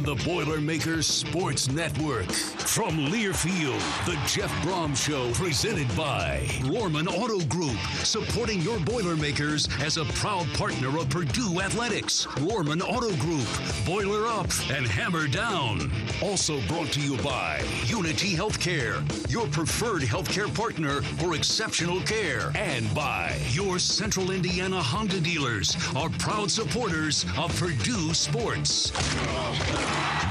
On 0.00 0.16
the 0.16 0.24
Boilermakers 0.24 1.06
Sports 1.06 1.68
Network. 1.68 2.30
From 2.32 2.96
Learfield, 3.10 3.80
the 4.06 4.18
Jeff 4.26 4.50
Brohm 4.64 4.96
Show, 4.96 5.30
presented 5.32 5.88
by 5.94 6.46
Rohrman 6.60 7.06
Auto 7.06 7.44
Group, 7.46 7.76
supporting 8.04 8.62
your 8.62 8.78
Boilermakers 8.80 9.68
as 9.82 9.98
a 9.98 10.06
proud 10.06 10.46
partner 10.54 10.96
of 10.96 11.10
Purdue 11.10 11.60
Athletics. 11.60 12.24
Rohrman 12.36 12.80
Auto 12.80 13.14
Group, 13.16 13.46
Boiler 13.84 14.26
Up 14.26 14.46
and 14.70 14.86
Hammer 14.86 15.26
Down. 15.26 15.90
Also 16.22 16.62
brought 16.62 16.92
to 16.92 17.00
you 17.00 17.18
by 17.18 17.60
Unity 17.84 18.34
Healthcare, 18.34 19.02
your 19.30 19.48
preferred 19.48 20.02
healthcare 20.02 20.54
partner 20.54 21.02
for 21.18 21.34
exceptional 21.34 22.00
care. 22.02 22.52
And 22.54 22.92
by 22.94 23.36
your 23.50 23.78
Central 23.78 24.30
Indiana 24.30 24.80
Honda 24.80 25.20
dealers, 25.20 25.76
our 25.94 26.08
proud 26.10 26.50
supporters 26.50 27.26
of 27.36 27.54
Purdue 27.58 28.14
Sports. 28.14 28.92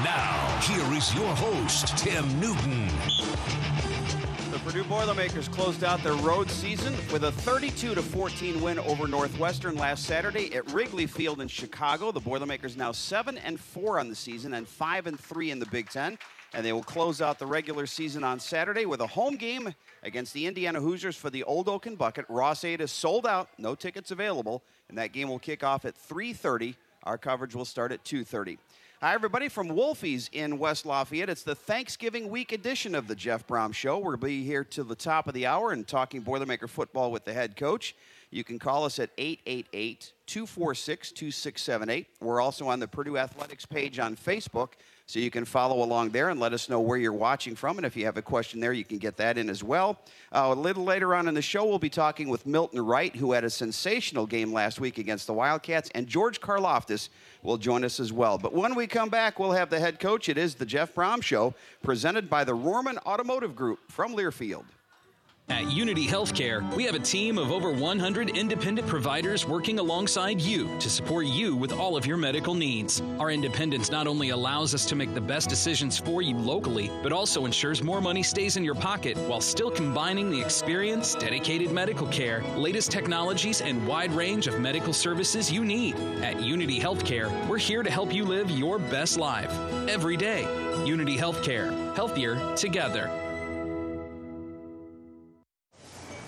Now, 0.03 0.59
here 0.63 0.97
is 0.97 1.13
your 1.13 1.35
host, 1.35 1.97
Tim 1.97 2.39
Newton. 2.39 2.87
The 4.51 4.59
Purdue 4.59 4.83
Boilermakers 4.85 5.47
closed 5.47 5.83
out 5.83 6.01
their 6.03 6.15
road 6.15 6.49
season 6.49 6.93
with 7.13 7.23
a 7.23 7.31
32 7.31 7.93
14 7.95 8.61
win 8.61 8.79
over 8.79 9.07
Northwestern 9.07 9.75
last 9.75 10.05
Saturday 10.05 10.53
at 10.55 10.71
Wrigley 10.71 11.05
Field 11.05 11.39
in 11.39 11.47
Chicago. 11.47 12.11
The 12.11 12.19
Boilermakers 12.19 12.75
now 12.75 12.91
7 12.91 13.37
and 13.37 13.59
4 13.59 13.99
on 13.99 14.09
the 14.09 14.15
season 14.15 14.55
and 14.55 14.67
5 14.67 15.07
and 15.07 15.19
3 15.19 15.51
in 15.51 15.59
the 15.59 15.67
Big 15.67 15.89
10, 15.89 16.17
and 16.53 16.65
they 16.65 16.73
will 16.73 16.83
close 16.83 17.21
out 17.21 17.37
the 17.37 17.45
regular 17.45 17.85
season 17.85 18.23
on 18.23 18.39
Saturday 18.39 18.85
with 18.85 19.01
a 19.01 19.07
home 19.07 19.35
game 19.35 19.73
against 20.01 20.33
the 20.33 20.47
Indiana 20.47 20.81
Hoosiers 20.81 21.15
for 21.15 21.29
the 21.29 21.43
Old 21.43 21.69
Oaken 21.69 21.95
Bucket. 21.95 22.25
Ross-Ade 22.27 22.81
is 22.81 22.91
sold 22.91 23.27
out, 23.27 23.49
no 23.57 23.75
tickets 23.75 24.11
available, 24.11 24.63
and 24.89 24.97
that 24.97 25.13
game 25.13 25.29
will 25.29 25.39
kick 25.39 25.63
off 25.63 25.85
at 25.85 25.95
3:30. 25.95 26.75
Our 27.03 27.17
coverage 27.17 27.55
will 27.55 27.65
start 27.65 27.91
at 27.91 28.03
2:30. 28.03 28.57
Hi, 29.01 29.13
everybody 29.13 29.47
from 29.47 29.69
Wolfie's 29.69 30.29
in 30.33 30.59
West 30.59 30.85
Lafayette. 30.85 31.29
It's 31.29 31.43
the 31.43 31.55
Thanksgiving 31.55 32.27
week 32.27 32.51
edition 32.51 32.95
of 32.95 33.07
the 33.07 33.15
Jeff 33.15 33.47
Brohm 33.47 33.73
Show. 33.73 33.97
We'll 33.97 34.17
be 34.17 34.43
here 34.43 34.65
till 34.65 34.83
the 34.83 34.93
top 34.93 35.29
of 35.29 35.33
the 35.33 35.45
hour 35.45 35.71
and 35.71 35.87
talking 35.87 36.21
Boilermaker 36.21 36.67
football 36.67 37.09
with 37.09 37.23
the 37.23 37.31
head 37.31 37.55
coach. 37.55 37.95
You 38.29 38.43
can 38.43 38.59
call 38.59 38.83
us 38.83 38.99
at 38.99 39.11
888 39.17 40.11
246 40.25 41.13
2678. 41.13 42.07
We're 42.19 42.41
also 42.41 42.67
on 42.67 42.81
the 42.81 42.89
Purdue 42.89 43.17
Athletics 43.17 43.65
page 43.65 43.99
on 43.99 44.17
Facebook, 44.17 44.73
so 45.09 45.17
you 45.17 45.31
can 45.31 45.43
follow 45.43 45.83
along 45.83 46.11
there 46.11 46.29
and 46.29 46.39
let 46.39 46.53
us 46.53 46.69
know 46.69 46.79
where 46.79 46.95
you're 46.95 47.11
watching 47.11 47.55
from. 47.55 47.77
And 47.77 47.85
if 47.85 47.97
you 47.97 48.05
have 48.05 48.17
a 48.17 48.21
question 48.21 48.59
there, 48.59 48.73
you 48.73 48.85
can 48.85 48.99
get 48.99 49.17
that 49.17 49.39
in 49.39 49.49
as 49.49 49.63
well. 49.63 49.99
Uh, 50.31 50.49
a 50.51 50.53
little 50.53 50.83
later 50.83 51.15
on 51.15 51.27
in 51.27 51.33
the 51.33 51.41
show, 51.41 51.65
we'll 51.65 51.79
be 51.79 51.89
talking 51.89 52.29
with 52.29 52.45
Milton 52.45 52.79
Wright, 52.85 53.15
who 53.15 53.31
had 53.31 53.43
a 53.43 53.49
sensational 53.49 54.27
game 54.27 54.53
last 54.53 54.79
week 54.79 54.99
against 54.99 55.25
the 55.25 55.33
Wildcats, 55.33 55.89
and 55.95 56.05
George 56.05 56.39
Karlaftis 56.39 57.09
will 57.41 57.57
join 57.57 57.83
us 57.83 57.99
as 57.99 58.13
well. 58.13 58.37
But 58.37 58.53
when 58.53 58.75
we 58.75 58.85
come 58.85 59.09
back, 59.09 59.39
we'll 59.39 59.53
have 59.53 59.71
the 59.71 59.79
head 59.79 59.99
coach. 59.99 60.29
It 60.29 60.37
is 60.37 60.53
the 60.53 60.65
Jeff 60.67 60.93
Brohm 60.93 61.23
Show, 61.23 61.55
presented 61.81 62.29
by 62.29 62.43
the 62.43 62.55
Rohrman 62.55 63.03
Automotive 63.03 63.55
Group 63.55 63.79
from 63.89 64.15
Learfield. 64.15 64.65
At 65.49 65.71
Unity 65.71 66.05
Healthcare, 66.05 66.61
we 66.75 66.83
have 66.83 66.93
a 66.93 66.99
team 66.99 67.39
of 67.39 67.51
over 67.51 67.71
100 67.71 68.37
independent 68.37 68.87
providers 68.87 69.47
working 69.47 69.79
alongside 69.79 70.39
you 70.39 70.69
to 70.77 70.89
support 70.91 71.25
you 71.25 71.55
with 71.55 71.73
all 71.73 71.97
of 71.97 72.05
your 72.05 72.17
medical 72.17 72.53
needs. 72.53 73.01
Our 73.17 73.31
independence 73.31 73.89
not 73.89 74.05
only 74.05 74.29
allows 74.29 74.75
us 74.75 74.85
to 74.85 74.95
make 74.95 75.15
the 75.15 75.21
best 75.21 75.49
decisions 75.49 75.97
for 75.97 76.21
you 76.21 76.37
locally, 76.37 76.91
but 77.01 77.11
also 77.11 77.45
ensures 77.45 77.81
more 77.81 77.99
money 77.99 78.21
stays 78.21 78.57
in 78.57 78.63
your 78.63 78.75
pocket 78.75 79.17
while 79.27 79.41
still 79.41 79.71
combining 79.71 80.29
the 80.29 80.39
experience, 80.39 81.15
dedicated 81.15 81.71
medical 81.71 82.05
care, 82.07 82.43
latest 82.55 82.91
technologies, 82.91 83.61
and 83.61 83.87
wide 83.87 84.11
range 84.11 84.45
of 84.45 84.59
medical 84.59 84.93
services 84.93 85.51
you 85.51 85.65
need. 85.65 85.95
At 86.21 86.39
Unity 86.39 86.79
Healthcare, 86.79 87.47
we're 87.47 87.57
here 87.57 87.81
to 87.81 87.89
help 87.89 88.13
you 88.13 88.23
live 88.23 88.51
your 88.51 88.77
best 88.77 89.17
life 89.17 89.51
every 89.89 90.15
day. 90.15 90.43
Unity 90.85 91.17
Healthcare, 91.17 91.95
healthier 91.95 92.55
together. 92.55 93.28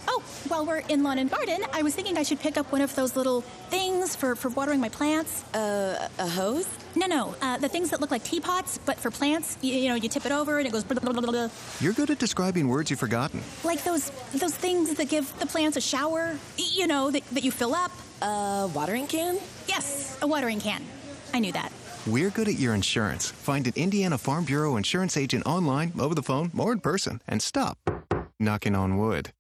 Oh, 0.07 0.23
while 0.47 0.65
we're 0.65 0.83
in 0.89 1.03
lawn 1.03 1.17
and 1.17 1.29
garden, 1.29 1.59
I 1.73 1.83
was 1.83 1.95
thinking 1.95 2.17
I 2.17 2.23
should 2.23 2.39
pick 2.39 2.57
up 2.57 2.71
one 2.71 2.81
of 2.81 2.93
those 2.95 3.15
little 3.15 3.41
things 3.69 4.15
for, 4.15 4.35
for 4.35 4.49
watering 4.49 4.79
my 4.79 4.89
plants. 4.89 5.43
Uh, 5.53 6.09
a 6.19 6.27
hose? 6.27 6.67
No, 6.95 7.05
no, 7.05 7.35
uh, 7.41 7.57
the 7.57 7.69
things 7.69 7.89
that 7.91 8.01
look 8.01 8.11
like 8.11 8.23
teapots, 8.23 8.79
but 8.85 8.97
for 8.97 9.11
plants. 9.11 9.57
You, 9.61 9.73
you 9.73 9.89
know, 9.89 9.95
you 9.95 10.09
tip 10.09 10.25
it 10.25 10.31
over 10.31 10.57
and 10.57 10.67
it 10.67 10.71
goes. 10.71 10.83
Blah, 10.83 10.99
blah, 10.99 11.13
blah, 11.13 11.31
blah. 11.31 11.49
You're 11.79 11.93
good 11.93 12.09
at 12.09 12.19
describing 12.19 12.67
words 12.67 12.89
you've 12.89 12.99
forgotten. 12.99 13.41
Like 13.63 13.83
those 13.83 14.11
those 14.33 14.55
things 14.55 14.93
that 14.95 15.09
give 15.09 15.31
the 15.39 15.45
plants 15.45 15.77
a 15.77 15.81
shower. 15.81 16.37
You 16.57 16.87
know, 16.87 17.11
that, 17.11 17.23
that 17.29 17.43
you 17.43 17.51
fill 17.51 17.75
up. 17.75 17.91
A 18.21 18.69
watering 18.73 19.07
can? 19.07 19.37
Yes, 19.67 20.17
a 20.21 20.27
watering 20.27 20.59
can. 20.59 20.83
I 21.33 21.39
knew 21.39 21.51
that. 21.53 21.71
We're 22.05 22.29
good 22.29 22.47
at 22.47 22.59
your 22.59 22.73
insurance. 22.73 23.29
Find 23.31 23.67
an 23.67 23.73
Indiana 23.75 24.17
Farm 24.17 24.43
Bureau 24.43 24.75
insurance 24.75 25.15
agent 25.15 25.45
online, 25.45 25.93
over 25.99 26.15
the 26.15 26.23
phone, 26.23 26.51
or 26.57 26.71
in 26.71 26.79
person, 26.79 27.21
and 27.27 27.41
stop 27.41 27.77
knocking 28.39 28.75
on 28.75 28.97
wood. 28.97 29.31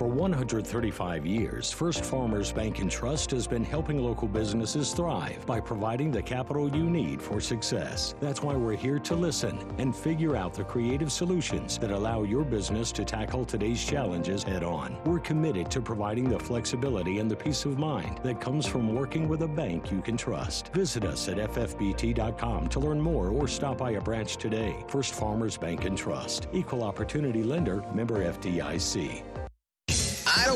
For 0.00 0.08
135 0.08 1.26
years, 1.26 1.70
First 1.70 2.06
Farmers 2.06 2.52
Bank 2.52 2.78
and 2.78 2.90
Trust 2.90 3.32
has 3.32 3.46
been 3.46 3.62
helping 3.62 4.02
local 4.02 4.28
businesses 4.28 4.94
thrive 4.94 5.44
by 5.44 5.60
providing 5.60 6.10
the 6.10 6.22
capital 6.22 6.74
you 6.74 6.88
need 6.88 7.20
for 7.20 7.38
success. 7.38 8.14
That's 8.18 8.42
why 8.42 8.54
we're 8.54 8.76
here 8.76 8.98
to 9.00 9.14
listen 9.14 9.58
and 9.76 9.94
figure 9.94 10.36
out 10.36 10.54
the 10.54 10.64
creative 10.64 11.12
solutions 11.12 11.76
that 11.80 11.90
allow 11.90 12.22
your 12.22 12.44
business 12.44 12.92
to 12.92 13.04
tackle 13.04 13.44
today's 13.44 13.84
challenges 13.84 14.42
head 14.42 14.64
on. 14.64 14.96
We're 15.04 15.18
committed 15.18 15.70
to 15.72 15.82
providing 15.82 16.30
the 16.30 16.38
flexibility 16.38 17.18
and 17.18 17.30
the 17.30 17.36
peace 17.36 17.66
of 17.66 17.78
mind 17.78 18.20
that 18.22 18.40
comes 18.40 18.64
from 18.64 18.94
working 18.94 19.28
with 19.28 19.42
a 19.42 19.48
bank 19.48 19.92
you 19.92 20.00
can 20.00 20.16
trust. 20.16 20.68
Visit 20.68 21.04
us 21.04 21.28
at 21.28 21.36
ffbt.com 21.36 22.68
to 22.68 22.80
learn 22.80 23.02
more 23.02 23.28
or 23.28 23.46
stop 23.46 23.76
by 23.76 23.90
a 23.90 24.00
branch 24.00 24.38
today. 24.38 24.82
First 24.88 25.12
Farmers 25.12 25.58
Bank 25.58 25.84
and 25.84 25.98
Trust, 25.98 26.48
equal 26.54 26.84
opportunity 26.84 27.42
lender, 27.42 27.84
member 27.92 28.24
FDIC. 28.24 29.39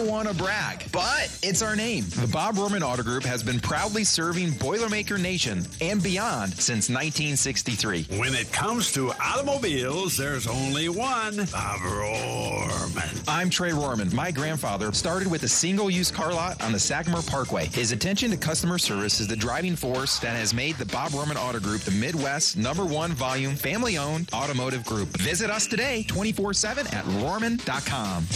Don't 0.05 0.13
want 0.13 0.29
to 0.29 0.35
brag, 0.35 0.85
but 0.93 1.35
it's 1.43 1.63
our 1.63 1.75
name. 1.75 2.05
The 2.11 2.29
Bob 2.31 2.57
Rohrman 2.57 2.83
Auto 2.83 3.03
Group 3.03 3.25
has 3.25 3.43
been 3.43 3.59
proudly 3.59 4.05
serving 4.05 4.51
Boilermaker 4.51 5.19
Nation 5.19 5.65
and 5.81 6.03
beyond 6.03 6.53
since 6.53 6.91
1963. 6.91 8.09
When 8.19 8.35
it 8.35 8.53
comes 8.53 8.93
to 8.93 9.13
automobiles, 9.13 10.15
there's 10.19 10.47
only 10.47 10.91
one 10.91 11.37
Bob 11.51 11.81
Rohrman. 11.81 13.25
I'm 13.27 13.49
Trey 13.49 13.71
Rohrman. 13.71 14.13
My 14.13 14.31
grandfather 14.31 14.93
started 14.93 15.31
with 15.31 15.43
a 15.45 15.49
single 15.49 15.89
use 15.89 16.11
car 16.11 16.35
lot 16.35 16.63
on 16.63 16.73
the 16.73 16.79
Sagamore 16.79 17.23
Parkway. 17.23 17.65
His 17.69 17.91
attention 17.91 18.31
to 18.33 18.37
customer 18.37 18.77
service 18.77 19.21
is 19.21 19.29
the 19.29 19.37
driving 19.37 19.75
force 19.75 20.19
that 20.19 20.37
has 20.37 20.53
made 20.53 20.77
the 20.77 20.87
Bob 20.87 21.13
Rohrman 21.13 21.37
Auto 21.37 21.61
Group 21.61 21.81
the 21.81 21.93
Midwest 21.93 22.59
number 22.59 22.85
one 22.85 23.13
volume 23.13 23.55
family 23.55 23.97
owned 23.97 24.29
automotive 24.35 24.85
group. 24.85 25.09
Visit 25.17 25.49
us 25.49 25.67
today 25.67 26.03
24 26.03 26.53
7 26.53 26.87
at 26.89 27.07
Rohrman.com. 27.07 28.27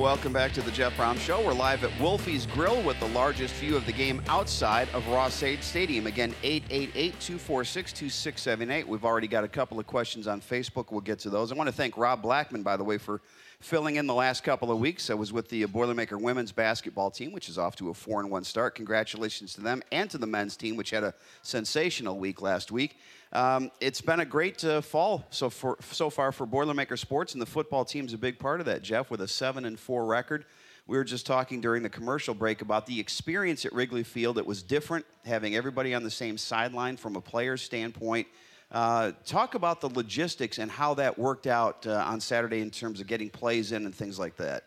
Welcome 0.00 0.32
back 0.32 0.52
to 0.52 0.62
the 0.62 0.70
Jeff 0.70 0.96
Brohm 0.96 1.18
Show. 1.18 1.44
We're 1.44 1.52
live 1.52 1.84
at 1.84 1.90
Wolfie's 2.00 2.46
Grill 2.46 2.80
with 2.80 2.98
the 3.00 3.08
largest 3.08 3.52
view 3.56 3.76
of 3.76 3.84
the 3.84 3.92
game 3.92 4.22
outside 4.28 4.88
of 4.94 5.06
Ross-Ade 5.08 5.62
Stadium. 5.62 6.06
Again, 6.06 6.34
888-246-2678. 6.42 8.86
We've 8.86 9.04
already 9.04 9.28
got 9.28 9.44
a 9.44 9.48
couple 9.48 9.78
of 9.78 9.86
questions 9.86 10.26
on 10.26 10.40
Facebook. 10.40 10.90
We'll 10.90 11.02
get 11.02 11.18
to 11.18 11.28
those. 11.28 11.52
I 11.52 11.54
want 11.54 11.68
to 11.68 11.72
thank 11.72 11.98
Rob 11.98 12.22
Blackman, 12.22 12.62
by 12.62 12.78
the 12.78 12.84
way, 12.84 12.96
for 12.96 13.20
filling 13.60 13.96
in 13.96 14.06
the 14.06 14.14
last 14.14 14.42
couple 14.42 14.72
of 14.72 14.78
weeks. 14.78 15.10
I 15.10 15.14
was 15.14 15.34
with 15.34 15.50
the 15.50 15.66
Boilermaker 15.66 16.18
women's 16.18 16.50
basketball 16.50 17.10
team, 17.10 17.30
which 17.30 17.50
is 17.50 17.58
off 17.58 17.76
to 17.76 17.90
a 17.90 17.94
4 17.94 18.20
and 18.20 18.30
1 18.30 18.44
start. 18.44 18.76
Congratulations 18.76 19.52
to 19.52 19.60
them 19.60 19.82
and 19.92 20.08
to 20.08 20.16
the 20.16 20.26
men's 20.26 20.56
team, 20.56 20.76
which 20.76 20.88
had 20.88 21.04
a 21.04 21.12
sensational 21.42 22.18
week 22.18 22.40
last 22.40 22.72
week. 22.72 22.96
Um, 23.32 23.70
it's 23.80 24.00
been 24.00 24.20
a 24.20 24.24
great 24.24 24.64
uh, 24.64 24.80
fall 24.80 25.24
so 25.30 25.50
for 25.50 25.78
so 25.80 26.10
far 26.10 26.32
for 26.32 26.46
Boilermaker 26.46 26.98
sports, 26.98 27.32
and 27.32 27.40
the 27.40 27.46
football 27.46 27.84
team's 27.84 28.12
a 28.12 28.18
big 28.18 28.38
part 28.38 28.60
of 28.60 28.66
that. 28.66 28.82
Jeff, 28.82 29.10
with 29.10 29.20
a 29.20 29.28
seven 29.28 29.64
and 29.64 29.78
four 29.78 30.06
record. 30.06 30.44
We 30.86 30.96
were 30.96 31.04
just 31.04 31.24
talking 31.24 31.60
during 31.60 31.84
the 31.84 31.88
commercial 31.88 32.34
break 32.34 32.62
about 32.62 32.84
the 32.86 32.98
experience 32.98 33.64
at 33.64 33.72
Wrigley 33.72 34.02
Field. 34.02 34.38
It 34.38 34.46
was 34.46 34.60
different, 34.60 35.06
having 35.24 35.54
everybody 35.54 35.94
on 35.94 36.02
the 36.02 36.10
same 36.10 36.36
sideline 36.36 36.96
from 36.96 37.14
a 37.14 37.20
player's 37.20 37.62
standpoint. 37.62 38.26
Uh, 38.72 39.12
talk 39.24 39.54
about 39.54 39.80
the 39.80 39.88
logistics 39.88 40.58
and 40.58 40.68
how 40.68 40.94
that 40.94 41.16
worked 41.16 41.46
out 41.46 41.86
uh, 41.86 42.04
on 42.06 42.20
Saturday 42.20 42.60
in 42.60 42.70
terms 42.70 43.00
of 43.00 43.06
getting 43.06 43.30
plays 43.30 43.70
in 43.70 43.84
and 43.84 43.94
things 43.94 44.18
like 44.18 44.36
that. 44.36 44.64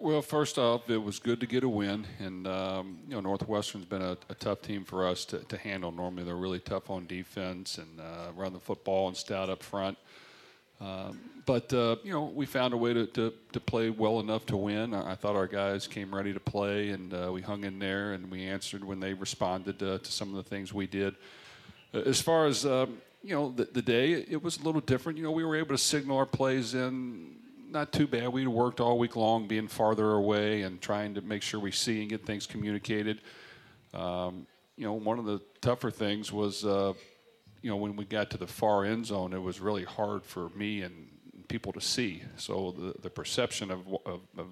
Well, 0.00 0.22
first 0.22 0.58
off, 0.58 0.88
it 0.88 1.02
was 1.02 1.18
good 1.18 1.40
to 1.40 1.46
get 1.46 1.64
a 1.64 1.68
win, 1.68 2.06
and 2.20 2.46
um, 2.46 3.00
you 3.08 3.14
know 3.14 3.20
Northwestern's 3.20 3.84
been 3.84 4.00
a, 4.00 4.16
a, 4.28 4.34
tough 4.34 4.62
team 4.62 4.84
for 4.84 5.04
us 5.04 5.24
to, 5.24 5.38
to, 5.38 5.56
handle. 5.56 5.90
Normally, 5.90 6.22
they're 6.22 6.36
really 6.36 6.60
tough 6.60 6.88
on 6.88 7.08
defense 7.08 7.78
and 7.78 7.98
uh, 7.98 8.30
run 8.36 8.52
the 8.52 8.60
football 8.60 9.08
and 9.08 9.16
stout 9.16 9.50
up 9.50 9.60
front. 9.60 9.98
Um, 10.80 11.18
but 11.46 11.72
uh, 11.72 11.96
you 12.04 12.12
know, 12.12 12.26
we 12.26 12.46
found 12.46 12.74
a 12.74 12.76
way 12.76 12.94
to, 12.94 13.06
to, 13.06 13.34
to, 13.52 13.58
play 13.58 13.90
well 13.90 14.20
enough 14.20 14.46
to 14.46 14.56
win. 14.56 14.94
I, 14.94 15.16
thought 15.16 15.34
our 15.34 15.48
guys 15.48 15.88
came 15.88 16.14
ready 16.14 16.32
to 16.32 16.38
play, 16.38 16.90
and 16.90 17.12
uh, 17.12 17.32
we 17.32 17.42
hung 17.42 17.64
in 17.64 17.80
there, 17.80 18.12
and 18.12 18.30
we 18.30 18.44
answered 18.44 18.84
when 18.84 19.00
they 19.00 19.14
responded 19.14 19.82
uh, 19.82 19.98
to 19.98 20.12
some 20.12 20.28
of 20.28 20.36
the 20.36 20.48
things 20.48 20.72
we 20.72 20.86
did. 20.86 21.16
As 21.92 22.22
far 22.22 22.46
as 22.46 22.64
um, 22.64 22.98
you 23.24 23.34
know, 23.34 23.50
the, 23.50 23.64
the 23.64 23.82
day 23.82 24.12
it 24.12 24.44
was 24.44 24.58
a 24.58 24.62
little 24.62 24.80
different. 24.80 25.18
You 25.18 25.24
know, 25.24 25.32
we 25.32 25.44
were 25.44 25.56
able 25.56 25.70
to 25.70 25.78
signal 25.78 26.18
our 26.18 26.26
plays 26.26 26.74
in 26.74 27.37
not 27.70 27.92
too 27.92 28.06
bad. 28.06 28.28
We 28.28 28.46
worked 28.46 28.80
all 28.80 28.98
week 28.98 29.16
long 29.16 29.46
being 29.46 29.68
farther 29.68 30.12
away 30.12 30.62
and 30.62 30.80
trying 30.80 31.14
to 31.14 31.20
make 31.20 31.42
sure 31.42 31.60
we 31.60 31.72
see 31.72 32.00
and 32.00 32.10
get 32.10 32.24
things 32.24 32.46
communicated. 32.46 33.20
Um, 33.94 34.46
you 34.76 34.84
know, 34.84 34.94
one 34.94 35.18
of 35.18 35.24
the 35.24 35.40
tougher 35.60 35.90
things 35.90 36.32
was, 36.32 36.64
uh, 36.64 36.92
you 37.62 37.70
know, 37.70 37.76
when 37.76 37.96
we 37.96 38.04
got 38.04 38.30
to 38.30 38.38
the 38.38 38.46
far 38.46 38.84
end 38.84 39.06
zone, 39.06 39.32
it 39.32 39.42
was 39.42 39.60
really 39.60 39.84
hard 39.84 40.24
for 40.24 40.50
me 40.50 40.82
and 40.82 41.08
people 41.48 41.72
to 41.72 41.80
see. 41.80 42.22
So 42.36 42.74
the, 42.76 42.94
the 43.02 43.10
perception 43.10 43.70
of, 43.70 43.80
of, 44.06 44.20
of 44.36 44.46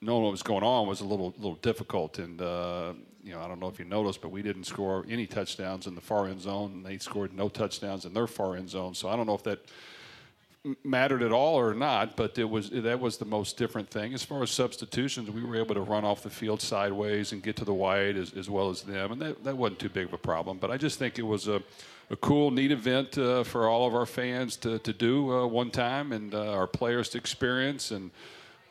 knowing 0.00 0.22
what 0.22 0.30
was 0.30 0.42
going 0.42 0.62
on 0.62 0.86
was 0.86 1.00
a 1.00 1.04
little 1.04 1.34
little 1.36 1.56
difficult. 1.56 2.18
And 2.18 2.40
uh, 2.40 2.94
you 3.22 3.32
know, 3.32 3.40
I 3.40 3.48
don't 3.48 3.60
know 3.60 3.68
if 3.68 3.78
you 3.78 3.84
noticed, 3.84 4.20
but 4.20 4.30
we 4.30 4.42
didn't 4.42 4.64
score 4.64 5.04
any 5.08 5.26
touchdowns 5.26 5.86
in 5.86 5.94
the 5.94 6.00
far 6.00 6.26
end 6.28 6.40
zone. 6.40 6.72
And 6.72 6.86
they 6.86 6.98
scored 6.98 7.34
no 7.34 7.48
touchdowns 7.48 8.04
in 8.04 8.14
their 8.14 8.26
far 8.26 8.56
end 8.56 8.70
zone. 8.70 8.94
So 8.94 9.08
I 9.08 9.16
don't 9.16 9.26
know 9.26 9.34
if 9.34 9.42
that 9.44 9.60
mattered 10.82 11.22
at 11.22 11.30
all 11.30 11.56
or 11.56 11.74
not, 11.74 12.16
but 12.16 12.38
it 12.38 12.48
was 12.48 12.70
that 12.70 12.98
was 12.98 13.18
the 13.18 13.24
most 13.24 13.58
different 13.58 13.90
thing. 13.90 14.14
As 14.14 14.22
far 14.22 14.42
as 14.42 14.50
substitutions, 14.50 15.30
we 15.30 15.44
were 15.44 15.56
able 15.56 15.74
to 15.74 15.82
run 15.82 16.04
off 16.04 16.22
the 16.22 16.30
field 16.30 16.62
sideways 16.62 17.32
and 17.32 17.42
get 17.42 17.56
to 17.56 17.64
the 17.64 17.74
wide 17.74 18.16
as, 18.16 18.32
as 18.32 18.48
well 18.48 18.70
as 18.70 18.82
them, 18.82 19.12
and 19.12 19.20
that, 19.20 19.44
that 19.44 19.56
wasn't 19.56 19.78
too 19.78 19.90
big 19.90 20.06
of 20.06 20.14
a 20.14 20.18
problem. 20.18 20.58
But 20.58 20.70
I 20.70 20.78
just 20.78 20.98
think 20.98 21.18
it 21.18 21.22
was 21.22 21.48
a, 21.48 21.62
a 22.10 22.16
cool, 22.16 22.50
neat 22.50 22.72
event 22.72 23.18
uh, 23.18 23.44
for 23.44 23.68
all 23.68 23.86
of 23.86 23.94
our 23.94 24.06
fans 24.06 24.56
to, 24.58 24.78
to 24.78 24.92
do 24.92 25.30
uh, 25.32 25.46
one 25.46 25.70
time 25.70 26.12
and 26.12 26.34
uh, 26.34 26.52
our 26.52 26.66
players 26.66 27.10
to 27.10 27.18
experience. 27.18 27.90
And, 27.90 28.10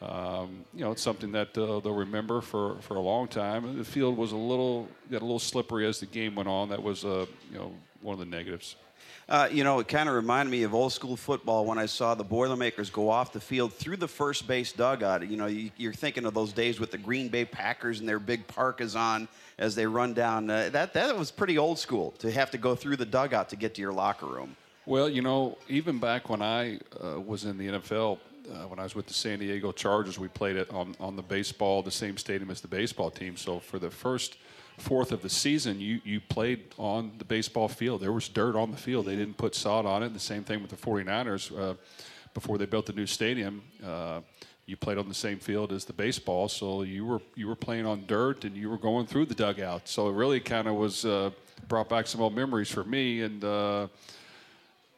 um, 0.01 0.65
you 0.73 0.83
know, 0.83 0.91
it's 0.91 1.01
something 1.01 1.31
that 1.33 1.55
uh, 1.57 1.79
they'll 1.79 1.93
remember 1.93 2.41
for, 2.41 2.77
for 2.81 2.95
a 2.95 3.01
long 3.01 3.27
time. 3.27 3.77
The 3.77 3.83
field 3.83 4.17
was 4.17 4.31
a 4.31 4.37
little, 4.37 4.87
got 5.11 5.21
a 5.21 5.25
little 5.25 5.39
slippery 5.39 5.87
as 5.87 5.99
the 5.99 6.07
game 6.07 6.33
went 6.35 6.49
on. 6.49 6.69
That 6.69 6.81
was, 6.81 7.05
uh, 7.05 7.27
you 7.51 7.57
know, 7.59 7.71
one 8.01 8.13
of 8.13 8.19
the 8.19 8.25
negatives. 8.25 8.75
Uh, 9.29 9.47
you 9.51 9.63
know, 9.63 9.79
it 9.79 9.87
kind 9.87 10.09
of 10.09 10.15
reminded 10.15 10.51
me 10.51 10.63
of 10.63 10.73
old 10.73 10.91
school 10.91 11.15
football 11.15 11.65
when 11.65 11.77
I 11.77 11.85
saw 11.85 12.13
the 12.13 12.23
Boilermakers 12.23 12.89
go 12.89 13.09
off 13.09 13.31
the 13.31 13.39
field 13.39 13.73
through 13.73 13.97
the 13.97 14.07
first 14.07 14.47
base 14.47 14.73
dugout. 14.73 15.27
You 15.27 15.37
know, 15.37 15.45
you, 15.45 15.89
are 15.89 15.93
thinking 15.93 16.25
of 16.25 16.33
those 16.33 16.51
days 16.51 16.79
with 16.79 16.91
the 16.91 16.97
Green 16.97 17.29
Bay 17.29 17.45
Packers 17.45 17.99
and 17.99 18.09
their 18.09 18.19
big 18.19 18.45
parkas 18.47 18.95
on 18.95 19.27
as 19.57 19.75
they 19.75 19.85
run 19.85 20.13
down. 20.13 20.49
Uh, 20.49 20.69
that 20.71 20.93
that 20.93 21.17
was 21.17 21.31
pretty 21.31 21.57
old 21.57 21.79
school 21.79 22.11
to 22.19 22.31
have 22.31 22.51
to 22.51 22.57
go 22.57 22.75
through 22.75 22.97
the 22.97 23.05
dugout 23.05 23.49
to 23.49 23.55
get 23.55 23.75
to 23.75 23.81
your 23.81 23.93
locker 23.93 24.25
room. 24.25 24.55
Well, 24.86 25.07
you 25.07 25.21
know, 25.21 25.57
even 25.69 26.00
back 26.00 26.29
when 26.29 26.41
I 26.41 26.79
uh, 27.01 27.19
was 27.19 27.45
in 27.45 27.57
the 27.57 27.67
NFL, 27.69 28.19
uh, 28.51 28.67
when 28.67 28.79
I 28.79 28.83
was 28.83 28.95
with 28.95 29.07
the 29.07 29.13
San 29.13 29.39
Diego 29.39 29.71
Chargers, 29.71 30.19
we 30.19 30.27
played 30.27 30.57
it 30.57 30.69
on, 30.71 30.95
on 31.00 31.15
the 31.15 31.21
baseball, 31.21 31.81
the 31.81 31.91
same 31.91 32.17
stadium 32.17 32.51
as 32.51 32.59
the 32.59 32.67
baseball 32.67 33.09
team. 33.09 33.38
So 33.38 33.59
for 33.59 33.79
the 33.79 33.89
first 33.89 34.38
fourth 34.77 35.12
of 35.12 35.22
the 35.22 35.30
season, 35.30 35.80
you, 35.80 36.01
you 36.03 36.20
played 36.20 36.74
on 36.77 37.12
the 37.18 37.25
baseball 37.25 37.68
field. 37.68 38.01
There 38.01 38.12
was 38.12 38.27
dirt 38.27 38.56
on 38.56 38.72
the 38.72 38.77
field. 38.77 39.06
They 39.06 39.15
didn't 39.15 39.38
put 39.38 39.56
sod 39.56 39.86
on 39.86 40.03
it. 40.03 40.13
The 40.13 40.20
same 40.20 40.44
thing 40.44 40.62
with 40.62 40.72
the 40.72 40.77
49ers 40.77 41.58
uh, 41.58 41.75
before 42.34 42.58
they 42.58 42.65
built 42.65 42.86
the 42.86 42.94
new 42.94 43.08
stadium. 43.08 43.62
Uh, 43.86 44.22
you 44.65 44.77
played 44.77 44.98
on 44.98 45.10
the 45.10 45.13
same 45.13 45.39
field 45.39 45.74
as 45.74 45.86
the 45.86 45.94
baseball, 45.94 46.48
so 46.48 46.84
you 46.84 47.06
were 47.06 47.22
you 47.36 47.50
were 47.50 47.56
playing 47.56 47.86
on 47.86 48.06
dirt 48.08 48.46
and 48.46 48.56
you 48.56 48.70
were 48.70 48.77
going 48.77 49.06
through 49.06 49.25
the 49.25 49.36
dugout. 49.36 49.89
So 49.89 50.08
it 50.08 50.13
really 50.13 50.39
kind 50.39 50.70
of 50.70 50.75
was 50.75 51.03
uh, 51.03 51.32
brought 51.68 51.89
back 51.89 52.08
some 52.08 52.22
old 52.22 52.34
memories 52.34 52.70
for 52.70 52.84
me 52.84 53.22
and 53.22 53.44
uh, 53.44 53.88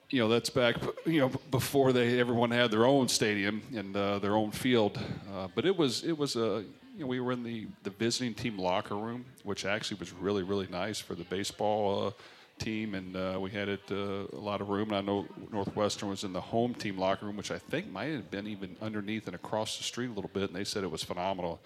you 0.09 0.19
know 0.19 0.27
that's 0.27 0.49
back 0.49 0.75
you 1.05 1.19
know 1.19 1.31
before 1.51 1.93
they 1.93 2.19
everyone 2.19 2.51
had 2.51 2.71
their 2.71 2.85
own 2.85 3.07
stadium 3.07 3.61
and 3.75 3.95
uh, 3.95 4.19
their 4.19 4.35
own 4.35 4.51
field 4.51 4.99
uh, 5.33 5.47
but 5.55 5.65
it 5.65 5.75
was 5.75 6.03
it 6.03 6.17
was 6.17 6.35
a 6.35 6.63
you 6.95 7.01
know, 7.01 7.07
we 7.07 7.19
were 7.19 7.33
in 7.33 7.43
the, 7.43 7.67
the 7.83 7.89
visiting 7.89 8.33
team 8.33 8.57
locker 8.57 8.95
room, 8.95 9.25
which 9.43 9.65
actually 9.65 9.97
was 9.99 10.13
really, 10.13 10.43
really 10.43 10.67
nice 10.67 10.99
for 10.99 11.13
the 11.13 11.25
baseball 11.25 12.07
uh, 12.07 12.11
team, 12.57 12.95
and 12.95 13.15
uh, 13.15 13.37
we 13.39 13.51
had 13.51 13.67
it 13.67 13.81
uh, 13.91 14.25
a 14.31 14.39
lot 14.39 14.61
of 14.61 14.69
room. 14.69 14.91
And 14.91 14.97
I 14.97 15.01
know 15.01 15.25
Northwestern 15.51 16.09
was 16.09 16.23
in 16.23 16.31
the 16.31 16.41
home 16.41 16.73
team 16.73 16.97
locker 16.97 17.25
room, 17.25 17.35
which 17.35 17.51
I 17.51 17.59
think 17.59 17.91
might 17.91 18.11
have 18.11 18.31
been 18.31 18.47
even 18.47 18.77
underneath 18.81 19.27
and 19.27 19.35
across 19.35 19.77
the 19.77 19.83
street 19.83 20.07
a 20.07 20.13
little 20.13 20.31
bit, 20.33 20.43
and 20.43 20.55
they 20.55 20.63
said 20.63 20.83
it 20.83 20.91
was 20.91 21.03
phenomenal. 21.03 21.59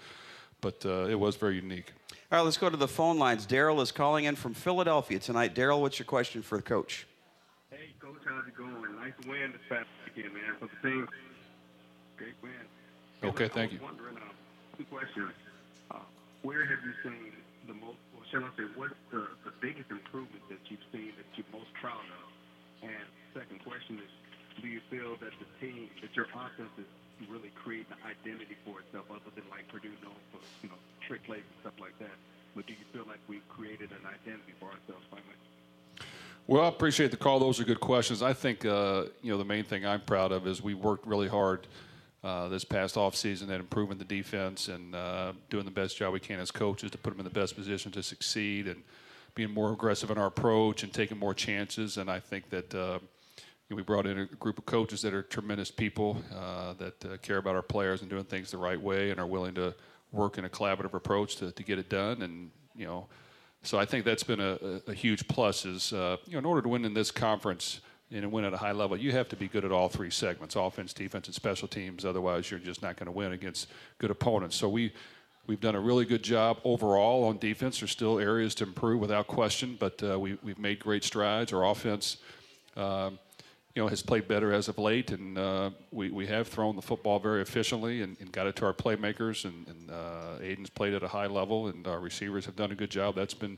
But 0.61 0.83
uh, 0.85 1.05
it 1.05 1.17
was 1.17 1.35
very 1.35 1.55
unique. 1.55 1.93
All 2.31 2.39
right, 2.39 2.41
let's 2.41 2.57
go 2.57 2.69
to 2.69 2.75
the 2.75 2.87
phone 2.87 3.17
lines. 3.17 3.45
Daryl 3.45 3.81
is 3.81 3.91
calling 3.91 4.25
in 4.25 4.35
from 4.35 4.53
Philadelphia 4.53 5.19
tonight. 5.19 5.55
Daryl, 5.55 5.79
what's 5.79 5.99
your 5.99 6.05
question 6.05 6.41
for 6.41 6.57
the 6.57 6.63
coach? 6.63 7.07
Hey, 7.69 7.93
coach, 7.99 8.17
how's 8.27 8.45
it 8.47 8.57
going? 8.57 8.73
Nice 8.97 9.13
win 9.27 9.51
this 9.51 9.61
past 9.69 9.87
weekend, 10.05 10.33
man, 10.33 10.55
for 10.59 10.67
the 10.67 10.89
team. 10.89 11.07
Great 12.17 12.33
win. 12.41 12.51
Okay, 13.23 13.47
thank 13.47 13.71
you. 13.71 13.79
Two 14.79 14.87
questions. 14.87 15.35
Uh, 15.91 15.99
where 16.47 16.63
have 16.63 16.79
you 16.87 16.95
seen 17.03 17.35
the 17.67 17.75
most, 17.75 17.99
or 18.15 18.23
shall 18.31 18.47
I 18.47 18.51
say, 18.55 18.63
what's 18.79 18.95
the, 19.11 19.27
the 19.43 19.51
biggest 19.59 19.91
improvement 19.91 20.39
that 20.47 20.63
you've 20.71 20.87
seen 20.95 21.11
that 21.19 21.27
you're 21.35 21.51
most 21.51 21.67
proud 21.83 21.99
of? 21.99 22.27
And 22.87 23.03
second 23.35 23.59
question 23.59 23.99
is, 23.99 24.11
do 24.63 24.71
you 24.71 24.79
feel 24.87 25.19
that 25.19 25.35
the 25.35 25.49
team, 25.59 25.91
that 25.99 26.15
your 26.15 26.31
offense 26.31 26.71
is 26.79 26.87
really 27.27 27.51
creating 27.59 27.91
an 27.91 27.99
identity 28.07 28.55
for 28.63 28.79
itself 28.79 29.03
other 29.11 29.27
than 29.35 29.43
like 29.51 29.67
Purdue 29.67 29.91
known 29.99 30.15
for, 30.31 30.39
you 30.63 30.71
know, 30.71 30.79
trick 31.03 31.27
plays 31.27 31.43
and 31.43 31.59
stuff 31.59 31.75
like 31.83 31.99
that. 31.99 32.15
But 32.55 32.63
do 32.63 32.71
you 32.71 32.87
feel 32.95 33.03
like 33.03 33.19
we've 33.27 33.43
created 33.51 33.91
an 33.91 34.07
identity 34.07 34.55
for 34.63 34.71
ourselves 34.71 35.03
finally? 35.11 35.35
Well, 36.47 36.63
I 36.63 36.69
appreciate 36.69 37.11
the 37.11 37.19
call. 37.19 37.39
Those 37.39 37.59
are 37.59 37.65
good 37.65 37.83
questions. 37.83 38.23
I 38.23 38.31
think 38.31 38.63
uh, 38.63 39.11
you 39.21 39.31
know 39.31 39.37
the 39.37 39.43
main 39.43 39.65
thing 39.65 39.85
I'm 39.85 40.01
proud 40.01 40.31
of 40.31 40.47
is 40.47 40.63
we 40.63 40.73
worked 40.73 41.05
really 41.05 41.27
hard 41.27 41.67
uh, 42.23 42.47
this 42.49 42.63
past 42.63 42.95
offseason 42.95 43.49
at 43.49 43.59
improving 43.59 43.97
the 43.97 44.05
defense 44.05 44.67
and 44.67 44.93
uh, 44.93 45.31
doing 45.49 45.65
the 45.65 45.71
best 45.71 45.97
job 45.97 46.13
we 46.13 46.19
can 46.19 46.39
as 46.39 46.51
coaches 46.51 46.91
to 46.91 46.97
put 46.97 47.11
them 47.11 47.19
in 47.19 47.23
the 47.23 47.39
best 47.39 47.55
position 47.55 47.91
to 47.91 48.03
succeed 48.03 48.67
and 48.67 48.83
being 49.35 49.51
more 49.51 49.71
aggressive 49.71 50.11
in 50.11 50.17
our 50.17 50.27
approach 50.27 50.83
and 50.83 50.93
taking 50.93 51.17
more 51.17 51.33
chances. 51.33 51.97
And 51.97 52.09
I 52.09 52.19
think 52.19 52.49
that 52.49 52.75
uh, 52.75 52.99
we 53.69 53.81
brought 53.83 54.05
in 54.05 54.19
a 54.19 54.25
group 54.25 54.57
of 54.57 54.65
coaches 54.65 55.01
that 55.03 55.13
are 55.13 55.21
tremendous 55.21 55.71
people 55.71 56.21
uh, 56.35 56.73
that 56.73 57.05
uh, 57.05 57.17
care 57.21 57.37
about 57.37 57.55
our 57.55 57.61
players 57.61 58.01
and 58.01 58.09
doing 58.09 58.25
things 58.25 58.51
the 58.51 58.57
right 58.57 58.81
way 58.81 59.11
and 59.11 59.19
are 59.19 59.27
willing 59.27 59.55
to 59.55 59.73
work 60.11 60.37
in 60.37 60.45
a 60.45 60.49
collaborative 60.49 60.93
approach 60.93 61.37
to, 61.37 61.51
to 61.51 61.63
get 61.63 61.79
it 61.79 61.89
done. 61.89 62.21
And 62.21 62.51
you 62.75 62.85
know 62.85 63.07
so 63.61 63.77
I 63.77 63.85
think 63.85 64.05
that's 64.05 64.23
been 64.23 64.39
a, 64.39 64.57
a, 64.87 64.91
a 64.91 64.93
huge 64.93 65.27
plus. 65.27 65.65
Is 65.65 65.91
you 65.91 65.97
know, 65.97 66.39
in 66.39 66.45
order 66.45 66.61
to 66.61 66.69
win 66.69 66.85
in 66.85 66.93
this 66.93 67.11
conference 67.11 67.81
and 68.11 68.31
win 68.31 68.45
at 68.45 68.53
a 68.53 68.57
high 68.57 68.71
level, 68.71 68.97
you 68.97 69.11
have 69.11 69.29
to 69.29 69.35
be 69.35 69.47
good 69.47 69.65
at 69.65 69.71
all 69.71 69.89
three 69.89 70.09
segments: 70.09 70.55
offense, 70.55 70.93
defense, 70.93 71.27
and 71.27 71.35
special 71.35 71.67
teams. 71.67 72.05
Otherwise, 72.05 72.49
you're 72.49 72.59
just 72.59 72.81
not 72.81 72.95
going 72.97 73.05
to 73.05 73.11
win 73.11 73.33
against 73.33 73.67
good 73.97 74.11
opponents. 74.11 74.55
So 74.55 74.69
we. 74.69 74.91
We've 75.47 75.59
done 75.59 75.73
a 75.73 75.79
really 75.79 76.05
good 76.05 76.21
job 76.21 76.59
overall 76.63 77.23
on 77.23 77.39
defense. 77.39 77.79
There's 77.79 77.89
still 77.89 78.19
areas 78.19 78.53
to 78.55 78.65
improve 78.65 78.99
without 78.99 79.25
question, 79.25 79.77
but 79.79 79.99
uh, 80.03 80.19
we, 80.19 80.37
we've 80.43 80.59
made 80.59 80.77
great 80.77 81.03
strides. 81.03 81.51
Our 81.51 81.65
offense, 81.65 82.17
um, 82.77 83.17
you 83.73 83.81
know, 83.81 83.87
has 83.87 84.03
played 84.03 84.27
better 84.27 84.53
as 84.53 84.67
of 84.67 84.77
late, 84.77 85.09
and 85.09 85.39
uh, 85.39 85.71
we, 85.91 86.11
we 86.11 86.27
have 86.27 86.47
thrown 86.47 86.75
the 86.75 86.83
football 86.83 87.17
very 87.17 87.41
efficiently 87.41 88.03
and, 88.03 88.15
and 88.19 88.31
got 88.31 88.45
it 88.45 88.55
to 88.57 88.65
our 88.65 88.73
playmakers. 88.73 89.43
And, 89.43 89.67
and 89.67 89.89
uh, 89.89 90.37
Aidan's 90.39 90.69
played 90.69 90.93
at 90.93 91.01
a 91.01 91.07
high 91.07 91.25
level, 91.25 91.67
and 91.67 91.87
our 91.87 91.99
receivers 91.99 92.45
have 92.45 92.55
done 92.55 92.71
a 92.71 92.75
good 92.75 92.91
job. 92.91 93.15
That's 93.15 93.33
been 93.33 93.57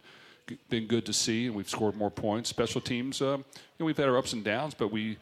been 0.70 0.88
good 0.88 1.06
to 1.06 1.14
see, 1.14 1.48
and 1.48 1.56
we've 1.56 1.70
scored 1.70 1.96
more 1.96 2.12
points. 2.12 2.50
Special 2.50 2.82
teams, 2.82 3.22
uh, 3.22 3.38
you 3.38 3.44
know, 3.80 3.86
we've 3.86 3.98
had 3.98 4.08
our 4.08 4.18
ups 4.18 4.34
and 4.34 4.44
downs, 4.44 4.74
but 4.74 4.92
we, 4.92 5.18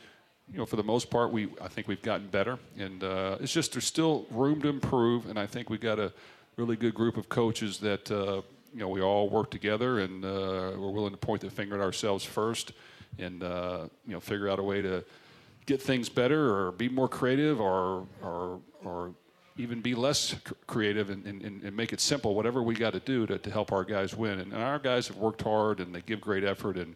you 0.52 0.58
know, 0.58 0.66
for 0.66 0.76
the 0.76 0.84
most 0.84 1.10
part, 1.10 1.32
we 1.32 1.50
I 1.62 1.68
think 1.68 1.88
we've 1.88 2.02
gotten 2.02 2.28
better. 2.28 2.60
And 2.78 3.04
uh, 3.04 3.38
it's 3.40 3.54
just 3.54 3.74
there's 3.74 3.86
still 3.86 4.26
room 4.32 4.62
to 4.62 4.68
improve, 4.68 5.30
and 5.30 5.40
I 5.40 5.46
think 5.46 5.70
we've 5.70 5.82
got 5.82 6.00
a 6.00 6.12
really 6.58 6.76
good 6.76 6.94
group 6.94 7.18
of 7.18 7.30
coaches 7.30 7.80
that 7.80 8.12
uh, 8.12 8.42
you 8.74 8.80
know 8.80 8.90
we 8.90 9.02
all 9.02 9.30
work 9.30 9.52
together, 9.52 10.00
and 10.00 10.24
uh, 10.24 10.72
we're 10.78 10.92
willing 10.92 11.12
to 11.12 11.18
point 11.18 11.42
the 11.42 11.50
finger 11.50 11.76
at 11.76 11.82
ourselves 11.82 12.24
first 12.24 12.74
and 13.18 13.44
uh, 13.44 13.88
you 14.06 14.14
know 14.14 14.20
figure 14.20 14.50
out 14.50 14.60
a 14.60 14.64
way 14.64 14.82
to 14.82 15.04
get 15.66 15.82
things 15.82 16.10
better 16.10 16.56
or 16.56 16.72
be 16.72 16.90
more 16.90 17.08
creative 17.08 17.60
or 17.60 18.08
or 18.22 18.60
or 18.84 19.14
even 19.60 19.82
be 19.82 19.94
less 19.94 20.36
creative 20.68 21.10
and, 21.10 21.26
and, 21.26 21.44
and 21.44 21.76
make 21.76 21.92
it 21.92 22.00
simple 22.00 22.34
whatever 22.34 22.64
we 22.64 22.74
got 22.74 22.94
to 22.94 23.00
do 23.02 23.28
to 23.28 23.52
help 23.52 23.74
our 23.74 23.84
guys 23.84 24.16
win. 24.16 24.40
And, 24.40 24.54
our 24.54 24.80
guys 24.80 25.08
have 25.10 25.18
worked 25.18 25.42
hard 25.42 25.82
and 25.82 25.94
they 25.94 26.02
give 26.02 26.22
great 26.22 26.44
effort 26.44 26.78
and 26.78 26.96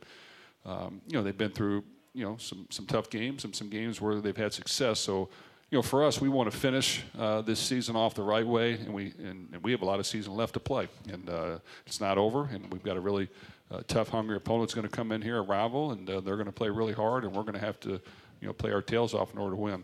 um, 0.66 1.02
you 1.08 1.18
know 1.18 1.24
they've 1.24 1.38
been 1.38 1.52
through 1.52 1.84
you 2.14 2.24
know 2.24 2.38
some 2.38 2.68
some 2.70 2.86
tough 2.86 3.10
games 3.10 3.44
and 3.44 3.54
some 3.54 3.70
games 3.70 4.00
where 4.00 4.22
they've 4.22 4.38
had 4.38 4.54
success. 4.54 5.00
So 5.00 5.30
you 5.72 5.78
know, 5.78 5.82
for 5.82 6.06
us, 6.06 6.22
we 6.22 6.30
want 6.30 6.52
to 6.52 6.56
finish 6.56 7.04
uh, 7.18 7.42
this 7.42 7.60
season 7.60 7.96
off 7.96 8.14
the 8.14 8.22
right 8.22 8.46
way, 8.46 8.74
and 8.74 8.94
we 8.94 9.14
and, 9.18 9.50
and, 9.52 9.64
we 9.64 9.72
have 9.72 9.82
a 9.82 9.86
lot 9.86 10.00
of 10.00 10.06
season 10.06 10.36
left 10.36 10.54
to 10.54 10.60
play, 10.60 10.88
and 11.12 11.28
uh, 11.30 11.58
it's 11.88 12.00
not 12.00 12.18
over, 12.18 12.46
and 12.46 12.72
we've 12.72 12.84
got 12.84 12.96
a 12.96 13.00
really 13.00 13.28
uh, 13.72 13.82
tough, 13.88 14.10
hungry 14.10 14.38
opponent's 14.38 14.76
going 14.76 14.88
to 14.88 14.96
come 14.96 15.12
in 15.12 15.22
here, 15.22 15.40
a 15.40 15.42
rival, 15.42 15.92
and 15.92 16.08
uh, 16.08 16.20
they're 16.22 16.36
going 16.36 16.46
to 16.46 16.52
play 16.52 16.70
really 16.70 16.94
hard, 16.94 17.24
and 17.24 17.34
we're 17.34 17.42
going 17.42 17.56
to 17.56 17.66
have 17.66 17.80
to, 17.80 18.00
you 18.40 18.48
know, 18.48 18.54
play 18.54 18.72
our 18.72 18.84
tails 18.84 19.16
off 19.16 19.34
in 19.34 19.40
order 19.40 19.56
to 19.56 19.62
win. 19.62 19.84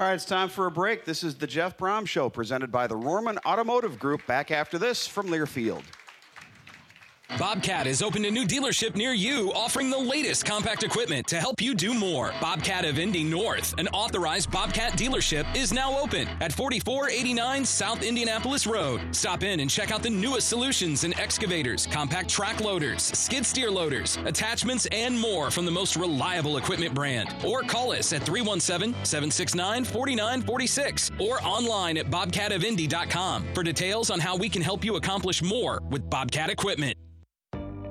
All 0.00 0.06
right, 0.06 0.14
it's 0.14 0.24
time 0.24 0.48
for 0.48 0.64
a 0.64 0.70
break. 0.70 1.04
This 1.04 1.22
is 1.22 1.34
the 1.34 1.46
Jeff 1.46 1.76
Brohm 1.76 2.06
Show, 2.06 2.30
presented 2.30 2.72
by 2.72 2.86
the 2.86 2.94
Rohrman 2.94 3.36
Automotive 3.44 3.98
Group. 3.98 4.26
Back 4.26 4.50
after 4.50 4.78
this 4.78 5.06
from 5.06 5.26
Learfield. 5.26 5.82
Bobcat 7.38 7.86
has 7.86 8.02
opened 8.02 8.26
a 8.26 8.30
new 8.30 8.44
dealership 8.44 8.96
near 8.96 9.12
you, 9.12 9.52
offering 9.54 9.88
the 9.88 9.98
latest 9.98 10.44
compact 10.44 10.82
equipment 10.82 11.26
to 11.28 11.36
help 11.36 11.60
you 11.60 11.74
do 11.74 11.94
more. 11.94 12.32
Bobcat 12.40 12.84
of 12.84 12.98
Indy 12.98 13.24
North, 13.24 13.74
an 13.78 13.88
authorized 13.88 14.50
Bobcat 14.50 14.92
dealership, 14.92 15.46
is 15.56 15.72
now 15.72 15.98
open 15.98 16.28
at 16.40 16.52
4489 16.52 17.64
South 17.64 18.02
Indianapolis 18.02 18.66
Road. 18.66 19.00
Stop 19.12 19.42
in 19.42 19.60
and 19.60 19.70
check 19.70 19.92
out 19.92 20.02
the 20.02 20.10
newest 20.10 20.48
solutions 20.48 21.04
in 21.04 21.18
excavators, 21.18 21.86
compact 21.86 22.28
track 22.28 22.60
loaders, 22.60 23.02
skid 23.02 23.46
steer 23.46 23.70
loaders, 23.70 24.18
attachments, 24.26 24.86
and 24.92 25.18
more 25.18 25.50
from 25.50 25.64
the 25.64 25.70
most 25.70 25.96
reliable 25.96 26.56
equipment 26.56 26.94
brand. 26.94 27.34
Or 27.44 27.62
call 27.62 27.92
us 27.92 28.12
at 28.12 28.22
317 28.22 28.94
769 29.04 29.84
4946 29.84 31.10
or 31.18 31.42
online 31.42 31.96
at 31.96 32.10
bobcatofindy.com 32.10 33.46
for 33.54 33.62
details 33.62 34.10
on 34.10 34.20
how 34.20 34.36
we 34.36 34.48
can 34.48 34.62
help 34.62 34.84
you 34.84 34.96
accomplish 34.96 35.42
more 35.42 35.80
with 35.90 36.08
Bobcat 36.10 36.50
equipment. 36.50 36.96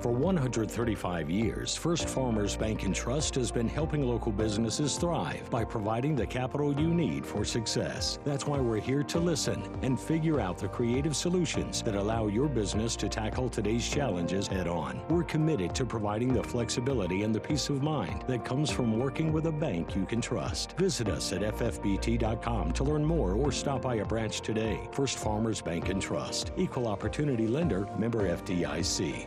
For 0.00 0.12
135 0.12 1.28
years, 1.28 1.76
First 1.76 2.08
Farmers 2.08 2.56
Bank 2.56 2.84
and 2.84 2.94
Trust 2.94 3.34
has 3.34 3.52
been 3.52 3.68
helping 3.68 4.02
local 4.02 4.32
businesses 4.32 4.96
thrive 4.96 5.50
by 5.50 5.62
providing 5.62 6.16
the 6.16 6.26
capital 6.26 6.72
you 6.72 6.94
need 6.94 7.26
for 7.26 7.44
success. 7.44 8.18
That's 8.24 8.46
why 8.46 8.60
we're 8.60 8.80
here 8.80 9.02
to 9.02 9.18
listen 9.18 9.62
and 9.82 10.00
figure 10.00 10.40
out 10.40 10.56
the 10.56 10.68
creative 10.68 11.14
solutions 11.14 11.82
that 11.82 11.94
allow 11.94 12.28
your 12.28 12.48
business 12.48 12.96
to 12.96 13.10
tackle 13.10 13.50
today's 13.50 13.86
challenges 13.86 14.46
head 14.46 14.66
on. 14.66 15.02
We're 15.10 15.22
committed 15.22 15.74
to 15.74 15.84
providing 15.84 16.32
the 16.32 16.44
flexibility 16.44 17.22
and 17.22 17.34
the 17.34 17.40
peace 17.40 17.68
of 17.68 17.82
mind 17.82 18.24
that 18.26 18.42
comes 18.42 18.70
from 18.70 18.98
working 18.98 19.34
with 19.34 19.48
a 19.48 19.52
bank 19.52 19.94
you 19.94 20.06
can 20.06 20.22
trust. 20.22 20.78
Visit 20.78 21.08
us 21.08 21.30
at 21.34 21.42
ffbt.com 21.42 22.72
to 22.72 22.84
learn 22.84 23.04
more 23.04 23.34
or 23.34 23.52
stop 23.52 23.82
by 23.82 23.96
a 23.96 24.04
branch 24.06 24.40
today. 24.40 24.88
First 24.92 25.18
Farmers 25.18 25.60
Bank 25.60 25.90
and 25.90 26.00
Trust, 26.00 26.52
Equal 26.56 26.88
Opportunity 26.88 27.46
Lender, 27.46 27.86
member 27.98 28.34
FDIC. 28.34 29.26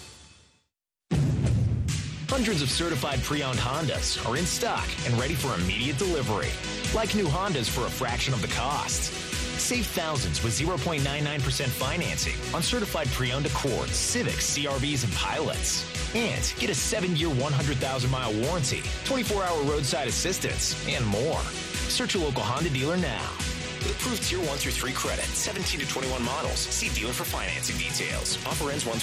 Hundreds 2.31 2.61
of 2.61 2.71
certified 2.71 3.21
pre-owned 3.23 3.59
Hondas 3.59 4.25
are 4.25 4.37
in 4.37 4.45
stock 4.45 4.87
and 5.05 5.13
ready 5.19 5.33
for 5.33 5.53
immediate 5.53 5.97
delivery. 5.97 6.47
Like 6.95 7.13
new 7.13 7.25
Hondas 7.25 7.67
for 7.69 7.87
a 7.87 7.89
fraction 7.89 8.33
of 8.33 8.41
the 8.41 8.47
cost. 8.47 9.11
Save 9.59 9.85
thousands 9.87 10.41
with 10.41 10.57
0.99% 10.57 11.67
financing 11.67 12.55
on 12.55 12.63
certified 12.63 13.07
pre-owned 13.09 13.47
Accords, 13.47 13.91
Civics, 13.91 14.57
CRVs, 14.57 15.03
and 15.03 15.11
Pilots. 15.13 15.83
And 16.15 16.53
get 16.57 16.69
a 16.69 16.73
7-year, 16.73 17.27
100,000-mile 17.27 18.33
warranty, 18.45 18.79
24-hour 19.03 19.63
roadside 19.63 20.07
assistance, 20.07 20.87
and 20.87 21.05
more. 21.05 21.41
Search 21.91 22.13
your 22.13 22.23
local 22.23 22.43
Honda 22.43 22.69
dealer 22.69 22.95
now. 22.95 23.29
With 23.79 23.97
approved 23.99 24.23
Tier 24.23 24.39
1 24.39 24.47
through 24.57 24.71
3 24.71 24.93
credit, 24.93 25.25
17 25.25 25.81
to 25.81 25.85
21 25.85 26.23
models. 26.23 26.59
See 26.59 26.87
dealer 26.97 27.11
for 27.11 27.25
financing 27.25 27.75
details. 27.75 28.37
Offer 28.47 28.71
ends 28.71 28.85
1 28.85 28.99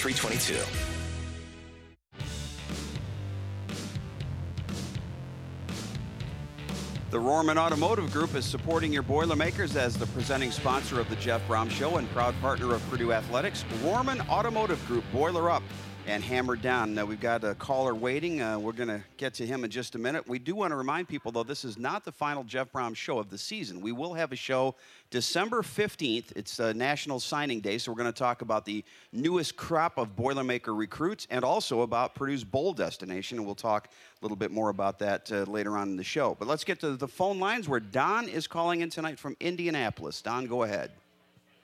The 7.11 7.17
Rohrman 7.17 7.57
Automotive 7.57 8.13
Group 8.13 8.35
is 8.35 8.45
supporting 8.45 8.93
your 8.93 9.01
Boilermakers 9.01 9.75
as 9.75 9.97
the 9.97 10.05
presenting 10.05 10.51
sponsor 10.51 10.99
of 10.99 11.09
the 11.09 11.15
Jeff 11.15 11.41
Brohm 11.47 11.67
Show 11.71 11.97
and 11.97 12.07
proud 12.11 12.39
partner 12.39 12.75
of 12.75 12.87
Purdue 12.87 13.13
Athletics. 13.13 13.65
Rohrman 13.81 14.29
Automotive 14.29 14.85
Group, 14.85 15.03
boiler 15.11 15.49
up 15.49 15.63
and 16.07 16.23
hammered 16.23 16.61
down. 16.61 16.93
Now, 16.93 17.05
we've 17.05 17.19
got 17.19 17.43
a 17.43 17.55
caller 17.55 17.93
waiting. 17.93 18.41
Uh, 18.41 18.57
we're 18.57 18.71
going 18.71 18.89
to 18.89 19.03
get 19.17 19.33
to 19.35 19.45
him 19.45 19.63
in 19.63 19.69
just 19.69 19.95
a 19.95 19.99
minute. 19.99 20.27
We 20.27 20.39
do 20.39 20.55
want 20.55 20.71
to 20.71 20.75
remind 20.75 21.07
people, 21.07 21.31
though, 21.31 21.43
this 21.43 21.63
is 21.63 21.77
not 21.77 22.03
the 22.03 22.11
final 22.11 22.43
Jeff 22.43 22.71
Brohm 22.71 22.95
show 22.95 23.19
of 23.19 23.29
the 23.29 23.37
season. 23.37 23.81
We 23.81 23.91
will 23.91 24.13
have 24.13 24.31
a 24.31 24.35
show 24.35 24.75
December 25.11 25.61
15th. 25.61 26.31
It's 26.35 26.59
a 26.59 26.73
National 26.73 27.19
Signing 27.19 27.59
Day, 27.59 27.77
so 27.77 27.91
we're 27.91 27.97
going 27.97 28.11
to 28.11 28.17
talk 28.17 28.41
about 28.41 28.65
the 28.65 28.83
newest 29.11 29.55
crop 29.55 29.97
of 29.97 30.15
Boilermaker 30.15 30.77
recruits 30.77 31.27
and 31.29 31.43
also 31.43 31.81
about 31.81 32.15
Purdue's 32.15 32.43
bowl 32.43 32.73
destination. 32.73 33.37
And 33.37 33.45
we'll 33.45 33.55
talk 33.55 33.87
a 33.87 34.25
little 34.25 34.37
bit 34.37 34.51
more 34.51 34.69
about 34.69 34.99
that 34.99 35.31
uh, 35.31 35.43
later 35.43 35.77
on 35.77 35.89
in 35.89 35.97
the 35.97 36.03
show. 36.03 36.35
But 36.39 36.47
let's 36.47 36.63
get 36.63 36.79
to 36.79 36.95
the 36.95 37.07
phone 37.07 37.39
lines 37.39 37.69
where 37.69 37.79
Don 37.79 38.27
is 38.27 38.47
calling 38.47 38.81
in 38.81 38.89
tonight 38.89 39.19
from 39.19 39.35
Indianapolis. 39.39 40.21
Don, 40.21 40.47
go 40.47 40.63
ahead. 40.63 40.91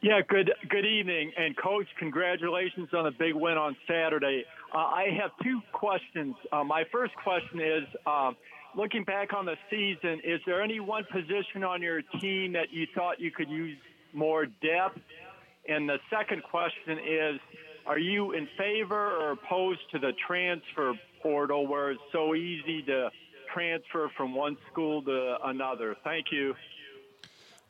Yeah, 0.06 0.22
good 0.30 0.52
good 0.70 0.86
evening, 0.86 1.32
and 1.36 1.58
coach, 1.58 1.88
congratulations 1.98 2.90
on 2.94 3.06
the 3.06 3.12
big 3.18 3.34
win 3.34 3.58
on 3.58 3.76
Saturday. 3.88 4.46
Uh, 4.72 4.78
I 4.78 5.08
have 5.20 5.32
two 5.42 5.62
questions. 5.72 6.36
Uh, 6.52 6.64
my 6.64 6.84
first 6.92 7.16
question 7.16 7.60
is, 7.60 7.84
uh, 8.06 8.34
looking 8.76 9.04
back 9.04 9.34
on 9.34 9.48
the 9.48 9.56
season, 9.68 10.22
is 10.24 10.40
there 10.46 10.62
any 10.62 10.80
one 10.80 11.06
position 11.12 11.64
on 11.64 11.82
your 11.82 12.04
team 12.22 12.54
that 12.54 12.72
you 12.72 12.86
thought 12.94 13.20
you 13.20 13.32
could 13.32 13.50
use 13.50 13.80
more 14.14 14.46
depth? 14.46 15.00
And 15.68 15.90
the 15.90 15.98
second 16.12 16.44
question 16.44 17.00
is, 17.00 17.40
are 17.88 17.98
you 17.98 18.34
in 18.34 18.48
favor 18.60 19.10
or 19.18 19.32
opposed 19.32 19.90
to 19.94 19.98
the 19.98 20.12
transfer 20.28 20.94
portal 21.24 21.66
where 21.66 21.90
it's 21.90 22.02
so 22.12 22.36
easy 22.36 22.84
to 22.84 23.10
transfer 23.52 24.12
from 24.16 24.36
one 24.36 24.56
school 24.72 25.02
to 25.02 25.38
another? 25.46 25.96
Thank 26.04 26.28
you. 26.32 26.54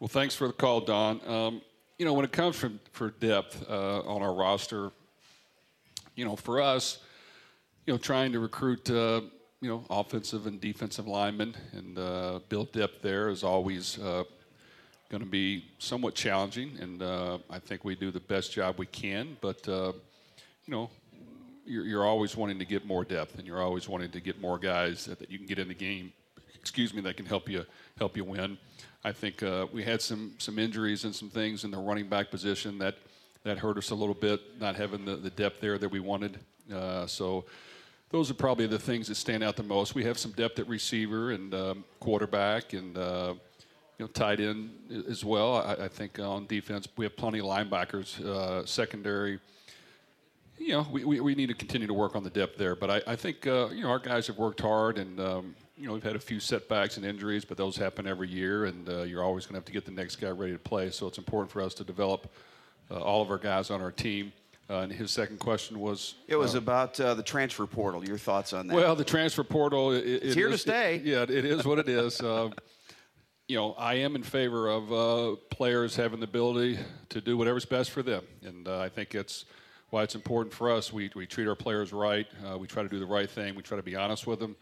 Well, 0.01 0.09
thanks 0.09 0.35
for 0.35 0.47
the 0.47 0.53
call, 0.53 0.81
Don. 0.81 1.21
Um, 1.25 1.61
you 1.97 2.05
know, 2.05 2.13
when 2.13 2.25
it 2.25 2.31
comes 2.31 2.55
from 2.55 2.79
for 2.91 3.11
depth 3.11 3.65
uh, 3.69 4.01
on 4.01 4.21
our 4.21 4.33
roster, 4.33 4.91
you 6.15 6.25
know, 6.25 6.35
for 6.35 6.61
us, 6.61 6.99
you 7.85 7.93
know, 7.93 7.97
trying 7.97 8.31
to 8.33 8.39
recruit, 8.39 8.89
uh, 8.89 9.21
you 9.61 9.69
know, 9.69 9.83
offensive 9.89 10.47
and 10.47 10.59
defensive 10.59 11.07
linemen 11.07 11.55
and 11.71 11.97
uh, 11.97 12.39
build 12.49 12.71
depth 12.71 13.01
there 13.01 13.29
is 13.29 13.43
always 13.43 13.97
uh, 13.99 14.23
going 15.09 15.23
to 15.23 15.29
be 15.29 15.65
somewhat 15.79 16.15
challenging. 16.15 16.77
And 16.81 17.01
uh, 17.01 17.37
I 17.49 17.59
think 17.59 17.85
we 17.85 17.95
do 17.95 18.11
the 18.11 18.19
best 18.19 18.51
job 18.51 18.77
we 18.77 18.87
can. 18.87 19.37
But 19.39 19.67
uh, 19.67 19.93
you 20.65 20.71
know, 20.71 20.89
you're, 21.65 21.85
you're, 21.85 22.05
always 22.05 22.35
wanting 22.35 22.59
to 22.59 22.65
get 22.65 22.85
more 22.85 23.03
depth, 23.05 23.37
and 23.37 23.47
you're 23.47 23.61
always 23.61 23.87
wanting 23.87 24.11
to 24.11 24.19
get 24.19 24.41
more 24.41 24.57
guys 24.59 25.05
that, 25.05 25.19
that 25.19 25.31
you 25.31 25.37
can 25.37 25.47
get 25.47 25.59
in 25.59 25.67
the 25.67 25.73
game. 25.73 26.11
Excuse 26.65 26.95
me, 26.95 27.01
that 27.01 27.15
can 27.15 27.27
help 27.27 27.47
you 27.47 27.63
help 27.99 28.17
you 28.17 28.23
win. 28.23 28.57
I 29.03 29.11
think 29.11 29.43
uh, 29.43 29.67
we 29.71 29.83
had 29.83 30.01
some 30.01 30.33
some 30.39 30.57
injuries 30.57 31.03
and 31.03 31.13
some 31.13 31.29
things 31.29 31.63
in 31.63 31.69
the 31.69 31.77
running 31.77 32.09
back 32.09 32.31
position 32.31 32.79
that 32.79 32.95
that 33.43 33.59
hurt 33.59 33.77
us 33.77 33.91
a 33.91 33.95
little 33.95 34.15
bit, 34.15 34.41
not 34.59 34.75
having 34.75 35.05
the, 35.05 35.15
the 35.15 35.29
depth 35.29 35.61
there 35.61 35.77
that 35.77 35.87
we 35.87 35.99
wanted. 35.99 36.39
Uh, 36.73 37.05
so 37.05 37.45
those 38.09 38.31
are 38.31 38.33
probably 38.33 38.65
the 38.65 38.79
things 38.79 39.07
that 39.09 39.13
stand 39.13 39.43
out 39.43 39.55
the 39.55 39.61
most. 39.61 39.93
We 39.93 40.03
have 40.05 40.17
some 40.17 40.31
depth 40.31 40.57
at 40.57 40.67
receiver 40.67 41.33
and 41.33 41.53
um, 41.53 41.83
quarterback 41.99 42.73
and 42.73 42.97
uh, 42.97 43.35
you 43.99 44.05
know 44.05 44.07
tight 44.07 44.39
end 44.39 44.71
as 45.07 45.23
well. 45.23 45.57
I, 45.57 45.85
I, 45.85 45.87
think 45.87 46.17
on 46.17 46.47
defense 46.47 46.87
we 46.97 47.05
have 47.05 47.15
plenty 47.15 47.37
of 47.37 47.45
linebackers, 47.45 48.25
uh, 48.25 48.65
secondary. 48.65 49.39
You 50.57 50.69
know 50.69 50.87
we, 50.91 51.05
we, 51.05 51.19
we, 51.19 51.35
need 51.35 51.49
to 51.49 51.53
continue 51.53 51.85
to 51.85 51.93
work 51.93 52.15
on 52.15 52.23
the 52.23 52.31
depth 52.31 52.57
there, 52.57 52.75
but 52.75 52.89
I, 52.89 53.01
I 53.05 53.15
think 53.15 53.45
uh, 53.45 53.69
you 53.71 53.83
know 53.83 53.89
our 53.89 53.99
guys 53.99 54.25
have 54.25 54.39
worked 54.39 54.61
hard 54.61 54.97
and. 54.97 55.19
Um, 55.19 55.55
you 55.77 55.87
know, 55.87 55.93
we've 55.93 56.03
had 56.03 56.15
a 56.15 56.19
few 56.19 56.39
setbacks 56.39 56.97
and 56.97 57.05
injuries, 57.05 57.43
but 57.43 57.57
those 57.57 57.75
happen 57.75 58.07
every 58.07 58.29
year, 58.29 58.65
and 58.65 58.87
uh, 58.87 59.03
you're 59.03 59.23
always 59.23 59.45
going 59.45 59.53
to 59.53 59.57
have 59.57 59.65
to 59.65 59.73
get 59.73 59.85
the 59.85 59.91
next 59.91 60.17
guy 60.17 60.29
ready 60.29 60.53
to 60.53 60.59
play. 60.59 60.89
So 60.89 61.07
it's 61.07 61.17
important 61.17 61.51
for 61.51 61.61
us 61.61 61.73
to 61.75 61.83
develop 61.83 62.31
uh, 62.89 62.99
all 62.99 63.21
of 63.21 63.29
our 63.29 63.37
guys 63.37 63.69
on 63.69 63.81
our 63.81 63.91
team. 63.91 64.31
Uh, 64.69 64.79
and 64.79 64.91
his 64.91 65.11
second 65.11 65.39
question 65.39 65.79
was 65.79 66.15
it 66.27 66.37
was 66.37 66.55
uh, 66.55 66.59
about 66.59 66.99
uh, 66.99 67.13
the 67.13 67.21
transfer 67.21 67.67
portal. 67.67 68.03
Your 68.03 68.17
thoughts 68.17 68.51
on 68.53 68.67
that? 68.67 68.75
Well, 68.75 68.95
the 68.95 69.03
transfer 69.03 69.43
portal 69.43 69.91
it, 69.91 70.05
it's 70.05 70.33
here 70.33 70.47
is, 70.47 70.63
to 70.63 70.69
stay. 70.69 70.95
It, 70.95 71.03
yeah, 71.03 71.21
it 71.21 71.45
is 71.45 71.65
what 71.65 71.77
it 71.77 71.87
is. 71.87 72.19
Uh, 72.19 72.49
you 73.47 73.57
know, 73.57 73.73
I 73.73 73.95
am 73.95 74.15
in 74.15 74.23
favor 74.23 74.69
of 74.69 74.91
uh, 74.91 75.35
players 75.51 75.95
having 75.95 76.19
the 76.19 76.23
ability 76.23 76.79
to 77.09 77.21
do 77.21 77.37
whatever's 77.37 77.65
best 77.65 77.91
for 77.91 78.01
them, 78.01 78.23
and 78.43 78.67
uh, 78.67 78.79
I 78.79 78.89
think 78.89 79.13
it's 79.13 79.45
why 79.91 80.01
it's 80.01 80.15
important 80.15 80.51
for 80.51 80.71
us. 80.71 80.91
We 80.91 81.11
we 81.15 81.27
treat 81.27 81.47
our 81.47 81.55
players 81.55 81.93
right. 81.93 82.25
we 82.57 82.65
try 82.65 82.81
to 82.81 82.89
do 82.89 82.97
the 82.97 83.05
right 83.05 83.29
thing. 83.29 83.53
We 83.53 83.61
try 83.61 83.77
to 83.77 83.83
be 83.83 83.95
honest 83.95 84.25
with 84.25 84.39
them. 84.39 84.55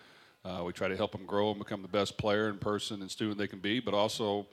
We 0.66 0.74
try 0.74 0.88
to 0.88 0.98
help 0.98 1.12
them 1.12 1.26
grow 1.26 1.52
and 1.52 1.60
become 1.60 1.82
the 1.82 1.88
best 1.88 2.18
player 2.18 2.48
and 2.48 2.60
person 2.60 3.02
and 3.02 3.10
student 3.10 3.38
they 3.38 3.48
can 3.48 3.60
be, 3.60 3.80
but 3.80 3.94
also 3.94 4.46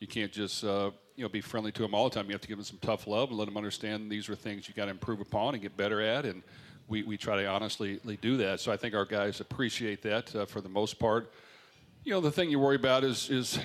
you 0.00 0.06
can't 0.06 0.32
just 0.32 0.64
uh, 0.64 0.90
you 1.16 1.22
know 1.22 1.28
be 1.28 1.40
friendly 1.40 1.72
to 1.72 1.82
them 1.82 1.94
all 1.94 2.08
the 2.08 2.14
time. 2.14 2.26
You 2.26 2.32
have 2.32 2.40
to 2.42 2.48
give 2.48 2.58
them 2.58 2.64
some 2.64 2.78
tough 2.82 3.06
love 3.06 3.30
and 3.30 3.38
let 3.38 3.46
them 3.46 3.56
understand 3.56 4.10
these 4.10 4.28
are 4.28 4.34
things 4.34 4.68
you 4.68 4.74
got 4.74 4.86
to 4.86 4.90
improve 4.90 5.20
upon 5.20 5.54
and 5.54 5.62
get 5.62 5.76
better 5.76 6.00
at. 6.00 6.24
And 6.24 6.42
we, 6.88 7.02
we 7.02 7.16
try 7.16 7.36
to 7.36 7.46
honestly 7.46 8.00
do 8.20 8.36
that. 8.38 8.60
So 8.60 8.70
I 8.70 8.76
think 8.76 8.94
our 8.94 9.06
guys 9.06 9.40
appreciate 9.40 10.02
that 10.02 10.34
uh, 10.34 10.44
for 10.44 10.60
the 10.60 10.68
most 10.68 10.98
part. 10.98 11.32
You 12.04 12.12
know, 12.12 12.20
the 12.20 12.30
thing 12.30 12.50
you 12.50 12.58
worry 12.58 12.76
about 12.76 13.04
is 13.04 13.30
is 13.30 13.58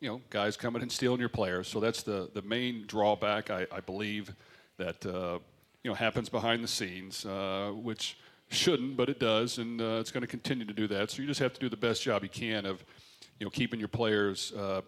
you 0.00 0.08
know 0.08 0.20
guys 0.30 0.56
coming 0.56 0.82
and 0.82 0.92
stealing 0.92 1.20
your 1.20 1.28
players. 1.28 1.68
So 1.68 1.80
that's 1.80 2.02
the 2.02 2.30
the 2.32 2.42
main 2.42 2.86
drawback 2.86 3.50
I, 3.50 3.66
I 3.72 3.80
believe 3.80 4.34
that 4.76 5.04
uh, 5.04 5.38
you 5.82 5.90
know 5.90 5.94
happens 5.94 6.28
behind 6.28 6.62
the 6.62 6.68
scenes, 6.68 7.26
uh, 7.26 7.72
which 7.74 8.18
shouldn't, 8.52 8.96
but 8.96 9.08
it 9.08 9.18
does, 9.18 9.58
and 9.58 9.80
uh, 9.80 9.98
it's 10.00 10.10
going 10.10 10.22
to 10.22 10.26
continue 10.26 10.64
to 10.64 10.72
do 10.72 10.86
that. 10.88 11.10
So 11.10 11.22
you 11.22 11.28
just 11.28 11.40
have 11.40 11.52
to 11.54 11.60
do 11.60 11.68
the 11.68 11.76
best 11.76 12.02
job 12.02 12.22
you 12.22 12.28
can 12.28 12.66
of 12.66 12.84
you 13.38 13.46
know 13.46 13.50
keeping 13.50 13.78
your 13.78 13.88
players 13.88 14.52
uh, 14.52 14.82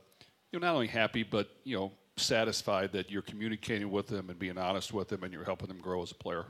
you 0.55 0.61
know, 0.61 0.69
not 0.69 0.75
only 0.75 0.87
happy, 0.87 1.25
but, 1.25 1.49
you 1.65 1.77
know, 1.77 1.91
satisfied 2.17 2.93
that 2.93 3.11
you're 3.11 3.23
communicating 3.23 3.91
with 3.91 4.07
them 4.07 4.31
and 4.31 4.38
being 4.38 4.57
honest 4.57 4.93
with 4.93 5.09
them 5.09 5.25
and 5.25 5.33
you're 5.33 5.43
helping 5.43 5.67
them 5.67 5.79
grow 5.79 6.01
as 6.01 6.12
a 6.12 6.15
player. 6.15 6.45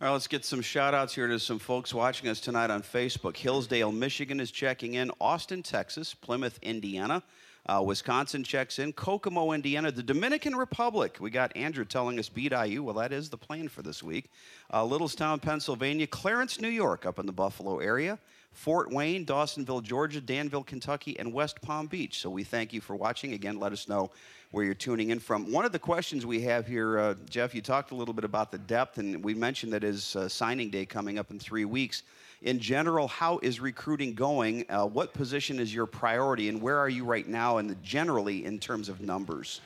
All 0.00 0.06
right, 0.06 0.12
let's 0.12 0.26
get 0.26 0.46
some 0.46 0.62
shout 0.62 0.94
outs 0.94 1.14
here 1.14 1.26
to 1.28 1.38
some 1.38 1.58
folks 1.58 1.92
watching 1.92 2.30
us 2.30 2.40
tonight 2.40 2.70
on 2.70 2.82
Facebook. 2.82 3.36
Hillsdale, 3.36 3.92
Michigan 3.92 4.40
is 4.40 4.50
checking 4.50 4.94
in. 4.94 5.10
Austin, 5.20 5.62
Texas. 5.62 6.14
Plymouth, 6.14 6.58
Indiana. 6.62 7.22
Uh, 7.66 7.82
Wisconsin 7.84 8.42
checks 8.42 8.78
in. 8.78 8.92
Kokomo, 8.92 9.52
Indiana. 9.52 9.92
The 9.92 10.02
Dominican 10.02 10.56
Republic. 10.56 11.18
We 11.20 11.30
got 11.30 11.56
Andrew 11.56 11.84
telling 11.84 12.18
us 12.18 12.28
beat 12.28 12.52
IU. 12.52 12.82
Well, 12.82 12.94
that 12.96 13.12
is 13.12 13.28
the 13.28 13.36
plan 13.36 13.68
for 13.68 13.82
this 13.82 14.02
week. 14.02 14.30
Uh, 14.70 14.82
Littlestown, 14.82 15.40
Pennsylvania. 15.40 16.06
Clarence, 16.06 16.60
New 16.60 16.68
York, 16.68 17.06
up 17.06 17.18
in 17.18 17.26
the 17.26 17.32
Buffalo 17.32 17.78
area. 17.78 18.18
Fort 18.60 18.90
Wayne, 18.90 19.24
Dawsonville, 19.24 19.82
Georgia, 19.82 20.20
Danville, 20.20 20.64
Kentucky, 20.64 21.18
and 21.18 21.32
West 21.32 21.62
Palm 21.62 21.86
Beach. 21.86 22.18
So 22.18 22.28
we 22.28 22.44
thank 22.44 22.72
you 22.72 22.82
for 22.82 22.94
watching. 22.94 23.32
Again, 23.32 23.58
let 23.58 23.72
us 23.72 23.88
know 23.88 24.10
where 24.50 24.64
you're 24.64 24.74
tuning 24.74 25.10
in 25.10 25.18
from. 25.18 25.50
One 25.50 25.64
of 25.64 25.72
the 25.72 25.78
questions 25.78 26.26
we 26.26 26.42
have 26.42 26.66
here, 26.66 26.98
uh, 26.98 27.14
Jeff, 27.28 27.54
you 27.54 27.62
talked 27.62 27.92
a 27.92 27.94
little 27.94 28.12
bit 28.12 28.24
about 28.24 28.50
the 28.50 28.58
depth, 28.58 28.98
and 28.98 29.24
we 29.24 29.32
mentioned 29.32 29.72
that 29.72 29.82
is 29.82 30.14
uh, 30.14 30.28
signing 30.28 30.68
day 30.68 30.84
coming 30.84 31.18
up 31.18 31.30
in 31.30 31.38
three 31.38 31.64
weeks. 31.64 32.02
In 32.42 32.58
general, 32.58 33.08
how 33.08 33.38
is 33.42 33.60
recruiting 33.60 34.12
going? 34.12 34.66
Uh, 34.68 34.84
what 34.84 35.14
position 35.14 35.58
is 35.58 35.72
your 35.72 35.86
priority, 35.86 36.48
and 36.48 36.60
where 36.60 36.76
are 36.76 36.88
you 36.88 37.04
right 37.04 37.28
now, 37.28 37.58
and 37.58 37.82
generally 37.82 38.44
in 38.44 38.58
terms 38.58 38.88
of 38.88 39.00
numbers? 39.00 39.60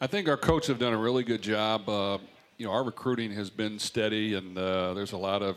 I 0.00 0.06
think 0.06 0.28
our 0.28 0.36
coaches 0.36 0.68
have 0.68 0.78
done 0.78 0.92
a 0.92 0.98
really 0.98 1.24
good 1.24 1.42
job. 1.42 1.88
Uh, 1.88 2.18
you 2.58 2.66
know, 2.66 2.72
our 2.72 2.84
recruiting 2.84 3.32
has 3.32 3.50
been 3.50 3.78
steady, 3.78 4.34
and 4.34 4.56
uh, 4.56 4.94
there's 4.94 5.12
a 5.12 5.16
lot 5.16 5.42
of 5.42 5.56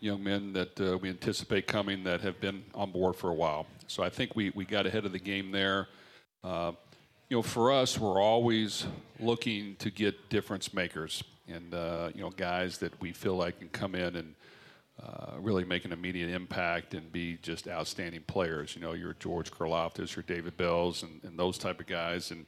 young 0.00 0.22
men 0.22 0.52
that 0.52 0.80
uh, 0.80 0.98
we 0.98 1.08
anticipate 1.08 1.66
coming 1.66 2.04
that 2.04 2.20
have 2.20 2.40
been 2.40 2.64
on 2.74 2.90
board 2.90 3.16
for 3.16 3.30
a 3.30 3.34
while. 3.34 3.66
So 3.86 4.02
I 4.02 4.10
think 4.10 4.36
we, 4.36 4.50
we 4.50 4.64
got 4.64 4.86
ahead 4.86 5.04
of 5.04 5.12
the 5.12 5.18
game 5.18 5.50
there. 5.50 5.88
Uh, 6.44 6.72
you 7.28 7.36
know, 7.36 7.42
for 7.42 7.72
us, 7.72 7.98
we're 7.98 8.20
always 8.20 8.86
looking 9.18 9.76
to 9.76 9.90
get 9.90 10.30
difference 10.30 10.72
makers 10.72 11.22
and, 11.46 11.74
uh, 11.74 12.10
you 12.14 12.20
know, 12.20 12.30
guys 12.30 12.78
that 12.78 12.98
we 13.00 13.12
feel 13.12 13.36
like 13.36 13.58
can 13.58 13.68
come 13.68 13.94
in 13.94 14.16
and 14.16 14.34
uh, 15.02 15.32
really 15.38 15.64
make 15.64 15.84
an 15.84 15.92
immediate 15.92 16.30
impact 16.30 16.94
and 16.94 17.12
be 17.12 17.38
just 17.42 17.68
outstanding 17.68 18.22
players. 18.26 18.74
You 18.74 18.82
know, 18.82 18.92
your 18.92 19.14
George 19.18 19.50
Karlaftis, 19.50 20.16
your 20.16 20.24
David 20.26 20.56
Bells, 20.56 21.02
and, 21.02 21.20
and 21.22 21.38
those 21.38 21.58
type 21.58 21.80
of 21.80 21.86
guys. 21.86 22.30
And 22.30 22.46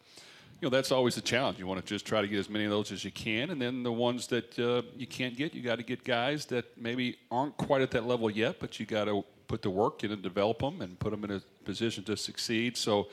you 0.61 0.67
know 0.67 0.71
that's 0.71 0.93
always 0.93 1.15
the 1.15 1.23
challenge. 1.23 1.59
You 1.59 1.67
want 1.67 1.81
to 1.81 1.87
just 1.87 2.05
try 2.05 2.21
to 2.21 2.29
get 2.29 2.39
as 2.39 2.51
many 2.51 2.65
of 2.65 2.71
those 2.71 2.93
as 2.93 3.03
you 3.03 3.11
can, 3.11 3.51
and 3.51 3.61
then 3.61 3.83
the 3.83 3.93
ones 3.93 4.27
that 4.27 4.59
uh, 4.59 4.83
you 4.95 5.07
can't 5.07 5.37
get, 5.37 5.55
you 5.55 5.63
got 5.63 5.77
to 5.77 5.83
get 5.83 6.05
guys 6.05 6.45
that 6.47 6.77
maybe 6.77 7.17
aren't 7.31 7.57
quite 7.57 7.81
at 7.81 7.91
that 7.93 8.07
level 8.07 8.31
yet, 8.31 8.61
but 8.61 8.79
you 8.79 8.85
got 8.85 9.05
to 9.05 9.25
put 9.49 9.63
the 9.63 9.71
work 9.71 10.05
in 10.05 10.13
and 10.13 10.23
develop 10.23 10.59
them 10.59 10.83
and 10.83 10.99
put 10.99 11.11
them 11.11 11.25
in 11.25 11.31
a 11.31 11.41
position 11.65 12.05
to 12.05 12.17
succeed. 12.17 12.77
So, 12.77 13.09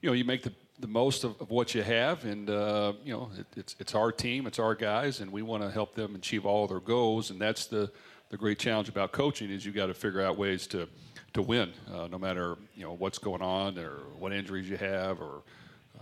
you 0.00 0.08
know, 0.08 0.14
you 0.14 0.24
make 0.24 0.42
the 0.42 0.52
the 0.80 0.88
most 0.88 1.22
of, 1.22 1.40
of 1.40 1.50
what 1.50 1.74
you 1.74 1.82
have, 1.82 2.24
and 2.24 2.48
uh, 2.48 2.94
you 3.04 3.12
know 3.12 3.30
it, 3.38 3.46
it's 3.54 3.76
it's 3.78 3.94
our 3.94 4.10
team, 4.10 4.46
it's 4.46 4.58
our 4.58 4.74
guys, 4.74 5.20
and 5.20 5.30
we 5.30 5.42
want 5.42 5.62
to 5.62 5.70
help 5.70 5.94
them 5.94 6.14
achieve 6.14 6.46
all 6.46 6.66
their 6.66 6.80
goals. 6.80 7.30
And 7.30 7.38
that's 7.38 7.66
the 7.66 7.92
the 8.30 8.38
great 8.38 8.58
challenge 8.58 8.88
about 8.88 9.12
coaching 9.12 9.50
is 9.50 9.66
you 9.66 9.72
got 9.72 9.86
to 9.86 9.94
figure 9.94 10.22
out 10.22 10.38
ways 10.38 10.66
to 10.68 10.88
to 11.34 11.42
win, 11.42 11.72
uh, 11.92 12.08
no 12.10 12.18
matter 12.18 12.56
you 12.74 12.82
know 12.82 12.94
what's 12.94 13.18
going 13.18 13.42
on 13.42 13.78
or 13.78 13.98
what 14.18 14.32
injuries 14.32 14.70
you 14.70 14.78
have 14.78 15.20
or 15.20 15.42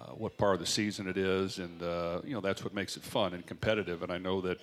uh, 0.01 0.13
what 0.13 0.37
part 0.37 0.55
of 0.55 0.61
the 0.61 0.67
season 0.67 1.09
it 1.09 1.17
is, 1.17 1.59
and 1.59 1.83
uh, 1.83 2.21
you 2.25 2.33
know 2.33 2.41
that's 2.41 2.65
what 2.65 2.75
makes 2.75 2.97
it 2.97 3.03
fun 3.03 3.35
and 3.35 3.47
competitive. 3.47 4.03
And 4.03 4.13
I 4.13 4.19
know 4.19 4.41
that 4.41 4.61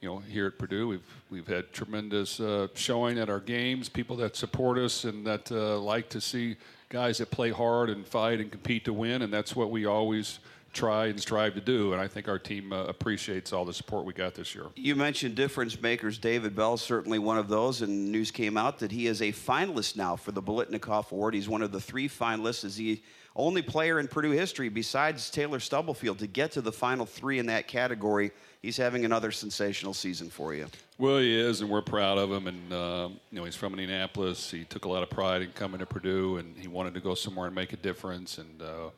you 0.00 0.08
know 0.08 0.18
here 0.18 0.46
at 0.46 0.58
Purdue 0.58 0.88
we've 0.88 1.06
we've 1.30 1.46
had 1.46 1.72
tremendous 1.72 2.40
uh, 2.40 2.68
showing 2.74 3.18
at 3.18 3.28
our 3.30 3.40
games, 3.40 3.88
people 3.88 4.16
that 4.16 4.36
support 4.36 4.78
us 4.78 5.04
and 5.04 5.26
that 5.26 5.50
uh, 5.50 5.78
like 5.78 6.08
to 6.10 6.20
see 6.20 6.56
guys 6.88 7.18
that 7.18 7.30
play 7.30 7.50
hard 7.50 7.88
and 7.88 8.06
fight 8.06 8.40
and 8.40 8.50
compete 8.50 8.84
to 8.84 8.92
win, 8.92 9.22
and 9.22 9.32
that's 9.32 9.54
what 9.54 9.70
we 9.70 9.86
always 9.86 10.40
try 10.72 11.06
and 11.06 11.20
strive 11.20 11.54
to 11.54 11.60
do. 11.60 11.92
And 11.92 12.00
I 12.00 12.06
think 12.06 12.28
our 12.28 12.38
team 12.38 12.72
uh, 12.72 12.84
appreciates 12.84 13.52
all 13.52 13.64
the 13.64 13.72
support 13.72 14.04
we 14.04 14.12
got 14.12 14.34
this 14.34 14.54
year. 14.54 14.66
You 14.76 14.94
mentioned 14.94 15.34
difference 15.34 15.80
makers. 15.80 16.16
David 16.18 16.54
Bell 16.54 16.76
certainly 16.76 17.18
one 17.18 17.38
of 17.38 17.48
those, 17.48 17.82
and 17.82 18.12
news 18.12 18.30
came 18.30 18.56
out 18.56 18.78
that 18.80 18.92
he 18.92 19.06
is 19.06 19.20
a 19.22 19.32
finalist 19.32 19.96
now 19.96 20.16
for 20.16 20.32
the 20.32 20.42
Biletnikoff 20.42 21.10
Award. 21.10 21.34
He's 21.34 21.48
one 21.48 21.62
of 21.62 21.72
the 21.72 21.80
three 21.80 22.08
finalists. 22.08 22.64
Is 22.64 22.76
he 22.76 23.02
only 23.36 23.62
player 23.62 24.00
in 24.00 24.08
Purdue 24.08 24.32
history 24.32 24.68
besides 24.68 25.30
Taylor 25.30 25.60
Stubblefield 25.60 26.18
to 26.18 26.26
get 26.26 26.52
to 26.52 26.60
the 26.60 26.72
final 26.72 27.06
three 27.06 27.38
in 27.38 27.46
that 27.46 27.68
category. 27.68 28.32
He's 28.60 28.76
having 28.76 29.04
another 29.04 29.30
sensational 29.30 29.94
season 29.94 30.28
for 30.28 30.54
you. 30.54 30.66
Well, 30.98 31.18
he 31.18 31.38
is, 31.38 31.62
and 31.62 31.70
we're 31.70 31.80
proud 31.80 32.18
of 32.18 32.30
him. 32.30 32.46
And 32.46 32.72
uh, 32.72 33.08
you 33.30 33.38
know, 33.38 33.44
he's 33.44 33.56
from 33.56 33.72
Indianapolis. 33.72 34.50
He 34.50 34.64
took 34.64 34.84
a 34.84 34.88
lot 34.88 35.02
of 35.02 35.10
pride 35.10 35.42
in 35.42 35.50
coming 35.52 35.78
to 35.78 35.86
Purdue, 35.86 36.36
and 36.36 36.56
he 36.58 36.68
wanted 36.68 36.94
to 36.94 37.00
go 37.00 37.14
somewhere 37.14 37.46
and 37.46 37.54
make 37.54 37.72
a 37.72 37.76
difference. 37.78 38.38
And 38.38 38.60
uh, 38.60 38.90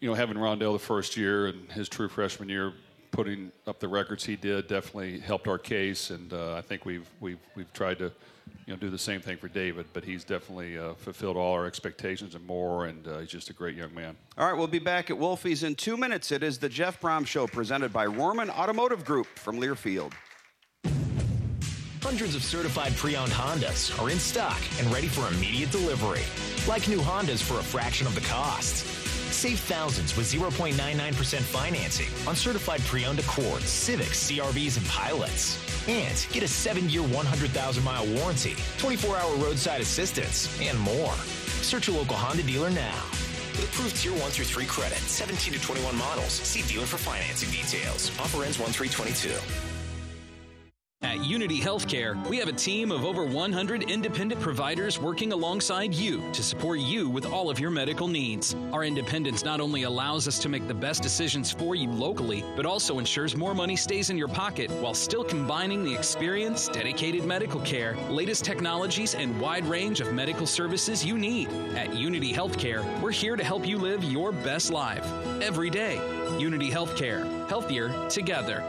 you 0.00 0.08
know, 0.08 0.14
having 0.14 0.36
Rondale 0.36 0.72
the 0.72 0.78
first 0.78 1.16
year 1.16 1.46
and 1.46 1.70
his 1.72 1.88
true 1.88 2.08
freshman 2.08 2.48
year 2.48 2.72
putting 3.10 3.50
up 3.66 3.80
the 3.80 3.88
records 3.88 4.24
he 4.24 4.36
did 4.36 4.68
definitely 4.68 5.18
helped 5.18 5.48
our 5.48 5.58
case, 5.58 6.10
and 6.10 6.32
uh, 6.32 6.54
I 6.54 6.60
think 6.60 6.84
we've 6.84 7.08
we've 7.20 7.40
we've 7.54 7.72
tried 7.72 7.98
to, 7.98 8.12
you 8.70 8.76
know, 8.76 8.80
do 8.80 8.88
the 8.88 8.98
same 8.98 9.20
thing 9.20 9.36
for 9.36 9.48
David. 9.48 9.86
But 9.92 10.04
he's 10.04 10.22
definitely 10.22 10.78
uh, 10.78 10.94
fulfilled 10.94 11.36
all 11.36 11.54
our 11.54 11.66
expectations 11.66 12.36
and 12.36 12.46
more, 12.46 12.86
and 12.86 13.06
uh, 13.06 13.18
he's 13.18 13.28
just 13.28 13.50
a 13.50 13.52
great 13.52 13.74
young 13.74 13.92
man. 13.92 14.16
All 14.38 14.46
right, 14.46 14.56
we'll 14.56 14.68
be 14.68 14.78
back 14.78 15.10
at 15.10 15.18
Wolfie's 15.18 15.64
in 15.64 15.74
two 15.74 15.96
minutes. 15.96 16.30
It 16.30 16.44
is 16.44 16.58
the 16.58 16.68
Jeff 16.68 17.00
Brohm 17.00 17.26
Show 17.26 17.48
presented 17.48 17.92
by 17.92 18.06
Rohrman 18.06 18.48
Automotive 18.48 19.04
Group 19.04 19.26
from 19.26 19.58
Learfield. 19.58 20.12
Hundreds 22.00 22.34
of 22.34 22.42
certified 22.42 22.94
pre-owned 22.96 23.32
Hondas 23.32 24.00
are 24.02 24.08
in 24.08 24.18
stock 24.18 24.60
and 24.78 24.86
ready 24.92 25.08
for 25.08 25.28
immediate 25.34 25.70
delivery. 25.70 26.22
Like 26.68 26.88
new 26.88 26.98
Hondas 26.98 27.42
for 27.42 27.58
a 27.58 27.62
fraction 27.62 28.06
of 28.06 28.14
the 28.14 28.22
cost. 28.22 29.09
Save 29.32 29.60
thousands 29.60 30.16
with 30.16 30.26
0.99% 30.26 31.40
financing 31.40 32.08
on 32.28 32.34
certified 32.34 32.80
pre-owned 32.82 33.18
Accords, 33.20 33.68
Civics, 33.68 34.30
CRVs, 34.30 34.76
and 34.76 34.86
Pilots. 34.86 35.58
And 35.88 36.26
get 36.32 36.42
a 36.42 36.48
seven-year, 36.48 37.02
100,000-mile 37.02 38.06
warranty, 38.18 38.54
24-hour 38.78 39.36
roadside 39.36 39.80
assistance, 39.80 40.48
and 40.60 40.78
more. 40.78 41.14
Search 41.62 41.88
your 41.88 41.96
local 41.96 42.16
Honda 42.16 42.42
dealer 42.42 42.70
now. 42.70 43.02
With 43.52 43.64
approved 43.64 43.96
Tier 43.96 44.12
1 44.12 44.30
through 44.30 44.46
3 44.46 44.66
credit, 44.66 44.98
17 44.98 45.54
to 45.54 45.60
21 45.60 45.96
models. 45.96 46.32
See 46.32 46.62
dealer 46.62 46.86
for 46.86 46.98
financing 46.98 47.50
details. 47.50 48.10
Offer 48.18 48.44
ends 48.44 48.58
1 48.58 48.72
322. 48.72 49.69
At 51.02 51.24
Unity 51.24 51.58
Healthcare, 51.58 52.22
we 52.28 52.36
have 52.36 52.48
a 52.48 52.52
team 52.52 52.92
of 52.92 53.06
over 53.06 53.24
100 53.24 53.90
independent 53.90 54.38
providers 54.38 55.00
working 55.00 55.32
alongside 55.32 55.94
you 55.94 56.22
to 56.34 56.42
support 56.42 56.78
you 56.78 57.08
with 57.08 57.24
all 57.24 57.48
of 57.48 57.58
your 57.58 57.70
medical 57.70 58.06
needs. 58.06 58.54
Our 58.70 58.84
independence 58.84 59.42
not 59.42 59.62
only 59.62 59.84
allows 59.84 60.28
us 60.28 60.38
to 60.40 60.50
make 60.50 60.68
the 60.68 60.74
best 60.74 61.02
decisions 61.02 61.50
for 61.50 61.74
you 61.74 61.90
locally, 61.90 62.44
but 62.54 62.66
also 62.66 62.98
ensures 62.98 63.34
more 63.34 63.54
money 63.54 63.76
stays 63.76 64.10
in 64.10 64.18
your 64.18 64.28
pocket 64.28 64.70
while 64.72 64.92
still 64.92 65.24
combining 65.24 65.84
the 65.84 65.94
experience, 65.94 66.68
dedicated 66.68 67.24
medical 67.24 67.60
care, 67.62 67.96
latest 68.10 68.44
technologies, 68.44 69.14
and 69.14 69.40
wide 69.40 69.64
range 69.64 70.02
of 70.02 70.12
medical 70.12 70.46
services 70.46 71.02
you 71.02 71.16
need. 71.16 71.48
At 71.76 71.94
Unity 71.94 72.30
Healthcare, 72.30 72.84
we're 73.00 73.10
here 73.10 73.36
to 73.36 73.44
help 73.44 73.66
you 73.66 73.78
live 73.78 74.04
your 74.04 74.32
best 74.32 74.70
life 74.70 75.10
every 75.40 75.70
day. 75.70 75.96
Unity 76.38 76.70
Healthcare, 76.70 77.48
healthier 77.48 78.08
together. 78.10 78.62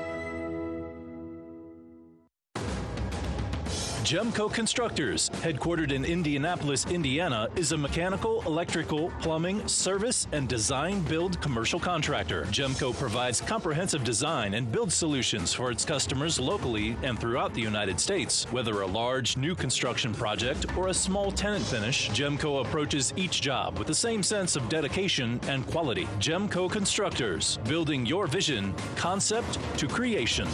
Gemco 4.03 4.51
Constructors, 4.51 5.29
headquartered 5.29 5.91
in 5.91 6.05
Indianapolis, 6.05 6.87
Indiana, 6.87 7.47
is 7.55 7.71
a 7.71 7.77
mechanical, 7.77 8.41
electrical, 8.47 9.11
plumbing, 9.21 9.65
service, 9.67 10.27
and 10.31 10.49
design 10.49 11.01
build 11.03 11.39
commercial 11.39 11.79
contractor. 11.79 12.45
Gemco 12.45 12.97
provides 12.97 13.41
comprehensive 13.41 14.03
design 14.03 14.55
and 14.55 14.71
build 14.71 14.91
solutions 14.91 15.53
for 15.53 15.69
its 15.69 15.85
customers 15.85 16.39
locally 16.39 16.97
and 17.03 17.19
throughout 17.19 17.53
the 17.53 17.61
United 17.61 17.99
States. 17.99 18.45
Whether 18.51 18.81
a 18.81 18.87
large 18.87 19.37
new 19.37 19.53
construction 19.53 20.15
project 20.15 20.65
or 20.75 20.87
a 20.87 20.93
small 20.93 21.31
tenant 21.31 21.63
finish, 21.63 22.09
Gemco 22.09 22.65
approaches 22.65 23.13
each 23.15 23.39
job 23.39 23.77
with 23.77 23.87
the 23.87 23.93
same 23.93 24.23
sense 24.23 24.55
of 24.55 24.67
dedication 24.67 25.39
and 25.47 25.65
quality. 25.67 26.05
Gemco 26.17 26.69
Constructors, 26.71 27.57
building 27.65 28.07
your 28.07 28.25
vision, 28.25 28.73
concept 28.95 29.59
to 29.77 29.87
creation. 29.87 30.47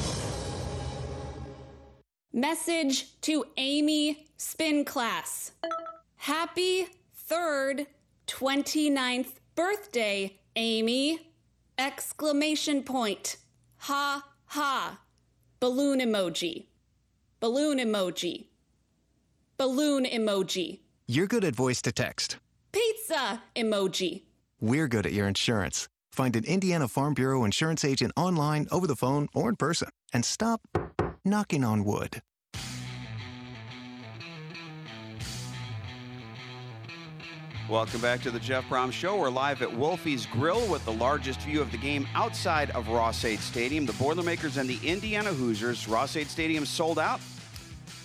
Message 2.38 3.20
to 3.22 3.46
Amy 3.58 4.28
Spin 4.38 4.86
Class. 4.86 5.54
Happy 6.18 6.86
third 7.16 7.88
29th 8.28 9.40
birthday, 9.56 10.38
Amy! 10.56 11.32
Exclamation 11.80 12.84
point. 12.84 13.38
Ha 13.78 14.24
ha. 14.46 15.00
Balloon 15.60 16.00
emoji. 16.00 16.68
Balloon 17.40 17.80
emoji. 17.80 18.50
Balloon 19.58 20.06
emoji. 20.06 20.82
You're 21.08 21.26
good 21.26 21.44
at 21.44 21.56
voice 21.56 21.82
to 21.82 21.92
text. 21.92 22.38
Pizza 22.72 23.42
emoji. 23.56 24.26
We're 24.62 24.88
good 24.88 25.08
at 25.08 25.14
your 25.14 25.28
insurance. 25.28 25.88
Find 26.12 26.36
an 26.36 26.46
Indiana 26.46 26.88
Farm 26.88 27.16
Bureau 27.16 27.44
insurance 27.44 27.84
agent 27.84 28.14
online, 28.16 28.68
over 28.70 28.86
the 28.86 28.96
phone, 28.96 29.28
or 29.34 29.50
in 29.50 29.56
person. 29.56 29.90
And 30.14 30.24
stop 30.24 30.62
knocking 31.28 31.64
on 31.64 31.84
wood. 31.84 32.22
Welcome 37.70 38.00
back 38.00 38.22
to 38.22 38.32
the 38.32 38.40
Jeff 38.40 38.64
Brohm 38.70 38.94
Show. 38.94 39.18
We're 39.18 39.30
live 39.30 39.62
at 39.62 39.70
Wolfie's 39.70 40.26
Grill 40.26 40.66
with 40.68 40.86
the 40.86 40.94
largest 40.94 41.42
view 41.42 41.62
of 41.62 41.70
the 41.70 41.78
game 41.78 42.08
outside 42.16 42.72
of 42.72 42.88
Ross-Ade 42.88 43.42
Stadium. 43.42 43.86
The 43.86 43.92
Boilermakers 43.94 44.56
and 44.56 44.70
the 44.70 44.80
Indiana 44.88 45.34
Hoosiers. 45.34 45.86
Ross-Ade 45.86 46.30
Stadium 46.30 46.66
sold 46.66 46.98
out. 46.98 47.20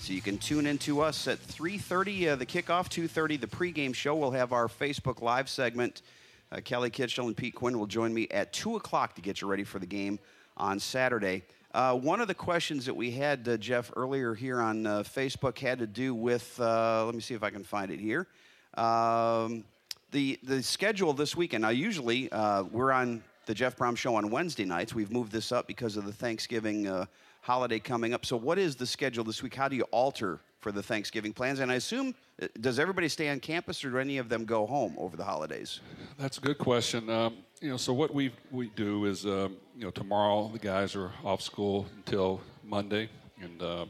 So 0.01 0.13
you 0.13 0.21
can 0.21 0.37
tune 0.37 0.67
in 0.67 0.79
to 0.79 1.01
us 1.01 1.29
at 1.29 1.39
3.30, 1.39 2.33
uh, 2.33 2.35
the 2.35 2.45
kickoff, 2.45 2.89
2.30, 2.89 3.41
the 3.41 3.47
pregame 3.47 3.95
show. 3.95 4.17
We'll 4.17 4.33
have 4.33 4.53
our 4.53 4.67
Facebook 4.67 5.23
Live 5.23 5.49
segment. 5.49 6.03
Uh, 6.51 6.59
Kelly 6.59 6.91
Kitchell 6.91 7.29
and 7.29 7.37
Pete 7.37 7.55
Quinn 7.55 7.79
will 7.79 7.87
join 7.87 8.13
me 8.13 8.27
at 8.33 8.53
2 8.53 8.75
o'clock 8.75 9.15
to 9.15 9.23
get 9.23 9.41
you 9.41 9.47
ready 9.47 9.63
for 9.63 9.79
the 9.79 9.87
game 9.87 10.19
on 10.57 10.81
Saturday. 10.81 11.45
Uh, 11.75 11.95
one 11.95 12.21
of 12.21 12.29
the 12.29 12.35
questions 12.35 12.85
that 12.85 12.95
we 12.95 13.11
had, 13.11 13.49
uh, 13.49 13.57
Jeff, 13.57 13.91
earlier 13.97 14.35
here 14.35 14.61
on 14.61 14.87
uh, 14.87 15.03
Facebook 15.03 15.59
had 15.59 15.79
to 15.79 15.87
do 15.87 16.15
with, 16.15 16.61
uh, 16.61 17.07
let 17.07 17.15
me 17.15 17.21
see 17.23 17.33
if 17.33 17.43
I 17.43 17.49
can 17.49 17.65
find 17.65 17.91
it 17.91 17.99
here. 17.99 18.27
Um, 18.75 19.65
the, 20.11 20.39
the 20.43 20.63
schedule 20.63 21.15
this 21.15 21.35
weekend. 21.35 21.63
Now, 21.63 21.71
usually 21.71 22.31
uh, 22.31 22.65
we're 22.65 22.93
on 22.93 23.23
the 23.47 23.55
Jeff 23.55 23.77
Brohm 23.77 23.97
Show 23.97 24.17
on 24.17 24.31
Wednesday 24.31 24.67
nights. 24.67 24.95
We've 24.95 25.11
moved 25.11 25.33
this 25.33 25.51
up 25.51 25.67
because 25.67 25.97
of 25.97 26.05
the 26.05 26.13
Thanksgiving 26.13 26.87
uh, 26.87 27.07
holiday 27.41 27.79
coming 27.79 28.13
up. 28.13 28.27
So, 28.27 28.37
what 28.37 28.59
is 28.59 28.77
the 28.77 28.87
schedule 28.87 29.25
this 29.25 29.43
week? 29.43 29.55
How 29.55 29.69
do 29.69 29.75
you 29.75 29.85
alter 29.91 30.41
for 30.61 30.73
the 30.73 30.83
Thanksgiving 30.83 31.33
plans? 31.33 31.61
And 31.61 31.73
I 31.73 31.77
assume, 31.77 32.15
does 32.61 32.79
everybody 32.79 33.09
stay 33.09 33.31
on 33.31 33.41
campus 33.41 33.83
or 33.83 33.91
do 33.91 33.99
any 33.99 34.19
of 34.19 34.29
them 34.29 34.45
go 34.45 34.67
home 34.67 34.95
over 34.99 35.17
the 35.17 35.25
holidays? 35.25 35.81
That's 36.19 36.37
a 36.37 36.43
good 36.43 36.59
question. 36.59 37.09
Um, 37.09 37.39
you 37.63 37.71
know, 37.71 37.77
so 37.77 37.93
what 37.93 38.13
we 38.13 38.33
we 38.51 38.71
do 38.71 39.05
is, 39.05 39.25
um, 39.25 39.57
you 39.77 39.85
know, 39.85 39.91
tomorrow 39.91 40.51
the 40.53 40.59
guys 40.59 40.97
are 40.97 41.13
off 41.25 41.41
school 41.41 41.87
until 41.95 42.41
Monday, 42.65 43.09
and 43.41 43.63
uh, 43.63 43.87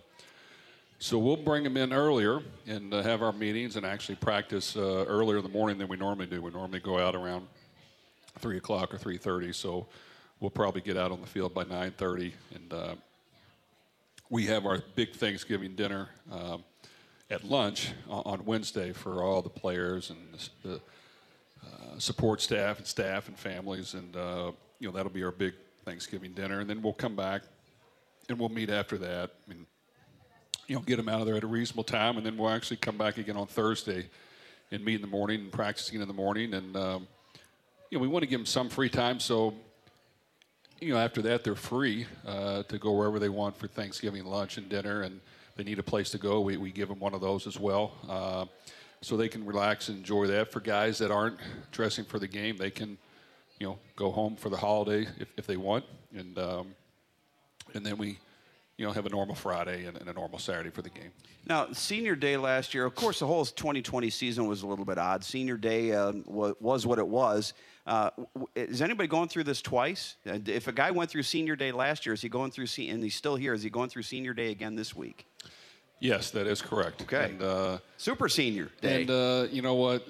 so 0.98 1.18
we'll 1.18 1.38
bring 1.38 1.64
them 1.64 1.78
in 1.78 1.90
earlier 1.90 2.42
and 2.66 2.92
uh, 2.92 3.02
have 3.02 3.22
our 3.22 3.32
meetings 3.32 3.76
and 3.76 3.86
actually 3.86 4.16
practice 4.16 4.76
uh, 4.76 5.06
earlier 5.08 5.38
in 5.38 5.42
the 5.42 5.48
morning 5.48 5.78
than 5.78 5.88
we 5.88 5.96
normally 5.96 6.26
do. 6.26 6.42
We 6.42 6.50
normally 6.50 6.80
go 6.80 6.98
out 6.98 7.14
around 7.14 7.46
three 8.40 8.58
o'clock 8.58 8.92
or 8.92 8.98
three 8.98 9.16
thirty, 9.16 9.54
so 9.54 9.86
we'll 10.38 10.50
probably 10.50 10.82
get 10.82 10.98
out 10.98 11.10
on 11.10 11.22
the 11.22 11.26
field 11.26 11.54
by 11.54 11.64
nine 11.64 11.92
thirty, 11.92 12.34
and 12.54 12.72
uh, 12.74 12.94
we 14.28 14.44
have 14.46 14.66
our 14.66 14.82
big 14.94 15.14
Thanksgiving 15.14 15.74
dinner 15.74 16.10
um, 16.30 16.62
at 17.30 17.42
lunch 17.42 17.92
on, 18.06 18.22
on 18.26 18.44
Wednesday 18.44 18.92
for 18.92 19.24
all 19.24 19.40
the 19.40 19.48
players 19.48 20.10
and 20.10 20.18
the, 20.62 20.78
uh, 21.64 21.98
support 21.98 22.40
staff 22.40 22.78
and 22.78 22.86
staff 22.86 23.28
and 23.28 23.38
families, 23.38 23.94
and 23.94 24.16
uh, 24.16 24.52
you 24.78 24.88
know 24.88 24.92
that'll 24.92 25.12
be 25.12 25.24
our 25.24 25.30
big 25.30 25.54
Thanksgiving 25.84 26.32
dinner, 26.32 26.60
and 26.60 26.70
then 26.70 26.82
we'll 26.82 26.92
come 26.92 27.16
back 27.16 27.42
and 28.28 28.38
we'll 28.38 28.48
meet 28.48 28.70
after 28.70 28.98
that. 28.98 29.30
I 29.46 29.50
mean, 29.50 29.66
you 30.66 30.76
know, 30.76 30.82
get 30.82 30.96
them 30.96 31.08
out 31.08 31.20
of 31.20 31.26
there 31.26 31.36
at 31.36 31.42
a 31.42 31.48
reasonable 31.48 31.84
time, 31.84 32.16
and 32.16 32.24
then 32.24 32.36
we'll 32.36 32.50
actually 32.50 32.78
come 32.78 32.96
back 32.96 33.18
again 33.18 33.36
on 33.36 33.46
Thursday 33.46 34.08
and 34.70 34.84
meet 34.84 34.96
in 34.96 35.00
the 35.00 35.06
morning 35.06 35.40
and 35.40 35.52
practicing 35.52 36.00
in 36.00 36.08
the 36.08 36.14
morning. 36.14 36.54
And 36.54 36.76
um, 36.76 37.06
you 37.90 37.98
know, 37.98 38.02
we 38.02 38.08
want 38.08 38.22
to 38.22 38.28
give 38.28 38.40
them 38.40 38.46
some 38.46 38.68
free 38.68 38.88
time, 38.88 39.20
so 39.20 39.54
you 40.80 40.92
know, 40.92 40.98
after 40.98 41.22
that 41.22 41.44
they're 41.44 41.54
free 41.54 42.06
uh, 42.26 42.64
to 42.64 42.78
go 42.78 42.92
wherever 42.92 43.18
they 43.18 43.28
want 43.28 43.56
for 43.56 43.68
Thanksgiving 43.68 44.24
lunch 44.24 44.56
and 44.56 44.68
dinner, 44.68 45.02
and 45.02 45.20
they 45.56 45.62
need 45.62 45.78
a 45.78 45.82
place 45.82 46.10
to 46.10 46.18
go. 46.18 46.40
We, 46.40 46.56
we 46.56 46.72
give 46.72 46.88
them 46.88 46.98
one 46.98 47.14
of 47.14 47.20
those 47.20 47.46
as 47.46 47.58
well, 47.58 47.92
uh, 48.08 48.46
so 49.02 49.16
they 49.16 49.28
can 49.28 49.44
relax 49.44 49.88
and 49.88 49.98
enjoy 49.98 50.26
that. 50.28 50.50
For 50.50 50.60
guys 50.60 50.98
that 50.98 51.10
aren't 51.10 51.38
dressing 51.70 52.04
for 52.04 52.18
the 52.18 52.28
game, 52.28 52.56
they 52.56 52.70
can, 52.70 52.96
you 53.58 53.66
know, 53.66 53.78
go 53.94 54.10
home 54.10 54.36
for 54.36 54.48
the 54.48 54.56
holiday 54.56 55.06
if, 55.18 55.28
if 55.36 55.46
they 55.46 55.56
want, 55.56 55.84
and 56.14 56.38
um, 56.38 56.74
and 57.74 57.84
then 57.84 57.98
we 57.98 58.18
you 58.82 58.86
know, 58.86 58.92
have 58.92 59.06
a 59.06 59.10
normal 59.10 59.34
Friday 59.34 59.84
and, 59.84 59.96
and, 59.96 60.08
a 60.08 60.12
normal 60.12 60.38
Saturday 60.38 60.70
for 60.70 60.82
the 60.82 60.90
game. 60.90 61.10
Now, 61.46 61.72
senior 61.72 62.16
day 62.16 62.36
last 62.36 62.74
year, 62.74 62.84
of 62.84 62.94
course, 62.94 63.18
the 63.18 63.26
whole 63.26 63.44
2020 63.44 64.10
season 64.10 64.46
was 64.46 64.62
a 64.62 64.66
little 64.66 64.84
bit 64.84 64.98
odd. 64.98 65.22
Senior 65.22 65.56
day 65.56 65.92
uh, 65.92 66.12
was 66.26 66.86
what 66.86 66.98
it 66.98 67.06
was. 67.06 67.52
Uh, 67.86 68.10
is 68.56 68.80
anybody 68.80 69.08
going 69.08 69.28
through 69.28 69.44
this 69.44 69.60
twice? 69.60 70.16
If 70.24 70.68
a 70.68 70.72
guy 70.72 70.90
went 70.90 71.10
through 71.10 71.24
senior 71.24 71.54
day 71.54 71.70
last 71.70 72.06
year, 72.06 72.12
is 72.12 72.22
he 72.22 72.28
going 72.28 72.50
through, 72.50 72.66
se- 72.66 72.88
and 72.88 73.02
he's 73.02 73.14
still 73.14 73.36
here, 73.36 73.54
is 73.54 73.62
he 73.62 73.70
going 73.70 73.88
through 73.88 74.02
senior 74.02 74.34
day 74.34 74.50
again 74.50 74.74
this 74.74 74.96
week? 74.96 75.26
Yes, 76.02 76.32
that 76.32 76.48
is 76.48 76.60
correct. 76.60 77.02
Okay. 77.02 77.30
And, 77.30 77.42
uh, 77.42 77.78
Super 77.96 78.28
senior 78.28 78.70
day. 78.80 79.02
And 79.02 79.10
uh, 79.10 79.46
you 79.50 79.62
know 79.62 79.74
what? 79.74 80.06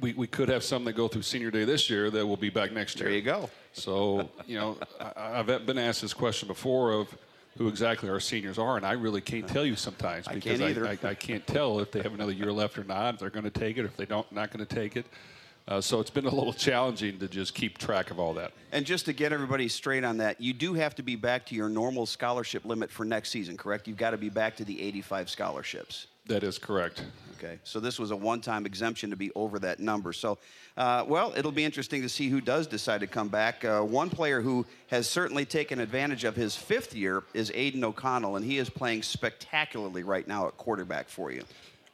We, 0.00 0.12
we 0.12 0.26
could 0.26 0.48
have 0.48 0.64
some 0.64 0.84
that 0.84 0.94
go 0.94 1.06
through 1.06 1.22
senior 1.22 1.50
day 1.52 1.64
this 1.64 1.88
year 1.88 2.10
that 2.10 2.26
will 2.26 2.36
be 2.36 2.50
back 2.50 2.72
next 2.72 2.98
year. 2.98 3.08
There 3.08 3.16
you 3.16 3.22
go. 3.22 3.48
So, 3.72 4.28
you 4.46 4.58
know, 4.58 4.76
I, 5.00 5.38
I've 5.38 5.66
been 5.66 5.78
asked 5.78 6.02
this 6.02 6.14
question 6.14 6.48
before 6.48 6.92
of, 6.92 7.16
who 7.58 7.66
exactly 7.66 8.08
our 8.08 8.20
seniors 8.20 8.56
are, 8.56 8.76
and 8.76 8.86
I 8.86 8.92
really 8.92 9.20
can't 9.20 9.48
tell 9.48 9.66
you 9.66 9.74
sometimes 9.74 10.28
because 10.28 10.60
I 10.60 10.72
can't, 10.72 11.02
I, 11.04 11.08
I, 11.08 11.10
I, 11.10 11.14
can't 11.14 11.44
tell 11.44 11.80
if 11.80 11.90
they 11.90 12.00
have 12.02 12.14
another 12.14 12.30
year 12.30 12.52
left 12.52 12.78
or 12.78 12.84
not. 12.84 13.14
If 13.14 13.20
they're 13.20 13.30
going 13.30 13.44
to 13.44 13.50
take 13.50 13.76
it, 13.78 13.82
or 13.82 13.86
if 13.86 13.96
they 13.96 14.06
don't, 14.06 14.30
not 14.30 14.52
going 14.52 14.64
to 14.64 14.74
take 14.74 14.96
it. 14.96 15.06
Uh, 15.68 15.82
so 15.82 16.00
it's 16.00 16.10
been 16.10 16.24
a 16.24 16.34
little 16.34 16.52
challenging 16.54 17.18
to 17.18 17.28
just 17.28 17.54
keep 17.54 17.76
track 17.76 18.10
of 18.10 18.18
all 18.18 18.32
that. 18.34 18.52
And 18.72 18.86
just 18.86 19.04
to 19.04 19.12
get 19.12 19.32
everybody 19.32 19.68
straight 19.68 20.02
on 20.02 20.16
that, 20.16 20.40
you 20.40 20.54
do 20.54 20.74
have 20.74 20.94
to 20.94 21.02
be 21.02 21.14
back 21.14 21.44
to 21.46 21.54
your 21.54 21.68
normal 21.68 22.06
scholarship 22.06 22.64
limit 22.64 22.90
for 22.90 23.04
next 23.04 23.30
season, 23.30 23.56
correct? 23.56 23.86
You've 23.86 23.98
got 23.98 24.10
to 24.10 24.18
be 24.18 24.30
back 24.30 24.56
to 24.56 24.64
the 24.64 24.80
85 24.80 25.28
scholarships. 25.28 26.06
That 26.26 26.42
is 26.42 26.58
correct. 26.58 27.04
Okay, 27.38 27.58
so 27.62 27.78
this 27.78 28.00
was 28.00 28.10
a 28.10 28.16
one-time 28.16 28.66
exemption 28.66 29.10
to 29.10 29.16
be 29.16 29.30
over 29.36 29.60
that 29.60 29.78
number. 29.78 30.12
So, 30.12 30.38
uh, 30.76 31.04
well, 31.06 31.32
it'll 31.36 31.52
be 31.52 31.64
interesting 31.64 32.02
to 32.02 32.08
see 32.08 32.28
who 32.28 32.40
does 32.40 32.66
decide 32.66 33.00
to 33.00 33.06
come 33.06 33.28
back. 33.28 33.64
Uh, 33.64 33.80
one 33.82 34.10
player 34.10 34.40
who 34.40 34.66
has 34.88 35.08
certainly 35.08 35.44
taken 35.44 35.78
advantage 35.78 36.24
of 36.24 36.34
his 36.34 36.56
fifth 36.56 36.96
year 36.96 37.22
is 37.34 37.52
Aidan 37.54 37.84
O'Connell, 37.84 38.34
and 38.34 38.44
he 38.44 38.58
is 38.58 38.68
playing 38.68 39.04
spectacularly 39.04 40.02
right 40.02 40.26
now 40.26 40.48
at 40.48 40.56
quarterback 40.56 41.08
for 41.08 41.30
you. 41.30 41.44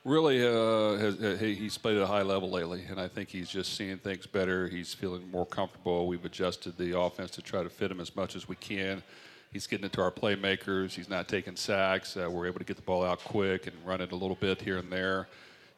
Really, 0.04 0.46
uh, 0.46 0.98
has, 0.98 1.18
uh, 1.18 1.38
he, 1.40 1.54
he's 1.54 1.78
played 1.78 1.96
at 1.96 2.02
a 2.02 2.06
high 2.06 2.20
level 2.20 2.50
lately, 2.50 2.84
and 2.90 3.00
I 3.00 3.08
think 3.08 3.30
he's 3.30 3.48
just 3.48 3.74
seeing 3.74 3.96
things 3.96 4.26
better. 4.26 4.68
He's 4.68 4.92
feeling 4.92 5.30
more 5.30 5.46
comfortable. 5.46 6.06
We've 6.06 6.24
adjusted 6.26 6.76
the 6.76 6.98
offense 6.98 7.30
to 7.32 7.42
try 7.42 7.62
to 7.62 7.70
fit 7.70 7.90
him 7.90 8.00
as 8.00 8.14
much 8.14 8.36
as 8.36 8.46
we 8.46 8.56
can. 8.56 9.02
He's 9.50 9.66
getting 9.66 9.84
into 9.84 10.02
our 10.02 10.10
playmakers. 10.10 10.90
He's 10.90 11.08
not 11.08 11.26
taking 11.26 11.56
sacks. 11.56 12.18
Uh, 12.18 12.28
we're 12.30 12.46
able 12.46 12.58
to 12.58 12.66
get 12.66 12.76
the 12.76 12.82
ball 12.82 13.02
out 13.02 13.20
quick 13.24 13.66
and 13.66 13.74
run 13.82 14.02
it 14.02 14.12
a 14.12 14.16
little 14.16 14.36
bit 14.36 14.60
here 14.60 14.76
and 14.76 14.92
there. 14.92 15.26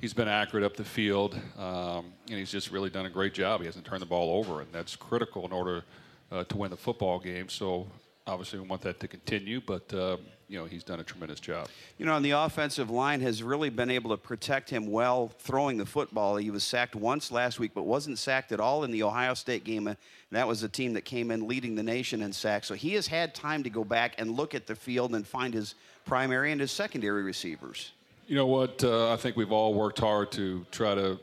He's 0.00 0.12
been 0.12 0.28
accurate 0.28 0.64
up 0.64 0.76
the 0.76 0.84
field, 0.84 1.38
um, 1.56 2.06
and 2.28 2.38
he's 2.38 2.50
just 2.50 2.72
really 2.72 2.90
done 2.90 3.06
a 3.06 3.10
great 3.10 3.32
job. 3.32 3.60
He 3.60 3.66
hasn't 3.66 3.84
turned 3.84 4.02
the 4.02 4.06
ball 4.06 4.36
over, 4.38 4.60
and 4.60 4.72
that's 4.72 4.96
critical 4.96 5.46
in 5.46 5.52
order 5.52 5.84
uh, 6.32 6.42
to 6.42 6.56
win 6.56 6.72
the 6.72 6.76
football 6.76 7.20
game. 7.20 7.48
So 7.48 7.86
obviously, 8.26 8.58
we 8.58 8.66
want 8.66 8.82
that 8.82 8.98
to 8.98 9.06
continue, 9.06 9.60
but 9.64 9.94
uh, 9.94 10.16
you 10.48 10.58
know 10.58 10.64
he's 10.64 10.84
done 10.84 11.00
a 11.00 11.04
tremendous 11.04 11.40
job. 11.40 11.68
You 11.98 12.06
know, 12.06 12.16
and 12.16 12.24
the 12.24 12.32
offensive 12.32 12.90
line 12.90 13.20
has 13.20 13.42
really 13.42 13.70
been 13.70 13.90
able 13.90 14.10
to 14.10 14.16
protect 14.16 14.70
him 14.70 14.86
well 14.90 15.32
throwing 15.38 15.76
the 15.76 15.86
football. 15.86 16.36
He 16.36 16.50
was 16.50 16.64
sacked 16.64 16.94
once 16.94 17.30
last 17.30 17.58
week, 17.58 17.72
but 17.74 17.82
wasn't 17.82 18.18
sacked 18.18 18.52
at 18.52 18.60
all 18.60 18.84
in 18.84 18.90
the 18.90 19.02
Ohio 19.02 19.34
State 19.34 19.64
game. 19.64 19.86
And 19.86 19.96
that 20.30 20.46
was 20.46 20.60
the 20.60 20.68
team 20.68 20.92
that 20.94 21.04
came 21.04 21.30
in 21.30 21.48
leading 21.48 21.74
the 21.74 21.82
nation 21.82 22.22
in 22.22 22.32
sacks. 22.32 22.66
So 22.66 22.74
he 22.74 22.94
has 22.94 23.06
had 23.06 23.34
time 23.34 23.62
to 23.64 23.70
go 23.70 23.84
back 23.84 24.14
and 24.18 24.30
look 24.30 24.54
at 24.54 24.66
the 24.66 24.74
field 24.76 25.14
and 25.14 25.26
find 25.26 25.52
his 25.52 25.74
primary 26.04 26.52
and 26.52 26.60
his 26.60 26.70
secondary 26.70 27.22
receivers. 27.22 27.92
You 28.26 28.36
know 28.36 28.46
what? 28.46 28.82
Uh, 28.82 29.12
I 29.12 29.16
think 29.16 29.36
we've 29.36 29.52
all 29.52 29.74
worked 29.74 29.98
hard 29.98 30.32
to 30.32 30.66
try 30.70 30.94
to 30.94 31.18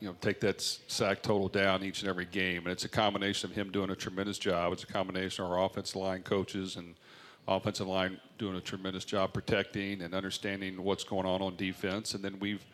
you 0.00 0.08
know, 0.08 0.16
take 0.20 0.40
that 0.40 0.60
sack 0.60 1.22
total 1.22 1.48
down 1.48 1.82
each 1.82 2.00
and 2.02 2.08
every 2.08 2.26
game. 2.26 2.58
And 2.64 2.68
it's 2.68 2.84
a 2.84 2.88
combination 2.88 3.50
of 3.50 3.56
him 3.56 3.70
doing 3.70 3.90
a 3.90 3.96
tremendous 3.96 4.38
job. 4.38 4.72
It's 4.72 4.82
a 4.82 4.86
combination 4.86 5.44
of 5.44 5.50
our 5.50 5.64
offensive 5.64 5.96
line 5.96 6.22
coaches 6.22 6.76
and 6.76 6.94
offensive 7.48 7.86
line 7.86 8.20
doing 8.38 8.56
a 8.56 8.60
tremendous 8.60 9.04
job 9.04 9.32
protecting 9.32 10.02
and 10.02 10.14
understanding 10.14 10.82
what's 10.82 11.04
going 11.04 11.26
on 11.26 11.42
on 11.42 11.56
defense. 11.56 12.14
And 12.14 12.22
then 12.24 12.38
we've 12.38 12.64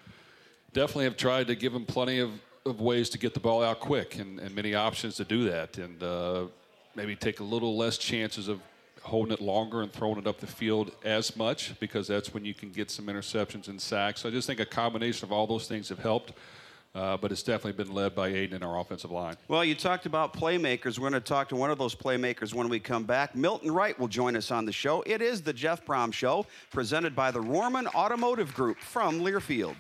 definitely 0.73 1.05
have 1.05 1.17
tried 1.17 1.47
to 1.49 1.55
give 1.55 1.75
him 1.75 1.85
plenty 1.85 2.19
of, 2.19 2.31
of 2.67 2.81
ways 2.81 3.09
to 3.11 3.19
get 3.19 3.35
the 3.35 3.41
ball 3.41 3.63
out 3.63 3.81
quick 3.81 4.19
and, 4.19 4.39
and 4.39 4.55
many 4.55 4.75
options 4.75 5.17
to 5.17 5.25
do 5.25 5.45
that. 5.51 5.79
And 5.79 6.03
uh, 6.03 6.45
maybe 6.95 7.17
take 7.17 7.41
a 7.41 7.45
little 7.45 7.77
less 7.77 7.99
chances 7.99 8.49
of 8.49 8.61
holding 9.03 9.33
it 9.33 9.41
longer 9.41 9.83
and 9.83 9.93
throwing 9.93 10.19
it 10.19 10.27
up 10.27 10.39
the 10.39 10.47
field 10.47 10.93
as 11.05 11.37
much 11.37 11.79
because 11.81 12.07
that's 12.07 12.33
when 12.33 12.45
you 12.45 12.55
can 12.55 12.71
get 12.71 12.91
some 12.91 13.07
interceptions 13.07 13.69
and 13.69 13.81
sacks. 13.81 14.21
So 14.21 14.29
I 14.29 14.33
just 14.33 14.47
think 14.47 14.61
a 14.61 14.67
combination 14.67 15.27
of 15.27 15.33
all 15.33 15.47
those 15.47 15.67
things 15.67 15.89
have 15.89 15.99
helped. 15.99 16.33
Uh, 16.95 17.17
but 17.17 17.33
it's 17.33 17.43
definitely 17.43 17.73
been 17.85 17.95
led 17.95 18.15
by 18.15 18.29
Aidan 18.29 18.57
in 18.57 18.63
our 18.63 18.79
offensive 18.79 19.11
line. 19.11 19.35
Well, 19.49 19.65
you 19.65 19.75
talked 19.75 20.05
about 20.05 20.35
playmakers. 20.35 20.99
We're 20.99 21.09
going 21.09 21.21
to 21.23 21.27
talk 21.27 21.49
to 21.49 21.57
one 21.57 21.71
of 21.71 21.79
those 21.79 21.95
playmakers 21.95 22.53
when 22.53 22.69
we 22.69 22.79
come 22.81 23.05
back. 23.05 23.35
Milton 23.35 23.71
Wright 23.71 23.99
will 23.99 24.09
join 24.09 24.37
us 24.37 24.51
on 24.51 24.67
the 24.67 24.73
show. 24.73 25.03
It 25.07 25.23
is 25.23 25.41
the 25.41 25.55
Jeff 25.55 25.87
Brohm 25.87 26.13
Show, 26.13 26.45
presented 26.71 27.17
by 27.17 27.31
the 27.31 27.41
Rohrman 27.41 27.87
Automotive 27.95 28.53
Group 28.53 28.79
from 28.79 29.21
Learfield. 29.21 29.75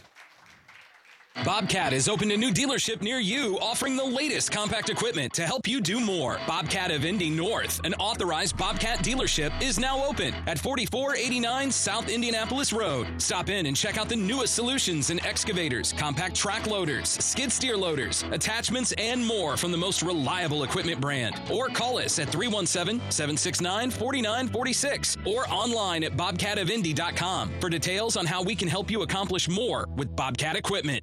Bobcat 1.44 1.92
has 1.92 2.08
opened 2.08 2.30
a 2.30 2.36
new 2.36 2.52
dealership 2.52 3.02
near 3.02 3.18
you 3.18 3.58
offering 3.58 3.96
the 3.96 4.04
latest 4.04 4.52
compact 4.52 4.90
equipment 4.90 5.32
to 5.32 5.42
help 5.42 5.66
you 5.66 5.80
do 5.80 5.98
more. 5.98 6.38
Bobcat 6.46 6.92
of 6.92 7.04
Indy 7.04 7.30
North, 7.30 7.80
an 7.84 7.94
authorized 7.94 8.56
Bobcat 8.56 8.98
dealership, 9.00 9.50
is 9.60 9.76
now 9.76 10.04
open 10.04 10.34
at 10.46 10.58
4489 10.58 11.72
South 11.72 12.08
Indianapolis 12.08 12.72
Road. 12.72 13.08
Stop 13.20 13.48
in 13.48 13.66
and 13.66 13.76
check 13.76 13.98
out 13.98 14.08
the 14.08 14.14
newest 14.14 14.54
solutions 14.54 15.10
in 15.10 15.24
excavators, 15.26 15.92
compact 15.92 16.36
track 16.36 16.68
loaders, 16.68 17.08
skid 17.08 17.50
steer 17.50 17.76
loaders, 17.76 18.24
attachments, 18.30 18.92
and 18.96 19.24
more 19.26 19.56
from 19.56 19.72
the 19.72 19.78
most 19.78 20.02
reliable 20.02 20.62
equipment 20.62 21.00
brand. 21.00 21.40
Or 21.50 21.68
call 21.68 21.98
us 21.98 22.20
at 22.20 22.28
317 22.28 23.10
769 23.10 23.90
4946 23.90 25.16
or 25.26 25.48
online 25.48 26.04
at 26.04 26.16
bobcatofindy.com 26.16 27.52
for 27.60 27.68
details 27.68 28.16
on 28.16 28.26
how 28.26 28.42
we 28.42 28.54
can 28.54 28.68
help 28.68 28.92
you 28.92 29.02
accomplish 29.02 29.48
more 29.48 29.88
with 29.96 30.14
Bobcat 30.14 30.54
equipment. 30.56 31.02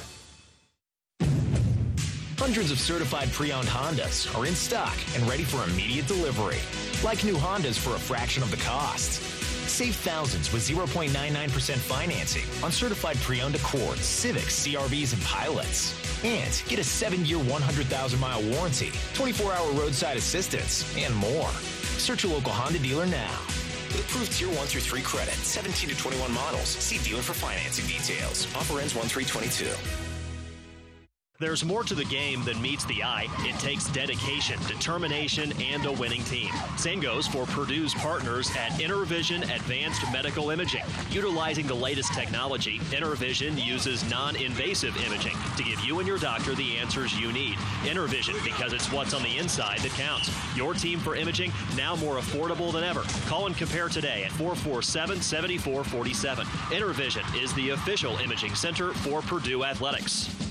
Hundreds 2.41 2.71
of 2.71 2.79
certified 2.79 3.31
pre-owned 3.31 3.67
Hondas 3.67 4.25
are 4.35 4.47
in 4.47 4.55
stock 4.55 4.97
and 5.13 5.21
ready 5.29 5.43
for 5.43 5.63
immediate 5.63 6.07
delivery. 6.07 6.57
Like 7.03 7.23
new 7.23 7.35
Hondas 7.35 7.77
for 7.77 7.95
a 7.95 7.99
fraction 7.99 8.41
of 8.41 8.49
the 8.49 8.57
cost. 8.57 9.21
Save 9.69 9.95
thousands 9.97 10.51
with 10.51 10.67
0.99% 10.67 11.77
financing 11.77 12.63
on 12.63 12.71
certified 12.71 13.17
pre-owned 13.17 13.53
Accords, 13.53 14.01
Civics, 14.01 14.65
CRVs, 14.65 15.13
and 15.13 15.21
Pilots. 15.21 15.93
And 16.25 16.63
get 16.67 16.79
a 16.79 16.81
7-year, 16.81 17.37
100,000-mile 17.37 18.41
warranty, 18.55 18.89
24-hour 19.13 19.73
roadside 19.73 20.17
assistance, 20.17 20.97
and 20.97 21.13
more. 21.13 21.49
Search 21.99 22.23
your 22.23 22.33
local 22.33 22.53
Honda 22.53 22.79
dealer 22.79 23.05
now. 23.05 23.39
With 23.93 24.03
approved 24.09 24.31
Tier 24.31 24.47
1 24.47 24.65
through 24.65 24.81
3 24.81 25.01
credit, 25.03 25.35
17 25.35 25.89
to 25.89 25.95
21 25.95 26.33
models. 26.33 26.69
See 26.69 26.97
dealer 27.07 27.21
for 27.21 27.33
financing 27.33 27.85
details. 27.85 28.47
Offer 28.55 28.79
ends 28.79 28.95
1 28.95 29.05
322. 29.05 30.10
There's 31.41 31.65
more 31.65 31.83
to 31.85 31.95
the 31.95 32.05
game 32.05 32.43
than 32.43 32.61
meets 32.61 32.85
the 32.85 33.01
eye. 33.01 33.25
It 33.39 33.59
takes 33.59 33.89
dedication, 33.89 34.59
determination, 34.67 35.51
and 35.59 35.83
a 35.87 35.91
winning 35.91 36.23
team. 36.25 36.51
Same 36.77 36.99
goes 36.99 37.25
for 37.25 37.47
Purdue's 37.47 37.95
partners 37.95 38.51
at 38.51 38.73
Intervision 38.73 39.41
Advanced 39.55 40.03
Medical 40.13 40.51
Imaging. 40.51 40.83
Utilizing 41.09 41.65
the 41.65 41.73
latest 41.73 42.13
technology, 42.13 42.77
Intervision 42.91 43.59
uses 43.59 44.07
non 44.07 44.35
invasive 44.35 44.95
imaging 45.03 45.35
to 45.57 45.63
give 45.63 45.79
you 45.79 45.97
and 45.97 46.07
your 46.07 46.19
doctor 46.19 46.53
the 46.53 46.77
answers 46.77 47.19
you 47.19 47.31
need. 47.33 47.55
Intervision, 47.85 48.35
because 48.43 48.71
it's 48.71 48.91
what's 48.91 49.15
on 49.15 49.23
the 49.23 49.39
inside 49.39 49.79
that 49.79 49.93
counts. 49.93 50.29
Your 50.55 50.75
team 50.75 50.99
for 50.99 51.15
imaging, 51.15 51.51
now 51.75 51.95
more 51.95 52.17
affordable 52.17 52.71
than 52.71 52.83
ever. 52.83 53.01
Call 53.25 53.47
and 53.47 53.57
compare 53.57 53.89
today 53.89 54.25
at 54.25 54.31
447 54.33 55.19
7447. 55.19 56.45
Intervision 56.45 57.43
is 57.43 57.51
the 57.55 57.71
official 57.71 58.15
imaging 58.17 58.53
center 58.53 58.93
for 58.93 59.23
Purdue 59.23 59.63
Athletics. 59.63 60.50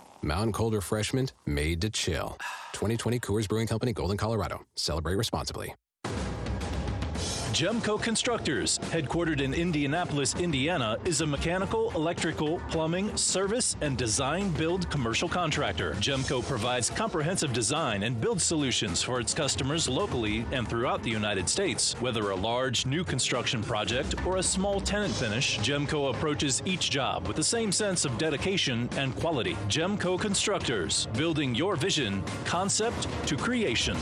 Mountain 0.21 0.53
Cold 0.53 0.73
Refreshment 0.73 1.33
made 1.45 1.81
to 1.81 1.89
chill. 1.89 2.37
2020 2.73 3.19
Coors 3.19 3.47
Brewing 3.49 3.67
Company, 3.67 3.93
Golden, 3.93 4.17
Colorado. 4.17 4.59
Celebrate 4.75 5.15
responsibly. 5.15 5.73
Gemco 7.51 8.01
Constructors, 8.01 8.79
headquartered 8.79 9.41
in 9.41 9.53
Indianapolis, 9.53 10.35
Indiana, 10.35 10.97
is 11.03 11.19
a 11.19 11.27
mechanical, 11.27 11.91
electrical, 11.91 12.61
plumbing, 12.69 13.15
service, 13.17 13.75
and 13.81 13.97
design 13.97 14.49
build 14.51 14.89
commercial 14.89 15.27
contractor. 15.27 15.91
Gemco 15.95 16.41
provides 16.47 16.89
comprehensive 16.89 17.51
design 17.51 18.03
and 18.03 18.21
build 18.21 18.41
solutions 18.41 19.03
for 19.03 19.19
its 19.19 19.33
customers 19.33 19.89
locally 19.89 20.45
and 20.53 20.65
throughout 20.65 21.03
the 21.03 21.09
United 21.09 21.49
States. 21.49 21.93
Whether 21.99 22.29
a 22.29 22.35
large 22.35 22.85
new 22.85 23.03
construction 23.03 23.61
project 23.61 24.25
or 24.25 24.37
a 24.37 24.43
small 24.43 24.79
tenant 24.79 25.13
finish, 25.13 25.59
Gemco 25.59 26.09
approaches 26.15 26.63
each 26.63 26.89
job 26.89 27.27
with 27.27 27.35
the 27.35 27.43
same 27.43 27.73
sense 27.73 28.05
of 28.05 28.17
dedication 28.17 28.87
and 28.95 29.13
quality. 29.17 29.55
Gemco 29.67 30.17
Constructors, 30.17 31.07
building 31.17 31.53
your 31.53 31.75
vision, 31.75 32.23
concept 32.45 33.09
to 33.27 33.35
creation. 33.35 33.97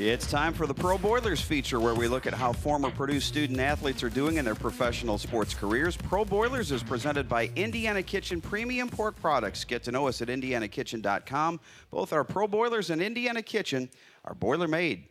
It's 0.00 0.30
time 0.30 0.54
for 0.54 0.68
the 0.68 0.74
Pro 0.74 0.96
Boilers 0.96 1.40
feature 1.40 1.80
where 1.80 1.92
we 1.92 2.06
look 2.06 2.28
at 2.28 2.32
how 2.32 2.52
former 2.52 2.88
Purdue 2.88 3.18
student 3.18 3.58
athletes 3.58 4.04
are 4.04 4.08
doing 4.08 4.36
in 4.36 4.44
their 4.44 4.54
professional 4.54 5.18
sports 5.18 5.54
careers. 5.54 5.96
Pro 5.96 6.24
Boilers 6.24 6.70
is 6.70 6.84
presented 6.84 7.28
by 7.28 7.50
Indiana 7.56 8.00
Kitchen 8.00 8.40
Premium 8.40 8.88
Pork 8.88 9.20
Products. 9.20 9.64
Get 9.64 9.82
to 9.82 9.90
know 9.90 10.06
us 10.06 10.22
at 10.22 10.28
indianakitchen.com. 10.28 11.58
Both 11.90 12.12
our 12.12 12.22
Pro 12.22 12.46
Boilers 12.46 12.90
and 12.90 13.02
Indiana 13.02 13.42
Kitchen 13.42 13.90
are 14.24 14.34
boiler 14.34 14.68
made. 14.68 15.08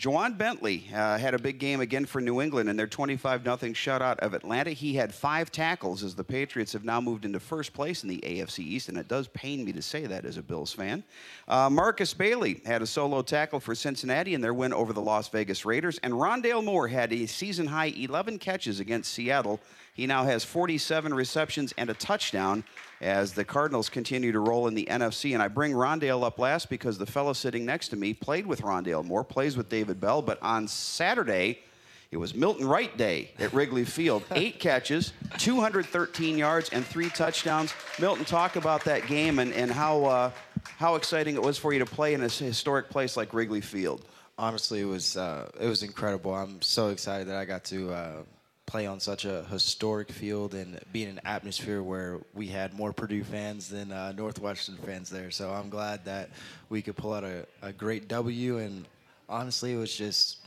Ja'Whaun 0.00 0.38
Bentley 0.38 0.86
uh, 0.94 1.18
had 1.18 1.34
a 1.34 1.38
big 1.38 1.58
game 1.58 1.82
again 1.82 2.06
for 2.06 2.22
New 2.22 2.40
England 2.40 2.70
in 2.70 2.76
their 2.78 2.86
25 2.86 3.44
0 3.44 3.56
shutout 3.74 4.18
of 4.20 4.32
Atlanta. 4.32 4.70
He 4.70 4.94
had 4.94 5.12
five 5.12 5.52
tackles 5.52 6.02
as 6.02 6.14
the 6.14 6.24
Patriots 6.24 6.72
have 6.72 6.84
now 6.84 7.02
moved 7.02 7.26
into 7.26 7.38
first 7.38 7.74
place 7.74 8.02
in 8.02 8.08
the 8.08 8.18
AFC 8.24 8.60
East, 8.60 8.88
and 8.88 8.96
it 8.96 9.08
does 9.08 9.28
pain 9.28 9.62
me 9.62 9.72
to 9.72 9.82
say 9.82 10.06
that 10.06 10.24
as 10.24 10.38
a 10.38 10.42
Bills 10.42 10.72
fan. 10.72 11.04
Uh, 11.46 11.68
Markus 11.68 12.14
Bailey 12.14 12.62
had 12.64 12.80
a 12.80 12.86
solo 12.86 13.20
tackle 13.20 13.60
for 13.60 13.74
Cincinnati 13.74 14.32
in 14.32 14.40
their 14.40 14.54
win 14.54 14.72
over 14.72 14.94
the 14.94 15.02
Las 15.02 15.28
Vegas 15.28 15.66
Raiders, 15.66 15.98
and 15.98 16.14
Rondale 16.14 16.64
Moore 16.64 16.88
had 16.88 17.12
a 17.12 17.26
season 17.26 17.66
high 17.66 17.92
11 17.94 18.38
catches 18.38 18.80
against 18.80 19.12
Seattle. 19.12 19.60
He 19.94 20.06
now 20.06 20.24
has 20.24 20.44
47 20.44 21.12
receptions 21.12 21.74
and 21.76 21.90
a 21.90 21.94
touchdown 21.94 22.64
as 23.00 23.32
the 23.32 23.44
Cardinals 23.44 23.88
continue 23.88 24.32
to 24.32 24.40
roll 24.40 24.66
in 24.66 24.74
the 24.74 24.86
NFC. 24.90 25.32
And 25.32 25.42
I 25.42 25.48
bring 25.48 25.72
Rondale 25.72 26.22
up 26.22 26.38
last 26.38 26.68
because 26.68 26.98
the 26.98 27.06
fellow 27.06 27.32
sitting 27.32 27.64
next 27.64 27.88
to 27.88 27.96
me 27.96 28.14
played 28.14 28.46
with 28.46 28.62
Rondale 28.62 29.04
Moore, 29.04 29.24
plays 29.24 29.56
with 29.56 29.68
David 29.68 30.00
Bell. 30.00 30.22
But 30.22 30.40
on 30.42 30.68
Saturday, 30.68 31.60
it 32.10 32.16
was 32.16 32.34
Milton 32.34 32.66
Wright 32.66 32.94
Day 32.96 33.30
at 33.38 33.52
Wrigley 33.52 33.84
Field. 33.84 34.24
Eight 34.32 34.58
catches, 34.58 35.12
213 35.38 36.36
yards, 36.36 36.68
and 36.70 36.84
three 36.84 37.08
touchdowns. 37.08 37.72
Milton, 37.98 38.24
talk 38.24 38.56
about 38.56 38.84
that 38.84 39.06
game 39.06 39.38
and, 39.38 39.52
and 39.52 39.70
how, 39.70 40.04
uh, 40.04 40.30
how 40.76 40.96
exciting 40.96 41.36
it 41.36 41.42
was 41.42 41.56
for 41.56 41.72
you 41.72 41.78
to 41.78 41.86
play 41.86 42.14
in 42.14 42.22
a 42.22 42.28
historic 42.28 42.90
place 42.90 43.16
like 43.16 43.32
Wrigley 43.32 43.60
Field. 43.60 44.04
Honestly, 44.38 44.80
it 44.80 44.86
was, 44.86 45.16
uh, 45.16 45.50
it 45.60 45.68
was 45.68 45.82
incredible. 45.82 46.34
I'm 46.34 46.60
so 46.62 46.88
excited 46.88 47.28
that 47.28 47.36
I 47.36 47.44
got 47.44 47.64
to 47.64 47.92
uh, 47.92 48.22
play 48.70 48.86
on 48.86 49.00
such 49.00 49.24
a 49.24 49.42
historic 49.50 50.12
field 50.12 50.54
and 50.54 50.78
be 50.92 51.02
in 51.02 51.08
an 51.08 51.20
atmosphere 51.24 51.82
where 51.82 52.20
we 52.34 52.46
had 52.46 52.72
more 52.72 52.92
Purdue 52.92 53.24
fans 53.24 53.68
than 53.68 53.90
uh, 53.90 54.12
Northwestern 54.12 54.76
fans 54.76 55.10
there. 55.10 55.32
So 55.32 55.50
I'm 55.50 55.70
glad 55.70 56.04
that 56.04 56.30
we 56.68 56.80
could 56.80 56.94
pull 56.94 57.12
out 57.12 57.24
a, 57.24 57.44
a 57.62 57.72
great 57.72 58.06
W. 58.06 58.58
And 58.58 58.86
honestly, 59.28 59.72
it 59.72 59.76
was 59.76 59.92
just 59.92 60.38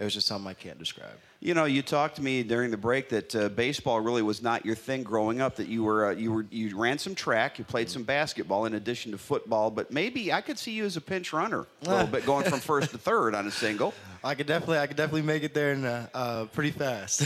it 0.00 0.04
was 0.04 0.14
just 0.14 0.26
something 0.26 0.48
I 0.48 0.54
can't 0.54 0.80
describe. 0.80 1.16
You 1.40 1.54
know, 1.54 1.66
you 1.66 1.82
talked 1.82 2.16
to 2.16 2.22
me 2.22 2.42
during 2.42 2.72
the 2.72 2.76
break 2.76 3.10
that 3.10 3.34
uh, 3.36 3.48
baseball 3.50 4.00
really 4.00 4.22
was 4.22 4.42
not 4.42 4.66
your 4.66 4.74
thing 4.74 5.04
growing 5.04 5.40
up. 5.40 5.54
That 5.56 5.68
you 5.68 5.84
were 5.84 6.06
uh, 6.06 6.10
you 6.10 6.32
were 6.32 6.46
you 6.50 6.76
ran 6.76 6.98
some 6.98 7.14
track, 7.14 7.60
you 7.60 7.64
played 7.64 7.88
some 7.88 8.02
basketball 8.02 8.64
in 8.64 8.74
addition 8.74 9.12
to 9.12 9.18
football. 9.18 9.70
But 9.70 9.92
maybe 9.92 10.32
I 10.32 10.40
could 10.40 10.58
see 10.58 10.72
you 10.72 10.84
as 10.84 10.96
a 10.96 11.00
pinch 11.00 11.32
runner 11.32 11.66
a 11.82 11.88
little 11.88 12.06
bit, 12.12 12.26
going 12.26 12.44
from 12.44 12.58
first 12.58 12.90
to 12.90 12.98
third 12.98 13.36
on 13.36 13.46
a 13.46 13.52
single. 13.52 13.94
I 14.24 14.34
could 14.34 14.48
definitely 14.48 14.78
I 14.78 14.88
could 14.88 14.96
definitely 14.96 15.22
make 15.22 15.44
it 15.44 15.54
there 15.54 15.72
in 15.72 15.84
uh, 15.84 16.08
uh 16.12 16.44
pretty 16.46 16.72
fast. 16.72 17.22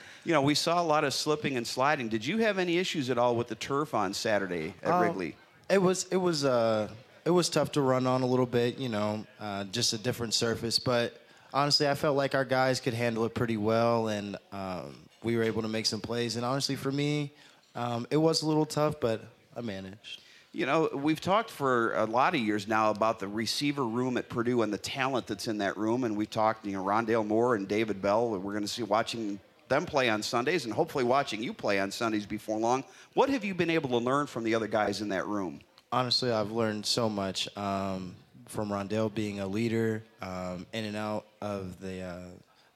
you 0.24 0.32
know, 0.32 0.42
we 0.42 0.54
saw 0.54 0.80
a 0.80 0.84
lot 0.84 1.02
of 1.02 1.12
slipping 1.12 1.56
and 1.56 1.66
sliding. 1.66 2.08
Did 2.08 2.24
you 2.24 2.38
have 2.38 2.58
any 2.58 2.78
issues 2.78 3.10
at 3.10 3.18
all 3.18 3.34
with 3.34 3.48
the 3.48 3.56
turf 3.56 3.92
on 3.92 4.14
Saturday 4.14 4.74
at 4.84 4.92
Um, 4.92 5.02
Wrigley? 5.02 5.34
It 5.68 5.82
was 5.82 6.06
it 6.12 6.16
was 6.16 6.44
uh 6.44 6.88
it 7.24 7.30
was 7.30 7.48
tough 7.48 7.72
to 7.72 7.80
run 7.80 8.06
on 8.06 8.22
a 8.22 8.26
little 8.26 8.46
bit, 8.46 8.78
you 8.78 8.88
know, 8.88 9.26
uh, 9.40 9.64
just 9.64 9.92
a 9.94 9.98
different 9.98 10.32
surface. 10.32 10.78
But 10.78 11.20
honestly, 11.52 11.88
I 11.88 11.94
felt 11.94 12.16
like 12.16 12.34
our 12.34 12.44
guys 12.44 12.80
could 12.80 12.94
handle 12.94 13.24
it 13.24 13.34
pretty 13.34 13.56
well, 13.56 14.08
and 14.08 14.36
um, 14.52 14.96
we 15.22 15.36
were 15.36 15.42
able 15.42 15.62
to 15.62 15.68
make 15.68 15.86
some 15.86 16.00
plays. 16.00 16.36
And 16.36 16.44
honestly, 16.44 16.76
for 16.76 16.92
me, 16.92 17.32
um, 17.74 18.06
it 18.10 18.16
was 18.16 18.42
a 18.42 18.46
little 18.46 18.66
tough, 18.66 19.00
but 19.00 19.22
I 19.56 19.60
managed. 19.60 20.22
You 20.52 20.66
know, 20.66 20.88
we've 20.94 21.20
talked 21.20 21.50
for 21.50 21.94
a 21.94 22.04
lot 22.04 22.34
of 22.34 22.40
years 22.40 22.66
now 22.66 22.90
about 22.90 23.18
the 23.18 23.28
receiver 23.28 23.84
room 23.84 24.16
at 24.16 24.28
Purdue 24.28 24.62
and 24.62 24.72
the 24.72 24.78
talent 24.78 25.26
that's 25.26 25.46
in 25.46 25.58
that 25.58 25.76
room, 25.76 26.04
and 26.04 26.16
we've 26.16 26.30
talked, 26.30 26.64
you 26.66 26.72
know, 26.72 26.84
Rondale 26.84 27.26
Moore 27.26 27.54
and 27.54 27.68
David 27.68 28.00
Bell. 28.00 28.30
We're 28.30 28.52
going 28.52 28.62
to 28.62 28.68
see 28.68 28.82
watching 28.82 29.38
them 29.68 29.84
play 29.84 30.08
on 30.08 30.22
Sundays, 30.22 30.64
and 30.64 30.72
hopefully 30.72 31.04
watching 31.04 31.42
you 31.42 31.52
play 31.52 31.78
on 31.78 31.90
Sundays 31.90 32.24
before 32.24 32.58
long. 32.58 32.82
What 33.14 33.28
have 33.28 33.44
you 33.44 33.54
been 33.54 33.70
able 33.70 33.90
to 33.90 33.98
learn 33.98 34.26
from 34.26 34.44
the 34.44 34.54
other 34.54 34.66
guys 34.66 35.02
in 35.02 35.10
that 35.10 35.26
room? 35.26 35.60
Honestly, 35.92 36.30
I've 36.30 36.50
learned 36.50 36.86
so 36.86 37.08
much 37.08 37.54
um, 37.56 38.14
from 38.48 38.70
Rondale 38.70 39.14
being 39.14 39.40
a 39.40 39.46
leader, 39.46 40.02
um, 40.20 40.66
in 40.72 40.84
and 40.84 40.96
out 40.96 41.26
of 41.40 41.80
the 41.80 42.00
uh, 42.02 42.20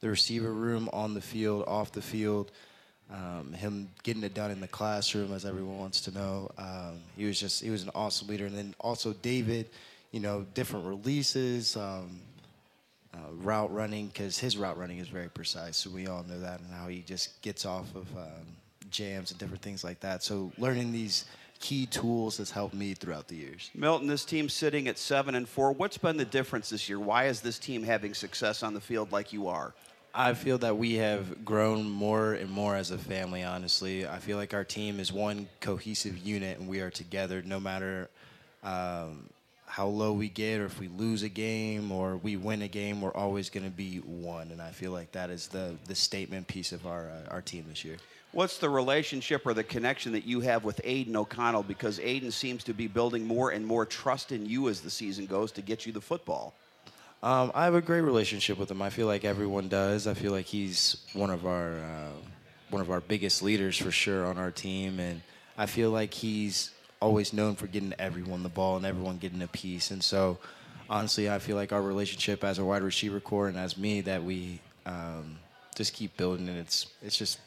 the 0.00 0.08
receiver 0.08 0.52
room, 0.52 0.88
on 0.92 1.14
the 1.14 1.20
field, 1.20 1.64
off 1.66 1.92
the 1.92 2.02
field. 2.02 2.50
Um, 3.11 3.52
him 3.52 3.90
getting 4.04 4.22
it 4.22 4.32
done 4.32 4.50
in 4.50 4.61
the 4.61 4.68
classroom, 4.68 5.35
as 5.35 5.44
everyone 5.44 5.78
wants 5.78 6.00
to 6.02 6.12
know. 6.12 6.50
Um, 6.56 7.00
he 7.16 7.24
was 7.24 7.38
just 7.38 7.62
he 7.62 7.70
was 7.70 7.82
an 7.82 7.90
awesome 7.94 8.28
leader, 8.28 8.46
and 8.46 8.56
then 8.56 8.74
also 8.80 9.12
David, 9.12 9.68
you 10.12 10.20
know, 10.20 10.46
different 10.54 10.87
releases, 10.87 11.76
um, 11.76 12.20
uh, 13.14 13.32
route 13.42 13.72
running, 13.72 14.06
because 14.06 14.38
his 14.38 14.56
route 14.56 14.78
running 14.78 14.98
is 14.98 15.08
very 15.08 15.28
precise. 15.28 15.76
So 15.76 15.90
we 15.90 16.06
all 16.06 16.24
know 16.28 16.40
that, 16.40 16.61
and 16.61 16.70
how 16.72 16.88
he 16.88 17.00
just 17.00 17.40
gets 17.42 17.66
off 17.66 17.94
of 17.94 18.06
um, 18.16 18.46
jams 18.90 19.30
and 19.30 19.40
different 19.40 19.62
things 19.62 19.85
like 19.85 20.00
that. 20.00 20.22
So 20.22 20.52
learning 20.58 20.92
these 20.92 21.24
key 21.62 21.87
tools 21.87 22.38
has 22.38 22.51
helped 22.51 22.75
me 22.75 22.92
throughout 22.92 23.29
the 23.29 23.37
years. 23.37 23.70
Milton, 23.75 24.09
this 24.09 24.25
team's 24.25 24.53
sitting 24.53 24.88
at 24.88 24.98
seven 24.98 25.37
and 25.37 25.48
four. 25.48 25.72
What's 25.72 25.96
been 25.96 26.16
the 26.16 26.25
difference 26.25 26.68
this 26.68 26.88
year? 26.88 26.98
Why 26.98 27.27
is 27.27 27.40
this 27.40 27.59
team 27.59 27.85
having 27.85 28.12
success 28.14 28.64
on 28.64 28.75
the 28.75 28.81
field 28.81 29.12
like 29.12 29.33
you 29.33 29.46
are? 29.46 29.72
I 30.14 30.35
feel 30.35 30.59
that 30.59 30.77
we 30.77 30.94
have 30.96 31.44
grown 31.44 31.88
more 31.88 32.35
and 32.35 32.51
more 32.51 32.77
as 32.77 32.90
a 32.90 32.98
family, 32.98 33.44
honestly. 33.44 34.07
I 34.07 34.18
feel 34.18 34.37
like 34.37 34.53
our 34.53 34.64
team 34.64 34.98
is 34.98 35.12
one 35.12 35.48
cohesive 35.61 36.18
unit 36.18 36.59
and 36.59 36.68
we 36.68 36.81
are 36.81 36.90
together 36.90 37.42
no 37.42 37.61
matter 37.61 38.11
um, 38.64 39.31
how 39.64 39.87
low 39.87 40.12
we 40.12 40.29
get 40.29 40.61
or 40.61 40.66
if 40.66 40.81
we 40.81 40.88
lose 40.88 41.22
a 41.22 41.29
game 41.29 41.92
or 41.92 42.16
we 42.16 42.37
win 42.37 42.61
a 42.62 42.68
game, 42.68 43.01
we're 43.01 43.14
always 43.14 43.48
going 43.48 43.64
to 43.64 43.70
be 43.70 43.98
one. 43.98 44.51
And 44.51 44.61
I 44.61 44.70
feel 44.70 44.90
like 44.90 45.12
that 45.12 45.31
is 45.31 45.46
the, 45.46 45.77
the 45.87 45.94
statement 45.94 46.48
piece 46.48 46.72
of 46.72 46.87
our, 46.87 47.09
uh, 47.09 47.31
our 47.31 47.40
team 47.40 47.66
this 47.68 47.85
year. 47.85 47.96
What's 48.33 48.57
the 48.57 48.71
relationship 48.71 49.47
or 49.47 49.53
the 49.53 49.62
connection 49.62 50.12
that 50.12 50.25
you 50.25 50.40
have 50.40 50.64
with 50.64 50.81
Aidan 50.85 51.16
O'Connell? 51.16 51.64
Because 51.64 52.01
Aidan 52.01 52.31
seems 52.31 52.64
to 52.64 52.73
be 52.73 52.87
building 52.87 53.27
more 53.27 53.51
and 53.51 53.66
more 53.66 53.85
trust 53.85 54.33
in 54.33 54.47
you 54.47 54.71
as 54.71 54.81
the 54.81 54.88
season 54.88 55.27
goes 55.27 55.53
to 55.53 55.62
get 55.62 55.85
you 55.85 55.92
the 55.92 56.01
football. 56.01 56.55
Um, 57.23 57.53
I 57.55 57.64
have 57.64 57.75
a 57.75 57.83
great 57.83 58.01
relationship 58.01 58.57
with 58.57 58.71
him. 58.71 58.81
I 58.81 58.88
feel 58.88 59.07
like 59.07 59.27
everyone 59.27 59.68
does. 59.68 60.07
I 60.07 60.14
feel 60.14 60.33
like 60.33 60.47
he's 60.47 60.97
one 61.12 61.29
of 61.29 61.47
our 61.47 61.75
uh, 61.75 62.12
one 62.71 62.81
of 62.81 62.90
our 62.90 63.01
biggest 63.01 63.42
leaders 63.42 63.77
for 63.77 63.90
sure 63.90 64.25
on 64.25 64.38
our 64.38 64.51
team, 64.51 64.99
and 64.99 65.21
I 65.59 65.66
feel 65.66 65.90
like 65.90 66.14
he's 66.14 66.71
always 67.01 67.35
known 67.35 67.55
for 67.55 67.66
getting 67.66 67.92
everyone 67.99 68.42
the 68.42 68.49
ball 68.49 68.79
and 68.79 68.87
everyone 68.87 69.18
getting 69.18 69.42
a 69.42 69.47
piece. 69.47 69.90
And 69.90 70.03
so, 70.03 70.38
honestly, 70.88 71.31
I 71.31 71.38
feel 71.38 71.57
like 71.57 71.71
our 71.71 71.83
relationship 71.83 72.42
as 72.42 72.59
a 72.59 72.64
wide 72.64 72.83
receiver 72.83 73.21
core 73.21 73.49
and 73.49 73.59
as 73.59 73.77
me 73.77 74.01
that 74.01 74.25
we 74.25 74.61
um, 74.87 75.37
just 75.77 75.92
keep 75.92 76.16
building, 76.16 76.49
and 76.49 76.59
it's 76.59 76.87
it's 77.03 77.16
just 77.16 77.38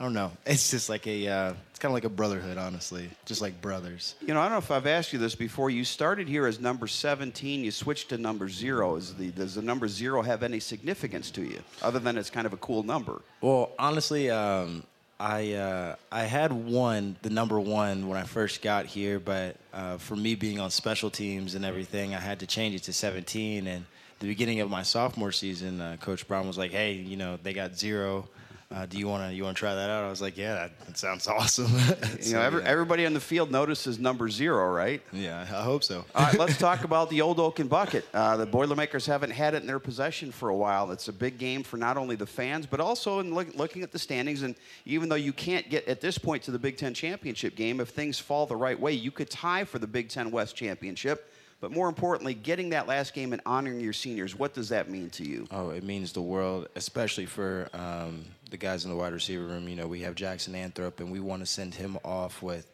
I 0.00 0.04
don't 0.04 0.14
know. 0.14 0.30
It's 0.46 0.70
just 0.70 0.88
like 0.88 1.06
a, 1.06 1.28
uh, 1.28 1.54
it's 1.70 1.78
kind 1.78 1.90
of 1.90 1.94
like 1.94 2.04
a 2.04 2.08
brotherhood, 2.08 2.56
honestly, 2.56 3.10
just 3.24 3.40
like 3.40 3.60
brothers. 3.60 4.14
You 4.20 4.34
know, 4.34 4.40
I 4.40 4.44
don't 4.44 4.52
know 4.52 4.58
if 4.58 4.70
I've 4.70 4.86
asked 4.86 5.12
you 5.12 5.18
this 5.18 5.34
before. 5.34 5.70
You 5.70 5.84
started 5.84 6.28
here 6.28 6.46
as 6.46 6.60
number 6.60 6.86
17. 6.86 7.64
You 7.64 7.70
switched 7.70 8.10
to 8.10 8.18
number 8.18 8.48
zero. 8.48 8.96
Is 8.96 9.14
the, 9.14 9.30
does 9.30 9.54
the 9.54 9.62
number 9.62 9.88
zero 9.88 10.22
have 10.22 10.42
any 10.42 10.60
significance 10.60 11.30
to 11.32 11.42
you, 11.42 11.60
other 11.82 11.98
than 11.98 12.16
it's 12.16 12.30
kind 12.30 12.46
of 12.46 12.52
a 12.52 12.56
cool 12.58 12.82
number? 12.82 13.22
Well, 13.40 13.72
honestly, 13.78 14.30
um, 14.30 14.84
I 15.20 15.54
uh, 15.54 15.96
I 16.12 16.22
had 16.22 16.52
one, 16.52 17.16
the 17.22 17.30
number 17.30 17.58
one, 17.58 18.08
when 18.08 18.18
I 18.18 18.24
first 18.24 18.62
got 18.62 18.86
here, 18.86 19.18
but 19.18 19.56
uh, 19.74 19.98
for 19.98 20.14
me 20.14 20.34
being 20.36 20.60
on 20.60 20.70
special 20.70 21.10
teams 21.10 21.54
and 21.54 21.64
everything, 21.64 22.14
I 22.14 22.20
had 22.20 22.40
to 22.40 22.46
change 22.46 22.74
it 22.76 22.84
to 22.84 22.92
17. 22.92 23.66
And 23.66 23.84
the 24.20 24.28
beginning 24.28 24.60
of 24.60 24.70
my 24.70 24.82
sophomore 24.84 25.32
season, 25.32 25.80
uh, 25.80 25.96
Coach 26.00 26.26
Brohm 26.28 26.46
was 26.46 26.56
like, 26.56 26.70
"Hey, 26.70 26.92
you 26.92 27.16
know, 27.16 27.36
they 27.42 27.52
got 27.52 27.76
zero 27.76 28.28
uh, 28.70 28.84
do 28.84 28.98
you 28.98 29.08
want 29.08 29.26
to 29.26 29.34
you 29.34 29.44
want 29.44 29.56
to 29.56 29.58
try 29.58 29.74
that 29.74 29.88
out? 29.88 30.04
I 30.04 30.10
was 30.10 30.20
like, 30.20 30.36
yeah, 30.36 30.54
that, 30.54 30.86
that 30.86 30.98
sounds 30.98 31.26
awesome. 31.26 31.72
you 32.20 32.32
know, 32.34 32.42
every, 32.42 32.62
everybody 32.64 33.06
on 33.06 33.14
the 33.14 33.20
field 33.20 33.50
notices 33.50 33.98
number 33.98 34.28
zero, 34.28 34.70
right? 34.70 35.00
Yeah, 35.10 35.40
I 35.40 35.62
hope 35.62 35.82
so. 35.82 36.04
All 36.14 36.26
right, 36.26 36.38
let's 36.38 36.58
talk 36.58 36.84
about 36.84 37.08
the 37.08 37.22
old 37.22 37.40
Oaken 37.40 37.66
bucket. 37.66 38.04
Uh, 38.12 38.36
the 38.36 38.44
Boilermakers 38.44 39.06
haven't 39.06 39.30
had 39.30 39.54
it 39.54 39.62
in 39.62 39.66
their 39.66 39.78
possession 39.78 40.30
for 40.30 40.50
a 40.50 40.54
while. 40.54 40.90
It's 40.90 41.08
a 41.08 41.14
big 41.14 41.38
game 41.38 41.62
for 41.62 41.78
not 41.78 41.96
only 41.96 42.14
the 42.14 42.26
fans, 42.26 42.66
but 42.66 42.78
also 42.78 43.20
in 43.20 43.34
look, 43.34 43.54
looking 43.54 43.82
at 43.82 43.90
the 43.90 43.98
standings. 43.98 44.42
And 44.42 44.54
even 44.84 45.08
though 45.08 45.14
you 45.14 45.32
can't 45.32 45.70
get 45.70 45.88
at 45.88 46.02
this 46.02 46.18
point 46.18 46.42
to 46.42 46.50
the 46.50 46.58
Big 46.58 46.76
Ten 46.76 46.92
championship 46.92 47.56
game, 47.56 47.80
if 47.80 47.88
things 47.88 48.18
fall 48.18 48.44
the 48.44 48.56
right 48.56 48.78
way, 48.78 48.92
you 48.92 49.10
could 49.10 49.30
tie 49.30 49.64
for 49.64 49.78
the 49.78 49.86
Big 49.86 50.10
Ten 50.10 50.30
West 50.30 50.56
championship. 50.56 51.32
But 51.60 51.72
more 51.72 51.88
importantly, 51.88 52.34
getting 52.34 52.70
that 52.70 52.86
last 52.86 53.14
game 53.14 53.32
and 53.32 53.42
honoring 53.44 53.80
your 53.80 53.92
seniors, 53.92 54.38
what 54.38 54.54
does 54.54 54.68
that 54.68 54.88
mean 54.88 55.10
to 55.10 55.24
you? 55.24 55.48
Oh, 55.50 55.70
it 55.70 55.82
means 55.82 56.12
the 56.12 56.22
world, 56.22 56.68
especially 56.76 57.26
for 57.26 57.68
um, 57.74 58.24
the 58.50 58.56
guys 58.56 58.84
in 58.84 58.90
the 58.90 58.96
wide 58.96 59.12
receiver 59.12 59.44
room. 59.44 59.68
You 59.68 59.76
know, 59.76 59.86
we 59.86 60.00
have 60.00 60.14
Jackson 60.14 60.54
Anthrop, 60.54 61.00
and 61.00 61.10
we 61.10 61.20
want 61.20 61.42
to 61.42 61.46
send 61.46 61.74
him 61.74 61.98
off 62.04 62.42
with 62.42 62.70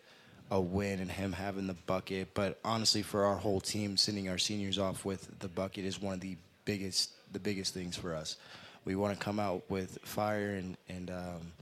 a 0.51 0.61
win 0.61 1.01
and 1.01 1.11
him 1.11 1.33
having 1.33 1.66
the 1.66 1.75
bucket. 1.75 2.35
But 2.35 2.59
honestly, 2.64 3.03
for 3.03 3.25
our 3.25 3.37
whole 3.37 3.61
team, 3.61 3.97
sending 3.97 4.29
our 4.29 4.39
seniors 4.39 4.79
off 4.79 5.05
with 5.05 5.39
the 5.41 5.49
bucket 5.49 5.85
is 5.85 6.01
one 6.01 6.14
of 6.14 6.20
the 6.20 6.37
biggest, 6.64 7.11
the 7.33 7.39
biggest 7.39 7.75
things 7.75 7.97
for 7.97 8.14
us. 8.14 8.37
We 8.85 8.97
want 8.97 9.18
to 9.18 9.25
come 9.25 9.41
out 9.41 9.62
with 9.68 9.99
fire 10.03 10.51
and 10.55 10.77
and 10.89 11.11
um, 11.11 11.53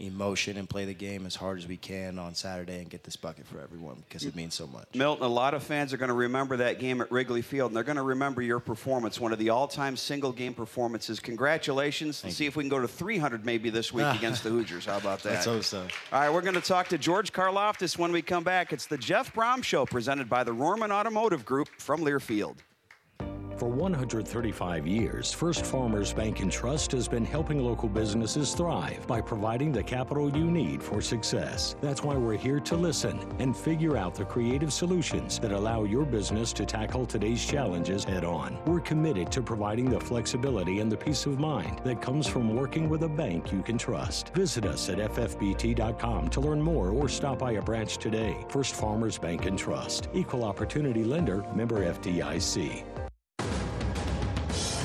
emotion 0.00 0.56
and 0.56 0.68
play 0.68 0.84
the 0.84 0.94
game 0.94 1.26
as 1.26 1.36
hard 1.36 1.58
as 1.58 1.66
we 1.66 1.76
can 1.76 2.18
on 2.18 2.34
Saturday 2.34 2.78
and 2.80 2.88
get 2.88 3.04
this 3.04 3.16
bucket 3.16 3.46
for 3.46 3.60
everyone 3.60 4.02
because 4.08 4.24
it 4.24 4.34
means 4.34 4.54
so 4.54 4.66
much. 4.66 4.86
Milton, 4.94 5.24
a 5.24 5.28
lot 5.28 5.54
of 5.54 5.62
fans 5.62 5.92
are 5.92 5.96
going 5.96 6.08
to 6.08 6.14
remember 6.14 6.56
that 6.58 6.78
game 6.78 7.00
at 7.00 7.10
Wrigley 7.10 7.42
Field, 7.42 7.70
and 7.70 7.76
they're 7.76 7.84
going 7.84 7.96
to 7.96 8.02
remember 8.02 8.42
your 8.42 8.60
performance, 8.60 9.20
one 9.20 9.32
of 9.32 9.38
the 9.38 9.50
all-time 9.50 9.96
single-game 9.96 10.54
performances. 10.54 11.20
Congratulations. 11.20 12.22
Let's 12.24 12.36
see 12.36 12.46
if 12.46 12.56
we 12.56 12.62
can 12.64 12.70
go 12.70 12.80
to 12.80 12.88
300 12.88 13.44
maybe 13.44 13.70
this 13.70 13.92
week 13.92 14.06
against 14.14 14.42
the 14.42 14.50
Hoosiers. 14.50 14.86
How 14.86 14.96
about 14.96 15.22
that? 15.22 15.32
Let's 15.34 15.46
hope 15.46 15.64
so. 15.64 15.86
All 16.12 16.20
right, 16.20 16.32
we're 16.32 16.40
going 16.42 16.54
to 16.54 16.60
talk 16.60 16.88
to 16.88 16.98
George 16.98 17.32
Karlaftis 17.32 17.98
when 17.98 18.12
we 18.12 18.22
come 18.22 18.44
back. 18.44 18.72
It's 18.72 18.86
the 18.86 18.98
Jeff 18.98 19.34
Brohm 19.34 19.62
Show 19.62 19.86
presented 19.86 20.28
by 20.28 20.44
the 20.44 20.52
Rohrman 20.52 20.90
Automotive 20.90 21.44
Group 21.44 21.68
from 21.78 22.00
Learfield. 22.00 22.56
For 23.60 23.68
135 23.68 24.86
years, 24.86 25.34
First 25.34 25.66
Farmers 25.66 26.14
Bank 26.14 26.40
and 26.40 26.50
Trust 26.50 26.92
has 26.92 27.06
been 27.06 27.26
helping 27.26 27.62
local 27.62 27.90
businesses 27.90 28.54
thrive 28.54 29.06
by 29.06 29.20
providing 29.20 29.70
the 29.70 29.82
capital 29.82 30.34
you 30.34 30.50
need 30.50 30.82
for 30.82 31.02
success. 31.02 31.76
That's 31.82 32.02
why 32.02 32.14
we're 32.14 32.38
here 32.38 32.60
to 32.60 32.74
listen 32.74 33.20
and 33.38 33.54
figure 33.54 33.98
out 33.98 34.14
the 34.14 34.24
creative 34.24 34.72
solutions 34.72 35.38
that 35.40 35.52
allow 35.52 35.84
your 35.84 36.06
business 36.06 36.54
to 36.54 36.64
tackle 36.64 37.04
today's 37.04 37.44
challenges 37.44 38.02
head 38.02 38.24
on. 38.24 38.56
We're 38.64 38.80
committed 38.80 39.30
to 39.32 39.42
providing 39.42 39.90
the 39.90 40.00
flexibility 40.00 40.80
and 40.80 40.90
the 40.90 40.96
peace 40.96 41.26
of 41.26 41.38
mind 41.38 41.82
that 41.84 42.00
comes 42.00 42.26
from 42.26 42.56
working 42.56 42.88
with 42.88 43.02
a 43.02 43.10
bank 43.10 43.52
you 43.52 43.60
can 43.60 43.76
trust. 43.76 44.30
Visit 44.30 44.64
us 44.64 44.88
at 44.88 44.96
ffbt.com 44.96 46.30
to 46.30 46.40
learn 46.40 46.62
more 46.62 46.88
or 46.88 47.10
stop 47.10 47.40
by 47.40 47.52
a 47.52 47.60
branch 47.60 47.98
today. 47.98 48.42
First 48.48 48.74
Farmers 48.74 49.18
Bank 49.18 49.44
and 49.44 49.58
Trust, 49.58 50.08
Equal 50.14 50.44
Opportunity 50.44 51.04
Lender, 51.04 51.44
member 51.54 51.84
FDIC. 51.92 53.09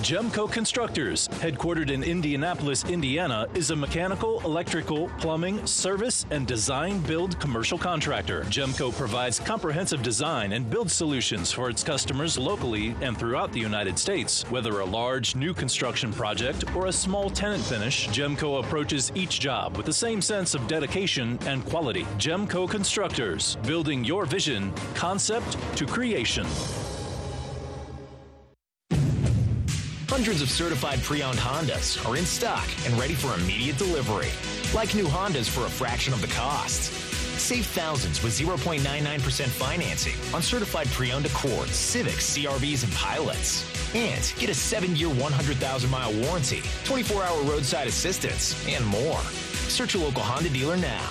Gemco 0.05 0.47
Constructors, 0.47 1.27
headquartered 1.41 1.89
in 1.89 2.03
Indianapolis, 2.03 2.85
Indiana, 2.85 3.47
is 3.55 3.71
a 3.71 3.75
mechanical, 3.75 4.39
electrical, 4.41 5.09
plumbing, 5.17 5.65
service, 5.65 6.27
and 6.29 6.45
design 6.45 6.99
build 6.99 7.39
commercial 7.39 7.79
contractor. 7.79 8.43
Gemco 8.43 8.95
provides 8.95 9.39
comprehensive 9.39 10.03
design 10.03 10.51
and 10.51 10.69
build 10.69 10.91
solutions 10.91 11.51
for 11.51 11.71
its 11.71 11.83
customers 11.83 12.37
locally 12.37 12.93
and 13.01 13.17
throughout 13.17 13.51
the 13.51 13.59
United 13.59 13.97
States. 13.97 14.43
Whether 14.51 14.81
a 14.81 14.85
large 14.85 15.35
new 15.35 15.55
construction 15.55 16.13
project 16.13 16.65
or 16.75 16.85
a 16.85 16.93
small 16.93 17.31
tenant 17.31 17.63
finish, 17.63 18.07
Gemco 18.09 18.63
approaches 18.63 19.11
each 19.15 19.39
job 19.39 19.75
with 19.75 19.87
the 19.87 19.93
same 19.93 20.21
sense 20.21 20.53
of 20.53 20.67
dedication 20.67 21.39
and 21.47 21.65
quality. 21.65 22.03
Gemco 22.19 22.69
Constructors, 22.69 23.55
building 23.65 24.03
your 24.03 24.27
vision, 24.27 24.71
concept 24.93 25.57
to 25.75 25.87
creation. 25.87 26.45
Hundreds 30.15 30.41
of 30.41 30.49
certified 30.49 31.03
pre-owned 31.03 31.37
Hondas 31.37 31.99
are 32.07 32.15
in 32.15 32.23
stock 32.25 32.65
and 32.85 32.97
ready 32.97 33.13
for 33.13 33.37
immediate 33.37 33.77
delivery. 33.77 34.29
Like 34.73 34.95
new 34.95 35.03
Hondas 35.03 35.49
for 35.49 35.65
a 35.65 35.69
fraction 35.69 36.13
of 36.13 36.21
the 36.21 36.27
cost. 36.27 36.83
Save 37.37 37.65
thousands 37.65 38.23
with 38.23 38.31
0.99% 38.31 39.47
financing 39.47 40.15
on 40.33 40.41
certified 40.41 40.87
pre-owned 40.91 41.25
Accords, 41.25 41.75
Civics, 41.75 42.37
CRVs, 42.37 42.85
and 42.85 42.93
Pilots. 42.93 43.67
And 43.93 44.33
get 44.39 44.47
a 44.47 44.53
7-year, 44.53 45.09
100,000-mile 45.09 46.13
warranty, 46.21 46.61
24-hour 46.85 47.41
roadside 47.43 47.87
assistance, 47.87 48.55
and 48.69 48.85
more. 48.85 49.19
Search 49.67 49.95
your 49.95 50.03
local 50.03 50.23
Honda 50.23 50.49
dealer 50.49 50.77
now. 50.77 51.09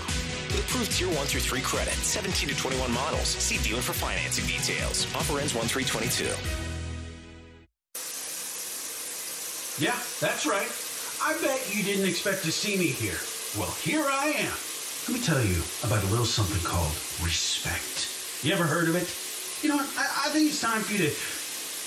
With 0.49 0.65
approved 0.67 0.93
Tier 0.93 1.09
1 1.09 1.27
through 1.27 1.43
3 1.43 1.61
credit, 1.61 1.93
17 1.93 2.49
to 2.49 2.57
21 2.57 2.91
models. 2.91 3.29
See 3.29 3.59
dealer 3.59 3.83
for 3.83 3.93
financing 3.93 4.47
details. 4.47 5.05
Offer 5.15 5.41
ends 5.41 5.55
1322. 5.55 6.64
Yeah, 9.79 9.99
that's 10.21 10.47
right. 10.47 10.71
I 11.23 11.37
bet 11.43 11.75
you 11.75 11.83
didn't 11.83 12.09
expect 12.09 12.45
to 12.45 12.53
see 12.53 12.77
me 12.77 12.87
here. 12.87 13.19
Well, 13.59 13.73
here 13.83 14.05
I 14.07 14.27
am. 14.39 14.55
Let 15.09 15.19
me 15.19 15.25
tell 15.25 15.43
you 15.43 15.63
about 15.83 16.03
a 16.05 16.07
little 16.07 16.25
something 16.25 16.63
called 16.63 16.93
respect. 17.25 18.45
You 18.45 18.53
ever 18.53 18.65
heard 18.65 18.89
of 18.89 18.95
it? 18.95 19.11
You 19.63 19.71
know 19.71 19.77
what? 19.77 19.89
I, 19.99 20.27
I 20.27 20.31
think 20.31 20.49
it's 20.49 20.61
time 20.61 20.83
for 20.83 20.93
you 20.93 20.99
to. 20.99 21.07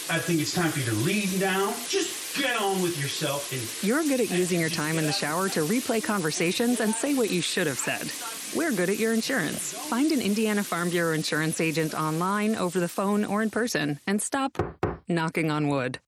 I 0.09 0.19
think 0.19 0.41
it's 0.41 0.53
time 0.53 0.71
for 0.71 0.79
you 0.79 0.85
to 0.85 0.95
lead 1.05 1.39
now. 1.39 1.73
Just 1.87 2.37
get 2.37 2.59
on 2.61 2.81
with 2.81 2.99
yourself 3.01 3.51
and 3.51 3.87
You're 3.87 4.03
good 4.03 4.21
at 4.21 4.31
using 4.31 4.59
your 4.59 4.69
time 4.69 4.97
in 4.97 5.05
the 5.05 5.11
shower 5.11 5.49
to 5.49 5.61
replay 5.61 6.03
conversations 6.03 6.79
and 6.79 6.93
say 6.93 7.13
what 7.13 7.29
you 7.29 7.41
should 7.41 7.67
have 7.67 7.77
said. 7.77 8.11
We're 8.55 8.71
good 8.71 8.89
at 8.89 8.97
your 8.99 9.13
insurance. 9.13 9.73
Find 9.73 10.11
an 10.11 10.21
Indiana 10.21 10.63
Farm 10.63 10.89
Bureau 10.89 11.13
insurance 11.13 11.59
agent 11.59 11.93
online, 11.93 12.55
over 12.55 12.79
the 12.79 12.87
phone, 12.87 13.25
or 13.25 13.41
in 13.41 13.49
person, 13.49 13.99
and 14.07 14.21
stop 14.21 14.57
knocking 15.07 15.51
on 15.51 15.67
wood. 15.67 15.99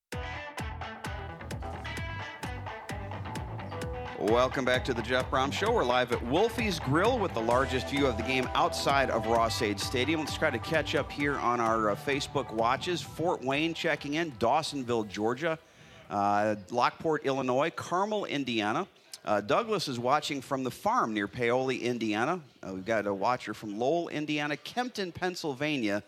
Welcome 4.21 4.65
back 4.65 4.83
to 4.83 4.93
the 4.93 5.01
Jeff 5.01 5.31
Brohm 5.31 5.49
Show. 5.53 5.71
We're 5.71 5.85
live 5.85 6.11
at 6.11 6.19
Wolfie's 6.25 6.77
Grill 6.77 7.17
with 7.17 7.33
the 7.33 7.39
largest 7.39 7.87
view 7.87 8.05
of 8.05 8.17
the 8.17 8.23
game 8.23 8.49
outside 8.53 9.09
of 9.09 9.25
Ross-Ade 9.27 9.79
Stadium. 9.79 10.19
Let's 10.19 10.37
try 10.37 10.49
to 10.49 10.59
catch 10.59 10.93
up 10.93 11.09
here 11.09 11.37
on 11.37 11.61
our 11.61 11.91
uh, 11.91 11.95
Facebook 11.95 12.51
watches. 12.51 13.01
Fort 13.01 13.41
Wayne 13.41 13.73
checking 13.73 14.15
in, 14.15 14.33
Dawsonville, 14.33 15.07
Georgia, 15.07 15.57
uh, 16.09 16.57
Lockport, 16.69 17.25
Illinois, 17.25 17.69
Carmel, 17.69 18.25
Indiana. 18.25 18.85
Uh, 19.23 19.39
Douglas 19.39 19.87
is 19.87 19.97
watching 19.97 20.41
from 20.41 20.65
the 20.65 20.71
farm 20.71 21.13
near 21.13 21.29
Paoli, 21.29 21.77
Indiana. 21.77 22.41
Uh, 22.61 22.73
we've 22.73 22.83
got 22.83 23.07
a 23.07 23.13
watcher 23.13 23.53
from 23.53 23.79
Lowell, 23.79 24.09
Indiana, 24.09 24.57
Kempton, 24.57 25.13
Pennsylvania, 25.13 26.03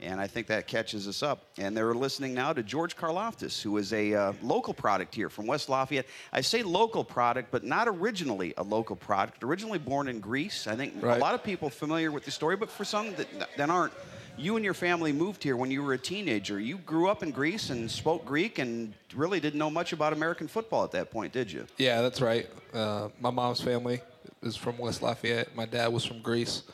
and 0.00 0.20
I 0.20 0.26
think 0.26 0.46
that 0.48 0.66
catches 0.66 1.08
us 1.08 1.22
up. 1.22 1.46
And 1.58 1.76
they're 1.76 1.94
listening 1.94 2.34
now 2.34 2.52
to 2.52 2.62
George 2.62 2.96
Karlaftis, 2.96 3.62
who 3.62 3.76
is 3.78 3.92
a 3.92 4.14
uh, 4.14 4.32
local 4.42 4.74
product 4.74 5.14
here 5.14 5.28
from 5.30 5.46
West 5.46 5.68
Lafayette. 5.68 6.06
I 6.32 6.40
say 6.40 6.62
local 6.62 7.04
product, 7.04 7.50
but 7.50 7.64
not 7.64 7.88
originally 7.88 8.52
a 8.56 8.62
local 8.62 8.96
product. 8.96 9.42
Originally 9.42 9.78
born 9.78 10.08
in 10.08 10.20
Greece. 10.20 10.66
I 10.66 10.76
think 10.76 10.94
Right. 11.00 11.16
a 11.16 11.20
lot 11.20 11.34
of 11.34 11.42
people 11.42 11.70
familiar 11.70 12.10
with 12.10 12.24
the 12.24 12.30
story, 12.30 12.56
but 12.56 12.70
for 12.70 12.84
some 12.84 13.14
that, 13.14 13.28
that 13.56 13.70
aren't, 13.70 13.92
you 14.38 14.56
and 14.56 14.64
your 14.64 14.74
family 14.74 15.12
moved 15.12 15.42
here 15.42 15.56
when 15.56 15.70
you 15.70 15.82
were 15.82 15.94
a 15.94 15.98
teenager. 15.98 16.60
You 16.60 16.76
grew 16.78 17.08
up 17.08 17.22
in 17.22 17.30
Greece 17.30 17.70
and 17.70 17.90
spoke 17.90 18.24
Greek 18.26 18.58
and 18.58 18.92
really 19.14 19.40
didn't 19.40 19.58
know 19.58 19.70
much 19.70 19.94
about 19.94 20.12
American 20.12 20.46
football 20.46 20.84
at 20.84 20.90
that 20.90 21.10
point, 21.10 21.32
did 21.32 21.50
you? 21.50 21.66
Yeah, 21.78 22.02
that's 22.02 22.20
right. 22.20 22.46
Uh, 22.74 23.08
my 23.18 23.30
mom's 23.30 23.62
family 23.62 24.00
is 24.42 24.54
from 24.54 24.76
West 24.76 25.00
Lafayette. 25.00 25.56
My 25.56 25.64
dad 25.64 25.88
was 25.90 26.04
from 26.04 26.20
Greece, 26.20 26.64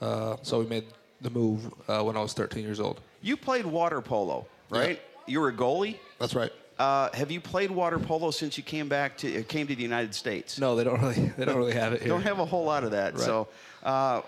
uh, 0.00 0.36
so 0.42 0.60
we 0.60 0.66
made 0.66 0.84
the 1.20 1.30
move 1.30 1.72
uh, 1.88 2.02
when 2.02 2.16
I 2.16 2.20
was 2.20 2.32
13 2.32 2.62
years 2.62 2.80
old. 2.80 3.00
You 3.22 3.36
played 3.36 3.66
water 3.66 4.00
polo, 4.00 4.46
right? 4.70 5.00
You 5.26 5.40
were 5.40 5.48
a 5.48 5.52
goalie. 5.52 5.96
That's 6.18 6.34
right. 6.34 6.52
Uh, 6.78 7.10
have 7.12 7.30
you 7.30 7.42
played 7.42 7.70
water 7.70 7.98
polo 7.98 8.30
since 8.30 8.56
you 8.56 8.64
came 8.64 8.88
back 8.88 9.18
to 9.18 9.40
uh, 9.40 9.42
came 9.46 9.66
to 9.66 9.76
the 9.76 9.82
United 9.82 10.14
States? 10.14 10.58
No, 10.58 10.74
they 10.74 10.82
don't 10.82 11.00
really 11.00 11.30
they 11.36 11.44
don't 11.44 11.58
really 11.58 11.74
have 11.74 11.92
it 11.92 12.00
here. 12.00 12.08
Don't 12.08 12.22
have 12.22 12.38
a 12.38 12.44
whole 12.44 12.64
lot 12.64 12.84
of 12.84 12.92
that. 12.92 13.12
Right. 13.14 13.22
So, 13.22 13.48
uh, 13.82 14.22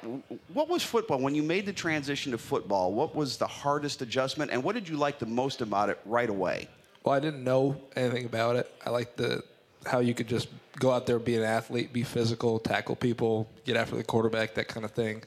what 0.53 0.69
was 0.69 0.83
football 0.83 1.19
when 1.19 1.35
you 1.35 1.43
made 1.43 1.65
the 1.65 1.73
transition 1.73 2.31
to 2.33 2.39
football? 2.39 2.93
What 2.93 3.17
was 3.17 3.39
the 3.39 3.47
hardest 3.47 4.03
adjustment, 4.03 4.51
and 4.51 4.63
what 4.63 4.75
did 4.75 4.87
you 4.87 4.99
like 4.99 5.19
the 5.19 5.27
most 5.27 5.63
about 5.63 5.89
it 5.89 5.99
right 6.05 6.29
away? 6.29 6.69
Well, 7.05 7.15
I 7.15 7.21
didn't 7.21 7.43
know 7.43 7.81
anything 7.97 8.27
about 8.27 8.57
it. 8.57 8.71
I 8.85 8.91
liked 8.91 9.17
the 9.17 9.43
how 9.87 10.01
you 10.01 10.13
could 10.13 10.29
just 10.29 10.49
go 10.79 10.93
out 10.93 11.07
there, 11.07 11.19
be 11.19 11.37
an 11.37 11.43
athlete, 11.43 11.93
be 11.93 12.03
physical, 12.03 12.59
tackle 12.59 12.97
people, 12.97 13.49
get 13.65 13.77
after 13.77 13.97
the 13.97 14.05
quarterback, 14.05 14.55
that 14.55 14.69
kind 14.69 14.85
of 14.85 14.91
thing. 14.93 15.23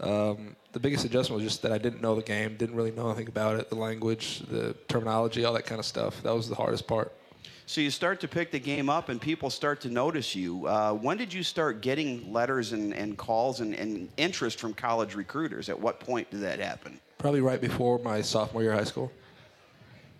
Um, 0.00 0.56
the 0.78 0.82
biggest 0.82 1.04
adjustment 1.04 1.42
was 1.42 1.50
just 1.50 1.62
that 1.62 1.72
I 1.72 1.78
didn't 1.78 2.00
know 2.00 2.14
the 2.14 2.22
game, 2.22 2.56
didn't 2.56 2.76
really 2.76 2.92
know 2.92 3.08
anything 3.08 3.26
about 3.26 3.58
it, 3.58 3.68
the 3.68 3.74
language, 3.74 4.42
the 4.48 4.76
terminology, 4.86 5.44
all 5.44 5.52
that 5.54 5.66
kind 5.66 5.80
of 5.80 5.84
stuff. 5.84 6.22
That 6.22 6.32
was 6.32 6.48
the 6.48 6.54
hardest 6.54 6.86
part. 6.86 7.12
So 7.66 7.80
you 7.80 7.90
start 7.90 8.20
to 8.20 8.28
pick 8.28 8.52
the 8.52 8.60
game 8.60 8.88
up, 8.88 9.08
and 9.08 9.20
people 9.20 9.50
start 9.50 9.80
to 9.80 9.90
notice 9.90 10.36
you. 10.36 10.68
Uh, 10.68 10.92
when 10.92 11.16
did 11.16 11.34
you 11.34 11.42
start 11.42 11.80
getting 11.80 12.32
letters 12.32 12.72
and, 12.72 12.94
and 12.94 13.18
calls 13.18 13.58
and, 13.58 13.74
and 13.74 14.08
interest 14.16 14.60
from 14.60 14.72
college 14.72 15.16
recruiters? 15.16 15.68
At 15.68 15.78
what 15.78 15.98
point 15.98 16.30
did 16.30 16.42
that 16.42 16.60
happen? 16.60 17.00
Probably 17.18 17.40
right 17.40 17.60
before 17.60 17.98
my 17.98 18.22
sophomore 18.22 18.62
year 18.62 18.70
of 18.70 18.78
high 18.78 18.84
school. 18.84 19.10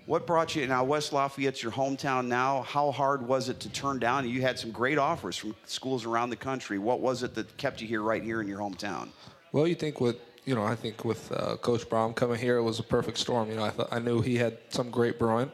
What 0.06 0.26
brought 0.26 0.56
you 0.56 0.66
now? 0.66 0.82
West 0.82 1.12
Lafayette's 1.12 1.62
your 1.62 1.70
hometown 1.70 2.26
now. 2.26 2.62
How 2.62 2.90
hard 2.90 3.22
was 3.22 3.48
it 3.48 3.60
to 3.60 3.68
turn 3.68 4.00
down? 4.00 4.28
You 4.28 4.42
had 4.42 4.58
some 4.58 4.72
great 4.72 4.98
offers 4.98 5.36
from 5.36 5.54
schools 5.66 6.04
around 6.04 6.30
the 6.30 6.36
country. 6.36 6.80
What 6.80 6.98
was 6.98 7.22
it 7.22 7.36
that 7.36 7.56
kept 7.58 7.80
you 7.80 7.86
here, 7.86 8.02
right 8.02 8.24
here 8.24 8.40
in 8.40 8.48
your 8.48 8.58
hometown? 8.58 9.10
Well, 9.52 9.68
you 9.68 9.76
think 9.76 10.00
with 10.00 10.16
you 10.48 10.54
know, 10.54 10.64
I 10.64 10.74
think 10.74 11.04
with 11.04 11.30
uh, 11.30 11.56
Coach 11.56 11.86
Brohm 11.90 12.16
coming 12.16 12.38
here, 12.38 12.56
it 12.56 12.62
was 12.62 12.78
a 12.78 12.82
perfect 12.82 13.18
storm. 13.18 13.50
You 13.50 13.56
know, 13.56 13.64
I 13.64 13.68
thought 13.68 13.88
I 13.92 13.98
knew 13.98 14.22
he 14.22 14.36
had 14.36 14.56
some 14.70 14.90
great 14.90 15.18
brewing. 15.18 15.52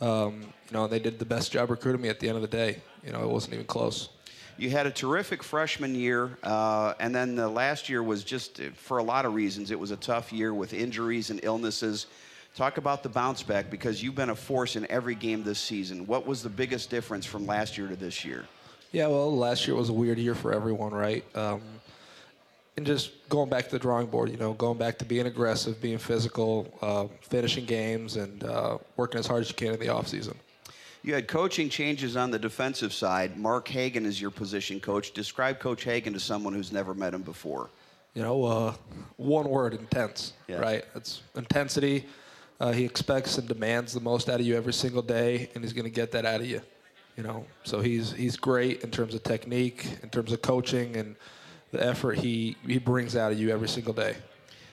Um, 0.00 0.42
you 0.42 0.74
know, 0.74 0.86
they 0.86 1.00
did 1.00 1.18
the 1.18 1.24
best 1.24 1.50
job 1.50 1.70
recruiting 1.70 2.00
me 2.00 2.08
at 2.08 2.20
the 2.20 2.28
end 2.28 2.36
of 2.36 2.42
the 2.42 2.48
day. 2.48 2.80
You 3.04 3.12
know, 3.12 3.20
it 3.20 3.28
wasn't 3.28 3.54
even 3.54 3.66
close. 3.66 4.10
You 4.56 4.70
had 4.70 4.86
a 4.86 4.92
terrific 4.92 5.42
freshman 5.42 5.92
year, 5.96 6.38
uh, 6.44 6.94
and 7.00 7.12
then 7.12 7.34
the 7.34 7.48
last 7.48 7.88
year 7.88 8.00
was 8.00 8.22
just, 8.22 8.60
for 8.74 8.98
a 8.98 9.02
lot 9.02 9.24
of 9.24 9.34
reasons, 9.34 9.72
it 9.72 9.78
was 9.78 9.90
a 9.90 9.96
tough 9.96 10.32
year 10.32 10.54
with 10.54 10.72
injuries 10.72 11.30
and 11.30 11.40
illnesses. 11.42 12.06
Talk 12.54 12.78
about 12.78 13.02
the 13.02 13.08
bounce 13.08 13.42
back 13.42 13.70
because 13.70 14.04
you've 14.04 14.14
been 14.14 14.30
a 14.30 14.36
force 14.36 14.76
in 14.76 14.88
every 14.88 15.16
game 15.16 15.42
this 15.42 15.58
season. 15.58 16.06
What 16.06 16.26
was 16.26 16.44
the 16.44 16.48
biggest 16.48 16.90
difference 16.90 17.26
from 17.26 17.44
last 17.44 17.76
year 17.76 17.88
to 17.88 17.96
this 17.96 18.24
year? 18.24 18.44
Yeah, 18.92 19.08
well, 19.08 19.36
last 19.36 19.66
year 19.66 19.76
was 19.76 19.88
a 19.88 19.92
weird 19.92 20.18
year 20.18 20.34
for 20.36 20.52
everyone, 20.52 20.92
right? 20.92 21.24
Um, 21.36 21.60
and 22.78 22.86
just 22.86 23.28
going 23.28 23.50
back 23.50 23.64
to 23.64 23.70
the 23.72 23.78
drawing 23.80 24.06
board, 24.06 24.30
you 24.30 24.36
know, 24.36 24.52
going 24.52 24.78
back 24.78 24.98
to 24.98 25.04
being 25.04 25.26
aggressive, 25.26 25.80
being 25.80 25.98
physical, 25.98 26.72
uh, 26.80 27.06
finishing 27.22 27.64
games, 27.64 28.16
and 28.16 28.44
uh, 28.44 28.78
working 28.96 29.18
as 29.18 29.26
hard 29.26 29.40
as 29.40 29.48
you 29.48 29.56
can 29.56 29.74
in 29.74 29.80
the 29.80 29.88
off 29.88 30.06
season. 30.06 30.36
You 31.02 31.12
had 31.14 31.26
coaching 31.26 31.68
changes 31.68 32.16
on 32.16 32.30
the 32.30 32.38
defensive 32.38 32.92
side. 32.92 33.36
Mark 33.36 33.66
Hagen 33.66 34.06
is 34.06 34.20
your 34.20 34.30
position 34.30 34.78
coach. 34.78 35.12
Describe 35.12 35.58
Coach 35.58 35.82
Hagen 35.82 36.12
to 36.12 36.20
someone 36.20 36.52
who's 36.54 36.70
never 36.70 36.94
met 36.94 37.12
him 37.12 37.22
before. 37.22 37.68
You 38.14 38.22
know, 38.22 38.44
uh, 38.44 38.74
one 39.16 39.48
word, 39.48 39.74
intense, 39.74 40.34
Yeah. 40.46 40.58
right? 40.58 40.84
It's 40.94 41.22
intensity. 41.34 42.06
Uh, 42.60 42.70
he 42.70 42.84
expects 42.84 43.38
and 43.38 43.48
demands 43.48 43.92
the 43.92 44.00
most 44.00 44.28
out 44.28 44.38
of 44.38 44.46
you 44.46 44.56
every 44.56 44.72
single 44.72 45.02
day, 45.02 45.50
and 45.54 45.64
he's 45.64 45.72
going 45.72 45.84
to 45.84 45.90
get 45.90 46.12
that 46.12 46.24
out 46.24 46.40
of 46.40 46.46
you. 46.46 46.60
You 47.16 47.24
know, 47.24 47.44
so 47.64 47.80
he's 47.80 48.12
he's 48.12 48.36
great 48.36 48.82
in 48.84 48.92
terms 48.92 49.14
of 49.16 49.24
technique, 49.24 49.84
in 50.04 50.10
terms 50.10 50.30
of 50.30 50.42
coaching, 50.42 50.96
and 50.96 51.16
the 51.70 51.84
effort 51.84 52.18
he 52.18 52.56
he 52.66 52.78
brings 52.78 53.16
out 53.16 53.32
of 53.32 53.38
you 53.38 53.50
every 53.50 53.68
single 53.68 53.94
day. 53.94 54.16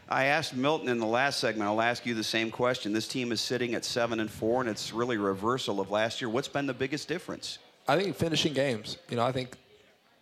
I 0.08 0.26
asked 0.26 0.56
Milton 0.56 0.88
in 0.88 1.00
the 1.00 1.08
last 1.08 1.40
segment. 1.40 1.68
I'll 1.68 1.82
ask 1.82 2.06
you 2.06 2.14
the 2.14 2.24
same 2.24 2.52
question. 2.52 2.94
This 2.94 3.08
team 3.08 3.32
is 3.32 3.42
sitting 3.42 3.74
at 3.74 3.84
seven 3.84 4.20
and 4.20 4.30
four, 4.30 4.62
and 4.62 4.70
it's 4.70 4.94
really 4.94 5.16
a 5.16 5.20
reversal 5.20 5.80
of 5.80 5.90
last 5.90 6.22
year. 6.22 6.30
What's 6.30 6.48
been 6.48 6.68
the 6.68 6.76
biggest 6.76 7.08
difference? 7.08 7.58
I 7.88 8.00
think 8.00 8.16
finishing 8.16 8.54
games. 8.54 8.98
You 9.10 9.18
know, 9.18 9.24
I 9.24 9.32
think 9.32 9.58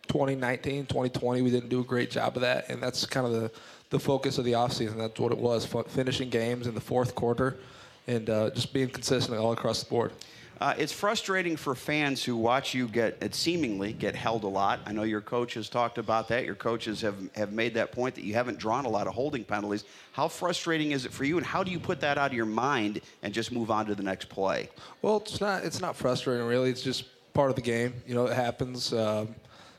2019, 0.08 0.86
2020, 0.86 1.42
we 1.42 1.50
didn't 1.50 1.68
do 1.68 1.80
a 1.80 1.84
great 1.84 2.10
job 2.10 2.36
of 2.36 2.42
that, 2.42 2.70
and 2.70 2.82
that's 2.82 3.04
kind 3.04 3.26
of 3.26 3.32
the, 3.32 3.50
the 3.90 3.98
focus 3.98 4.38
of 4.38 4.46
the 4.46 4.52
offseason. 4.52 4.96
That's 4.96 5.18
what 5.20 5.32
it 5.32 5.38
was, 5.38 5.66
finishing 5.88 6.30
games 6.30 6.66
in 6.66 6.74
the 6.74 6.80
fourth 6.80 7.14
quarter 7.14 7.58
and 8.06 8.28
uh, 8.28 8.50
just 8.50 8.72
being 8.72 8.88
consistent 8.88 9.38
all 9.38 9.52
across 9.52 9.82
the 9.82 9.90
board. 9.90 10.12
Uh, 10.64 10.72
it's 10.78 10.94
frustrating 10.94 11.56
for 11.58 11.74
fans 11.74 12.24
who 12.24 12.34
watch 12.34 12.72
you 12.72 12.88
get 12.88 13.18
it 13.20 13.34
seemingly 13.34 13.92
get 13.92 14.14
held 14.14 14.44
a 14.44 14.48
lot. 14.48 14.80
I 14.86 14.92
know 14.92 15.02
your 15.02 15.20
coach 15.20 15.52
has 15.54 15.68
talked 15.68 15.98
about 15.98 16.26
that. 16.28 16.46
Your 16.46 16.54
coaches 16.54 17.02
have, 17.02 17.16
have 17.34 17.52
made 17.52 17.74
that 17.74 17.92
point 17.92 18.14
that 18.14 18.24
you 18.24 18.32
haven't 18.32 18.58
drawn 18.58 18.86
a 18.86 18.88
lot 18.88 19.06
of 19.06 19.12
holding 19.12 19.44
penalties. 19.44 19.84
How 20.12 20.26
frustrating 20.26 20.92
is 20.92 21.04
it 21.04 21.12
for 21.12 21.24
you, 21.24 21.36
and 21.36 21.44
how 21.44 21.64
do 21.64 21.70
you 21.70 21.78
put 21.78 22.00
that 22.00 22.16
out 22.16 22.30
of 22.30 22.32
your 22.32 22.46
mind 22.46 23.02
and 23.22 23.34
just 23.34 23.52
move 23.52 23.70
on 23.70 23.84
to 23.84 23.94
the 23.94 24.02
next 24.02 24.30
play? 24.30 24.70
Well, 25.02 25.18
it's 25.18 25.38
not 25.38 25.64
it's 25.64 25.82
not 25.82 25.96
frustrating 25.96 26.46
really. 26.46 26.70
It's 26.70 26.80
just 26.80 27.04
part 27.34 27.50
of 27.50 27.56
the 27.56 27.62
game. 27.62 27.92
You 28.06 28.14
know, 28.14 28.24
it 28.24 28.34
happens. 28.34 28.94
Um, 28.94 29.34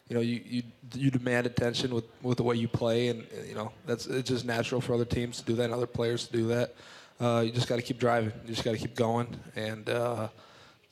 you 0.07 0.13
know, 0.13 0.21
you, 0.21 0.39
you 0.45 0.63
you 0.93 1.09
demand 1.09 1.47
attention 1.47 1.95
with, 1.95 2.05
with 2.21 2.37
the 2.37 2.43
way 2.43 2.57
you 2.57 2.67
play, 2.67 3.07
and 3.07 3.23
uh, 3.23 3.41
you 3.43 3.55
know 3.55 3.71
that's 3.87 4.05
it's 4.05 4.29
just 4.29 4.45
natural 4.45 4.81
for 4.81 4.93
other 4.93 5.03
teams 5.03 5.39
to 5.39 5.45
do 5.45 5.55
that 5.55 5.63
and 5.63 5.73
other 5.73 5.87
players 5.87 6.27
to 6.27 6.31
do 6.31 6.47
that. 6.49 6.75
Uh, 7.19 7.41
you 7.43 7.51
just 7.51 7.67
got 7.67 7.77
to 7.77 7.81
keep 7.81 7.97
driving. 7.97 8.31
You 8.43 8.53
just 8.53 8.63
got 8.63 8.73
to 8.73 8.77
keep 8.77 8.93
going, 8.93 9.35
and 9.55 9.89
uh, 9.89 10.27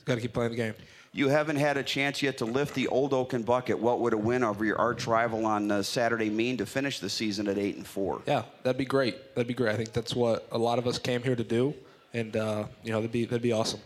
got 0.05 0.15
to 0.15 0.21
keep 0.21 0.33
playing 0.33 0.51
the 0.51 0.57
game. 0.57 0.73
You 1.15 1.29
haven't 1.29 1.57
had 1.57 1.77
a 1.77 1.83
chance 1.83 2.23
yet 2.23 2.39
to 2.39 2.45
lift 2.45 2.73
the 2.73 2.87
Old 2.87 3.13
Oaken 3.13 3.43
bucket. 3.43 3.77
What 3.77 3.99
would 3.99 4.13
a 4.13 4.17
win 4.17 4.43
over 4.43 4.65
your 4.65 4.79
arch 4.79 5.05
rival 5.05 5.45
on 5.45 5.69
uh, 5.69 5.83
Saturday 5.83 6.29
mean 6.29 6.57
to 6.57 6.65
finish 6.65 6.99
the 6.99 7.09
season 7.09 7.47
at 7.47 7.59
eight 7.59 7.75
and 7.75 7.85
four? 7.85 8.23
Yeah, 8.25 8.43
that'd 8.63 8.79
be 8.79 8.85
great. 8.85 9.35
That'd 9.35 9.47
be 9.47 9.53
great. 9.53 9.73
I 9.73 9.77
think 9.77 9.93
that's 9.93 10.15
what 10.15 10.47
a 10.51 10.57
lot 10.57 10.79
of 10.79 10.87
us 10.87 10.97
came 10.97 11.21
here 11.21 11.35
to 11.35 11.43
do, 11.43 11.75
and 12.15 12.35
uh, 12.35 12.65
you 12.83 12.91
know 12.91 12.97
that'd 12.97 13.11
be 13.11 13.25
that'd 13.25 13.43
be 13.43 13.51
awesome. 13.51 13.79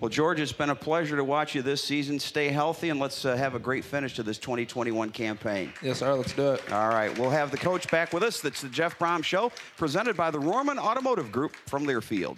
Well, 0.00 0.08
George, 0.08 0.40
it's 0.40 0.52
been 0.52 0.70
a 0.70 0.74
pleasure 0.74 1.16
to 1.16 1.24
watch 1.24 1.54
you 1.54 1.62
this 1.62 1.82
season. 1.82 2.18
Stay 2.18 2.48
healthy, 2.48 2.90
and 2.90 2.98
let's 2.98 3.24
uh, 3.24 3.36
have 3.36 3.54
a 3.54 3.60
great 3.60 3.84
finish 3.84 4.14
to 4.16 4.24
this 4.24 4.38
2021 4.38 5.10
campaign. 5.10 5.72
Yes, 5.80 6.00
sir. 6.00 6.12
Let's 6.12 6.32
do 6.32 6.52
it. 6.52 6.72
All 6.72 6.88
right. 6.88 7.16
We'll 7.16 7.30
have 7.30 7.52
the 7.52 7.56
coach 7.56 7.88
back 7.90 8.12
with 8.12 8.24
us. 8.24 8.40
That's 8.40 8.60
the 8.60 8.68
Jeff 8.68 8.98
Brohm 8.98 9.22
Show, 9.22 9.52
presented 9.76 10.16
by 10.16 10.30
the 10.32 10.38
Rohrman 10.38 10.78
Automotive 10.78 11.30
Group 11.30 11.54
from 11.66 11.86
Learfield. 11.86 12.36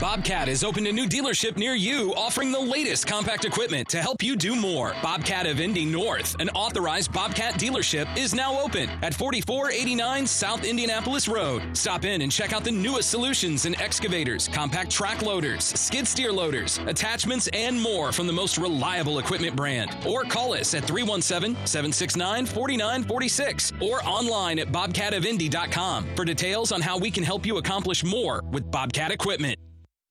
Bobcat 0.00 0.48
has 0.48 0.64
opened 0.64 0.88
a 0.88 0.92
new 0.92 1.06
dealership 1.06 1.56
near 1.56 1.74
you 1.74 2.12
offering 2.16 2.50
the 2.50 2.58
latest 2.58 3.06
compact 3.06 3.44
equipment 3.44 3.88
to 3.90 4.02
help 4.02 4.22
you 4.22 4.34
do 4.34 4.56
more. 4.56 4.92
Bobcat 5.02 5.46
of 5.46 5.60
Indy 5.60 5.84
North, 5.84 6.34
an 6.40 6.48
authorized 6.50 7.12
Bobcat 7.12 7.54
dealership, 7.54 8.04
is 8.16 8.34
now 8.34 8.60
open 8.60 8.90
at 9.02 9.14
4489 9.14 10.26
South 10.26 10.64
Indianapolis 10.64 11.28
Road. 11.28 11.62
Stop 11.76 12.04
in 12.04 12.22
and 12.22 12.32
check 12.32 12.52
out 12.52 12.64
the 12.64 12.72
newest 12.72 13.08
solutions 13.08 13.66
in 13.66 13.80
excavators, 13.80 14.48
compact 14.48 14.90
track 14.90 15.22
loaders, 15.22 15.64
skid 15.64 16.08
steer 16.08 16.32
loaders, 16.32 16.78
attachments, 16.86 17.48
and 17.52 17.80
more 17.80 18.10
from 18.10 18.26
the 18.26 18.32
most 18.32 18.58
reliable 18.58 19.20
equipment 19.20 19.54
brand. 19.54 19.96
Or 20.06 20.24
call 20.24 20.54
us 20.54 20.74
at 20.74 20.84
317 20.84 21.54
769 21.66 22.46
4946 22.46 23.72
or 23.80 24.04
online 24.04 24.58
at 24.58 24.68
bobcatofindy.com 24.68 26.16
for 26.16 26.24
details 26.24 26.72
on 26.72 26.80
how 26.80 26.98
we 26.98 27.12
can 27.12 27.22
help 27.22 27.46
you 27.46 27.58
accomplish 27.58 28.02
more 28.02 28.42
with 28.50 28.68
Bobcat 28.70 29.12
equipment. 29.12 29.58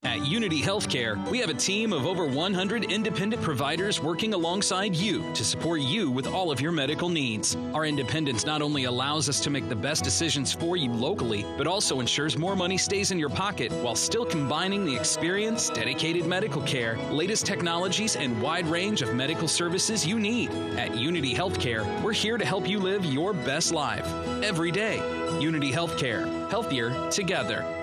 At 0.06 0.28
Unity 0.28 0.62
Healthcare, 0.62 1.26
we 1.30 1.40
have 1.40 1.50
a 1.50 1.54
team 1.54 1.94
of 1.94 2.06
over 2.06 2.26
100 2.26 2.92
independent 2.92 3.42
providers 3.42 4.02
working 4.02 4.34
alongside 4.34 4.94
you 4.94 5.24
to 5.34 5.46
support 5.46 5.80
you 5.80 6.12
with 6.12 6.28
all 6.28 6.52
of 6.52 6.60
your 6.60 6.74
medical 6.74 7.08
needs. 7.08 7.56
Our 7.74 7.86
independence 7.86 8.46
not 8.46 8.62
only 8.62 8.84
allows 8.84 9.30
us 9.30 9.40
to 9.40 9.50
make 9.50 9.70
the 9.70 9.78
best 9.78 10.04
decisions 10.04 10.52
for 10.52 10.76
you 10.76 10.92
locally, 10.92 11.46
but 11.58 11.68
also 11.68 12.02
ensures 12.02 12.38
more 12.38 12.54
money 12.54 12.78
stays 12.78 13.12
in 13.12 13.18
your 13.18 13.30
pocket 13.30 13.72
while 13.72 13.96
still 13.96 14.26
combining 14.26 14.84
the 14.84 14.94
experience, 14.94 15.70
dedicated 15.70 16.26
medical 16.26 16.62
care, 16.64 16.98
latest 17.10 17.46
technologies, 17.46 18.18
and 18.18 18.42
wide 18.42 18.68
range 18.68 19.02
of 19.02 19.16
medical 19.16 19.48
services 19.48 20.06
you 20.06 20.20
need. 20.20 20.52
At 20.78 20.98
Unity 20.98 21.34
Healthcare, 21.34 21.86
we're 22.02 22.12
here 22.12 22.38
to 22.38 22.46
help 22.46 22.68
you 22.68 22.78
live 22.78 23.06
your 23.06 23.32
best 23.32 23.72
life 23.72 24.06
every 24.44 24.72
day. 24.72 24.98
Unity 25.40 25.72
Healthcare, 25.72 26.50
healthier 26.50 27.10
together. 27.10 27.83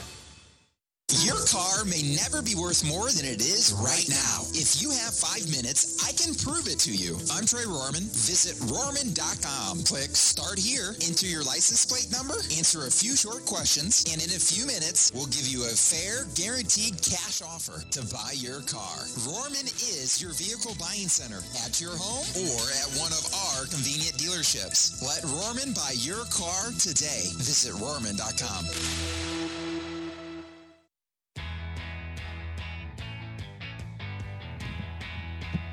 Your 1.19 1.43
car 1.43 1.83
may 1.83 2.15
never 2.15 2.41
be 2.41 2.55
worth 2.55 2.87
more 2.87 3.11
than 3.11 3.27
it 3.27 3.43
is 3.43 3.75
right 3.75 4.07
now. 4.07 4.47
If 4.55 4.79
you 4.79 4.95
have 4.95 5.11
five 5.11 5.43
minutes, 5.51 5.99
I 5.99 6.15
can 6.15 6.31
prove 6.31 6.71
it 6.71 6.79
to 6.87 6.91
you. 6.95 7.19
I'm 7.35 7.43
Trey 7.43 7.67
Rohrman. 7.67 8.07
Visit 8.15 8.55
Rohrman.com. 8.71 9.83
Click 9.83 10.15
Start 10.15 10.55
Here, 10.55 10.95
enter 11.03 11.27
your 11.27 11.43
license 11.43 11.83
plate 11.83 12.07
number, 12.15 12.39
answer 12.55 12.87
a 12.87 12.91
few 12.91 13.19
short 13.19 13.43
questions, 13.43 14.07
and 14.07 14.23
in 14.23 14.31
a 14.31 14.39
few 14.39 14.63
minutes, 14.63 15.11
we'll 15.11 15.27
give 15.27 15.43
you 15.51 15.67
a 15.67 15.75
fair, 15.75 16.31
guaranteed 16.31 16.95
cash 17.03 17.43
offer 17.43 17.83
to 17.91 18.01
buy 18.07 18.31
your 18.39 18.63
car. 18.63 19.03
Rohrman 19.27 19.67
is 19.83 20.23
your 20.23 20.31
vehicle 20.31 20.79
buying 20.79 21.11
center 21.11 21.43
at 21.67 21.83
your 21.83 21.91
home 21.99 22.23
or 22.39 22.63
at 22.79 22.87
one 22.95 23.11
of 23.11 23.27
our 23.51 23.67
convenient 23.67 24.15
dealerships. 24.15 25.03
Let 25.03 25.27
Rohrman 25.27 25.75
buy 25.75 25.91
your 25.99 26.23
car 26.31 26.71
today. 26.79 27.35
Visit 27.35 27.75
Rohrman.com. 27.83 28.63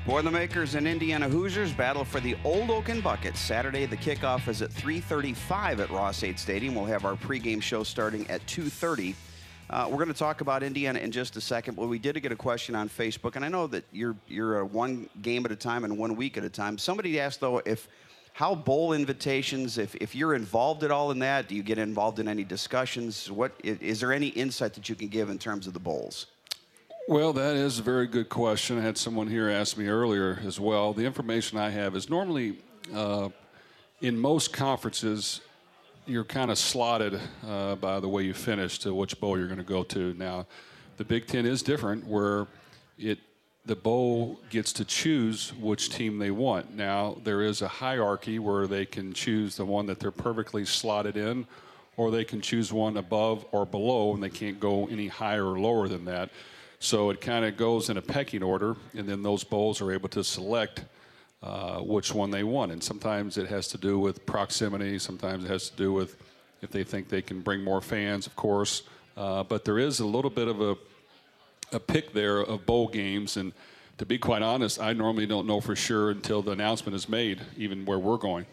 Boilermakers 0.09 0.73
and 0.73 0.87
Indiana 0.87 1.29
Hoosiers 1.29 1.71
battle 1.71 2.03
for 2.03 2.19
the 2.19 2.35
Old 2.43 2.71
Oaken 2.71 2.99
Bucket. 2.99 3.37
Saturday, 3.37 3.85
the 3.85 3.95
kickoff 3.95 4.47
is 4.47 4.63
at 4.63 4.71
3:35 4.71 5.79
at 5.79 5.91
Ross-Ade 5.91 6.39
Stadium. 6.39 6.73
We'll 6.73 6.85
have 6.85 7.05
our 7.05 7.13
pregame 7.13 7.61
show 7.61 7.83
starting 7.83 8.27
at 8.27 8.43
2:30. 8.47 9.13
Uh, 9.69 9.85
we're 9.87 9.97
going 9.97 10.07
to 10.07 10.15
talk 10.15 10.41
about 10.41 10.63
Indiana 10.63 10.97
in 10.97 11.11
just 11.11 11.37
a 11.37 11.41
second, 11.41 11.75
but 11.75 11.85
we 11.85 11.99
did 11.99 12.19
get 12.23 12.31
a 12.31 12.35
question 12.35 12.73
on 12.73 12.89
Facebook, 12.89 13.35
and 13.35 13.45
I 13.45 13.49
know 13.49 13.67
that 13.67 13.83
you're 13.91 14.15
you're 14.27 14.61
a 14.61 14.65
one 14.65 15.07
game 15.21 15.45
at 15.45 15.51
a 15.51 15.55
time 15.55 15.83
and 15.83 15.95
one 15.95 16.15
week 16.15 16.37
at 16.37 16.43
a 16.43 16.49
time. 16.49 16.79
Somebody 16.79 17.19
asked 17.19 17.39
though 17.39 17.59
if 17.59 17.87
how 18.33 18.55
bowl 18.55 18.93
invitations, 18.93 19.77
if, 19.77 19.93
if 19.95 20.15
you're 20.15 20.33
involved 20.33 20.83
at 20.83 20.89
all 20.89 21.11
in 21.11 21.19
that, 21.19 21.47
do 21.47 21.53
you 21.53 21.61
get 21.61 21.77
involved 21.77 22.17
in 22.17 22.27
any 22.27 22.43
discussions? 22.43 23.29
What 23.29 23.51
is 23.63 23.99
there 23.99 24.11
any 24.11 24.29
insight 24.29 24.73
that 24.73 24.89
you 24.89 24.95
can 24.95 25.09
give 25.09 25.29
in 25.29 25.37
terms 25.37 25.67
of 25.67 25.73
the 25.73 25.79
bowls? 25.79 26.25
Well, 27.07 27.33
that 27.33 27.55
is 27.55 27.79
a 27.79 27.81
very 27.81 28.05
good 28.05 28.29
question. 28.29 28.77
I 28.77 28.81
had 28.81 28.97
someone 28.97 29.27
here 29.27 29.49
ask 29.49 29.77
me 29.77 29.87
earlier 29.87 30.39
as 30.45 30.59
well. 30.59 30.93
The 30.93 31.05
information 31.05 31.57
I 31.57 31.69
have 31.69 31.95
is 31.95 32.09
normally 32.09 32.57
uh, 32.93 33.29
in 34.01 34.19
most 34.19 34.53
conferences, 34.53 35.41
you're 36.05 36.23
kind 36.23 36.51
of 36.51 36.57
slotted 36.57 37.19
uh, 37.47 37.75
by 37.75 37.99
the 37.99 38.07
way 38.07 38.23
you 38.23 38.33
finish 38.33 38.77
to 38.79 38.93
which 38.93 39.19
bowl 39.19 39.37
you're 39.37 39.47
going 39.47 39.57
to 39.57 39.63
go 39.63 39.83
to. 39.83 40.13
Now, 40.15 40.45
the 40.97 41.03
Big 41.03 41.25
Ten 41.25 41.45
is 41.45 41.63
different, 41.63 42.05
where 42.05 42.47
it 42.97 43.19
the 43.65 43.75
bowl 43.75 44.39
gets 44.49 44.73
to 44.73 44.85
choose 44.85 45.53
which 45.53 45.89
team 45.89 46.17
they 46.17 46.31
want. 46.31 46.75
Now, 46.75 47.17
there 47.23 47.41
is 47.41 47.61
a 47.61 47.67
hierarchy 47.67 48.39
where 48.39 48.65
they 48.67 48.85
can 48.85 49.13
choose 49.13 49.57
the 49.57 49.65
one 49.65 49.85
that 49.87 49.99
they're 49.99 50.11
perfectly 50.11 50.65
slotted 50.65 51.17
in, 51.17 51.45
or 51.97 52.09
they 52.09 52.23
can 52.23 52.41
choose 52.41 52.73
one 52.73 52.97
above 52.97 53.45
or 53.51 53.65
below, 53.65 54.13
and 54.13 54.23
they 54.23 54.29
can't 54.29 54.59
go 54.59 54.87
any 54.87 55.07
higher 55.07 55.45
or 55.45 55.59
lower 55.59 55.87
than 55.87 56.05
that. 56.05 56.29
So 56.79 57.09
it 57.09 57.21
kind 57.21 57.45
of 57.45 57.57
goes 57.57 57.89
in 57.89 57.97
a 57.97 58.01
pecking 58.01 58.41
order, 58.41 58.75
and 58.95 59.07
then 59.07 59.21
those 59.21 59.43
bowls 59.43 59.81
are 59.81 59.91
able 59.91 60.09
to 60.09 60.23
select 60.23 60.85
uh, 61.43 61.79
which 61.79 62.13
one 62.13 62.31
they 62.31 62.43
want. 62.43 62.71
And 62.71 62.83
sometimes 62.83 63.37
it 63.37 63.47
has 63.47 63.67
to 63.69 63.77
do 63.77 63.99
with 63.99 64.25
proximity, 64.25 64.97
sometimes 64.99 65.43
it 65.43 65.49
has 65.49 65.69
to 65.69 65.75
do 65.75 65.93
with 65.93 66.17
if 66.61 66.71
they 66.71 66.83
think 66.83 67.07
they 67.07 67.21
can 67.21 67.41
bring 67.41 67.63
more 67.63 67.79
fans, 67.79 68.27
of 68.27 68.35
course. 68.35 68.83
Uh, 69.15 69.43
but 69.43 69.63
there 69.65 69.79
is 69.79 69.99
a 69.99 70.05
little 70.05 70.29
bit 70.29 70.47
of 70.47 70.61
a 70.61 70.77
a 71.71 71.79
pick 71.79 72.13
there 72.13 72.39
of 72.39 72.65
bowl 72.65 72.87
games. 72.87 73.37
And 73.37 73.53
to 73.97 74.05
be 74.05 74.17
quite 74.17 74.41
honest, 74.41 74.81
I 74.81 74.93
normally 74.93 75.25
don't 75.25 75.47
know 75.47 75.61
for 75.61 75.75
sure 75.75 76.11
until 76.11 76.41
the 76.41 76.51
announcement 76.51 76.95
is 76.95 77.09
made, 77.09 77.41
even 77.57 77.85
where 77.85 77.99
we're 77.99 78.17
going. 78.17 78.45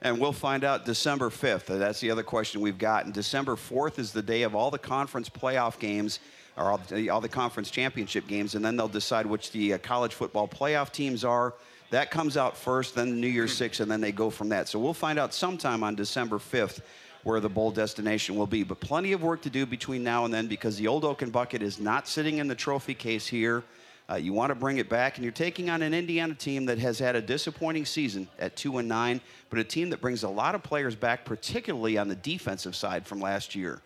And 0.00 0.18
we'll 0.18 0.32
find 0.32 0.64
out 0.64 0.84
December 0.84 1.30
5th. 1.30 1.66
That's 1.78 2.00
the 2.00 2.10
other 2.10 2.24
question 2.24 2.60
we've 2.60 2.78
got. 2.78 3.04
And 3.04 3.14
December 3.14 3.54
4th 3.54 3.98
is 3.98 4.12
the 4.12 4.22
day 4.22 4.42
of 4.42 4.54
all 4.54 4.70
the 4.70 4.78
conference 4.78 5.28
playoff 5.28 5.78
games, 5.78 6.18
or 6.56 6.70
all 6.70 6.78
the, 6.78 7.10
all 7.10 7.20
the 7.20 7.28
conference 7.28 7.70
championship 7.70 8.26
games, 8.26 8.54
and 8.54 8.64
then 8.64 8.76
they'll 8.76 8.88
decide 8.88 9.26
which 9.26 9.52
the 9.52 9.74
uh, 9.74 9.78
college 9.78 10.12
football 10.12 10.46
playoff 10.46 10.92
teams 10.92 11.24
are. 11.24 11.54
That 11.90 12.10
comes 12.10 12.36
out 12.36 12.56
first, 12.56 12.94
then 12.94 13.20
New 13.20 13.28
Year's 13.28 13.54
Six, 13.54 13.80
and 13.80 13.90
then 13.90 14.00
they 14.00 14.12
go 14.12 14.30
from 14.30 14.48
that. 14.50 14.68
So 14.68 14.78
we'll 14.78 14.94
find 14.94 15.18
out 15.18 15.34
sometime 15.34 15.82
on 15.82 15.94
December 15.94 16.38
5th 16.38 16.80
where 17.24 17.40
the 17.40 17.48
bowl 17.48 17.70
destination 17.70 18.36
will 18.36 18.46
be. 18.46 18.62
But 18.62 18.80
plenty 18.80 19.12
of 19.12 19.22
work 19.22 19.42
to 19.42 19.50
do 19.50 19.64
between 19.66 20.02
now 20.02 20.24
and 20.24 20.34
then 20.34 20.46
because 20.46 20.76
the 20.76 20.88
old 20.88 21.04
Oaken 21.04 21.30
Bucket 21.30 21.62
is 21.62 21.78
not 21.78 22.08
sitting 22.08 22.38
in 22.38 22.48
the 22.48 22.54
trophy 22.54 22.94
case 22.94 23.26
here. 23.26 23.62
Uh, 24.10 24.16
you 24.16 24.32
want 24.32 24.50
to 24.50 24.54
bring 24.54 24.78
it 24.78 24.88
back, 24.88 25.16
and 25.16 25.24
you're 25.24 25.32
taking 25.32 25.70
on 25.70 25.80
an 25.80 25.94
Indiana 25.94 26.34
team 26.34 26.66
that 26.66 26.78
has 26.78 26.98
had 26.98 27.14
a 27.14 27.22
disappointing 27.22 27.84
season 27.84 28.28
at 28.38 28.56
two 28.56 28.78
and 28.78 28.88
nine, 28.88 29.20
but 29.48 29.58
a 29.58 29.64
team 29.64 29.90
that 29.90 30.00
brings 30.00 30.24
a 30.24 30.28
lot 30.28 30.54
of 30.54 30.62
players 30.62 30.96
back, 30.96 31.24
particularly 31.24 31.96
on 31.96 32.08
the 32.08 32.16
defensive 32.16 32.74
side 32.74 33.06
from 33.06 33.20
last 33.20 33.54
year. 33.54 33.80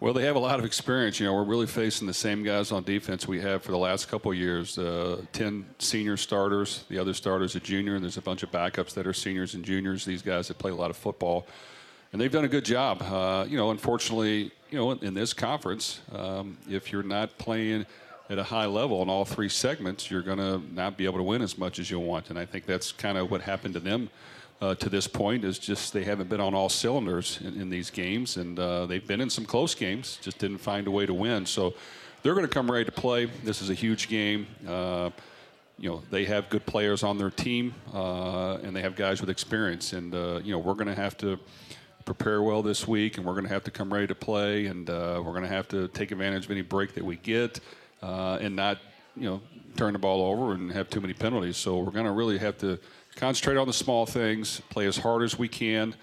Well, 0.00 0.12
they 0.12 0.26
have 0.26 0.36
a 0.36 0.40
lot 0.40 0.60
of 0.60 0.64
experience. 0.64 1.18
You 1.18 1.26
know, 1.26 1.34
we're 1.34 1.42
really 1.42 1.66
facing 1.66 2.06
the 2.06 2.14
same 2.14 2.44
guys 2.44 2.70
on 2.70 2.84
defense 2.84 3.26
we 3.26 3.40
have 3.40 3.62
for 3.64 3.72
the 3.72 3.78
last 3.78 4.08
couple 4.08 4.32
years. 4.32 4.78
Uh, 4.78 5.22
Ten 5.32 5.66
senior 5.80 6.16
starters, 6.16 6.84
the 6.88 7.00
other 7.00 7.12
starters 7.12 7.56
a 7.56 7.60
junior, 7.60 7.96
and 7.96 8.04
there's 8.04 8.16
a 8.16 8.22
bunch 8.22 8.44
of 8.44 8.52
backups 8.52 8.94
that 8.94 9.08
are 9.08 9.12
seniors 9.12 9.54
and 9.54 9.64
juniors. 9.64 10.04
These 10.04 10.22
guys 10.22 10.46
that 10.48 10.58
play 10.58 10.70
a 10.70 10.74
lot 10.74 10.90
of 10.90 10.96
football, 10.96 11.48
and 12.12 12.20
they've 12.20 12.30
done 12.30 12.44
a 12.44 12.48
good 12.48 12.64
job. 12.64 13.02
Uh, 13.02 13.44
you 13.48 13.56
know, 13.56 13.72
unfortunately, 13.72 14.52
you 14.70 14.78
know, 14.78 14.92
in, 14.92 14.98
in 15.02 15.14
this 15.14 15.32
conference, 15.32 16.00
um, 16.12 16.56
if 16.70 16.92
you're 16.92 17.02
not 17.02 17.36
playing 17.36 17.84
at 18.30 18.38
a 18.38 18.44
high 18.44 18.66
level 18.66 19.02
in 19.02 19.08
all 19.08 19.24
three 19.24 19.48
segments, 19.48 20.12
you're 20.12 20.22
going 20.22 20.38
to 20.38 20.62
not 20.72 20.96
be 20.96 21.06
able 21.06 21.18
to 21.18 21.24
win 21.24 21.42
as 21.42 21.58
much 21.58 21.80
as 21.80 21.90
you 21.90 21.98
want. 21.98 22.30
And 22.30 22.38
I 22.38 22.44
think 22.44 22.66
that's 22.66 22.92
kind 22.92 23.18
of 23.18 23.32
what 23.32 23.40
happened 23.40 23.74
to 23.74 23.80
them 23.80 24.10
uh, 24.60 24.74
to 24.74 24.88
this 24.88 25.06
point 25.06 25.44
is 25.44 25.58
just 25.58 25.92
they 25.92 26.04
haven't 26.04 26.28
been 26.28 26.40
on 26.40 26.54
all 26.54 26.68
cylinders 26.68 27.38
in, 27.42 27.60
in 27.60 27.70
these 27.70 27.90
games, 27.90 28.36
and 28.36 28.58
uh, 28.58 28.86
they've 28.86 29.06
been 29.06 29.20
in 29.20 29.30
some 29.30 29.44
close 29.44 29.74
games, 29.74 30.18
just 30.20 30.38
didn't 30.38 30.58
find 30.58 30.86
a 30.86 30.90
way 30.90 31.06
to 31.06 31.14
win. 31.14 31.46
So 31.46 31.74
they're 32.22 32.34
going 32.34 32.46
to 32.46 32.52
come 32.52 32.70
ready 32.70 32.84
to 32.84 32.92
play. 32.92 33.26
This 33.44 33.62
is 33.62 33.70
a 33.70 33.74
huge 33.74 34.08
game. 34.08 34.46
Uh, 34.66 35.10
you 35.78 35.88
know 35.88 36.02
they 36.10 36.24
have 36.24 36.48
good 36.48 36.66
players 36.66 37.04
on 37.04 37.18
their 37.18 37.30
team, 37.30 37.72
uh, 37.94 38.54
and 38.56 38.74
they 38.74 38.82
have 38.82 38.96
guys 38.96 39.20
with 39.20 39.30
experience. 39.30 39.92
And 39.92 40.12
uh, 40.12 40.40
you 40.42 40.52
know 40.52 40.58
we're 40.58 40.74
going 40.74 40.88
to 40.88 40.94
have 40.94 41.16
to 41.18 41.38
prepare 42.04 42.42
well 42.42 42.62
this 42.62 42.88
week, 42.88 43.16
and 43.16 43.24
we're 43.24 43.34
going 43.34 43.46
to 43.46 43.52
have 43.52 43.64
to 43.64 43.70
come 43.70 43.92
ready 43.92 44.08
to 44.08 44.14
play, 44.14 44.66
and 44.66 44.90
uh, 44.90 45.22
we're 45.24 45.32
going 45.32 45.42
to 45.42 45.48
have 45.48 45.68
to 45.68 45.86
take 45.88 46.10
advantage 46.10 46.46
of 46.46 46.50
any 46.50 46.62
break 46.62 46.94
that 46.94 47.04
we 47.04 47.16
get 47.16 47.60
and 48.00 48.56
not, 48.56 48.78
you 49.14 49.24
know, 49.24 49.40
turn 49.76 49.92
the 49.92 49.98
ball 49.98 50.22
over 50.22 50.52
and 50.52 50.72
have 50.72 50.88
too 50.90 51.00
many 51.00 51.12
penalties. 51.12 51.56
So 51.56 51.78
we're 51.78 51.92
going 51.92 52.06
to 52.06 52.12
really 52.12 52.38
have 52.38 52.58
to 52.58 52.80
concentrate 53.18 53.56
on 53.56 53.66
the 53.66 53.72
small 53.72 54.06
things, 54.06 54.62
play 54.70 54.86
as 54.86 54.96
hard 54.96 55.22
as 55.22 55.38
we 55.38 55.48
can, 55.48 55.94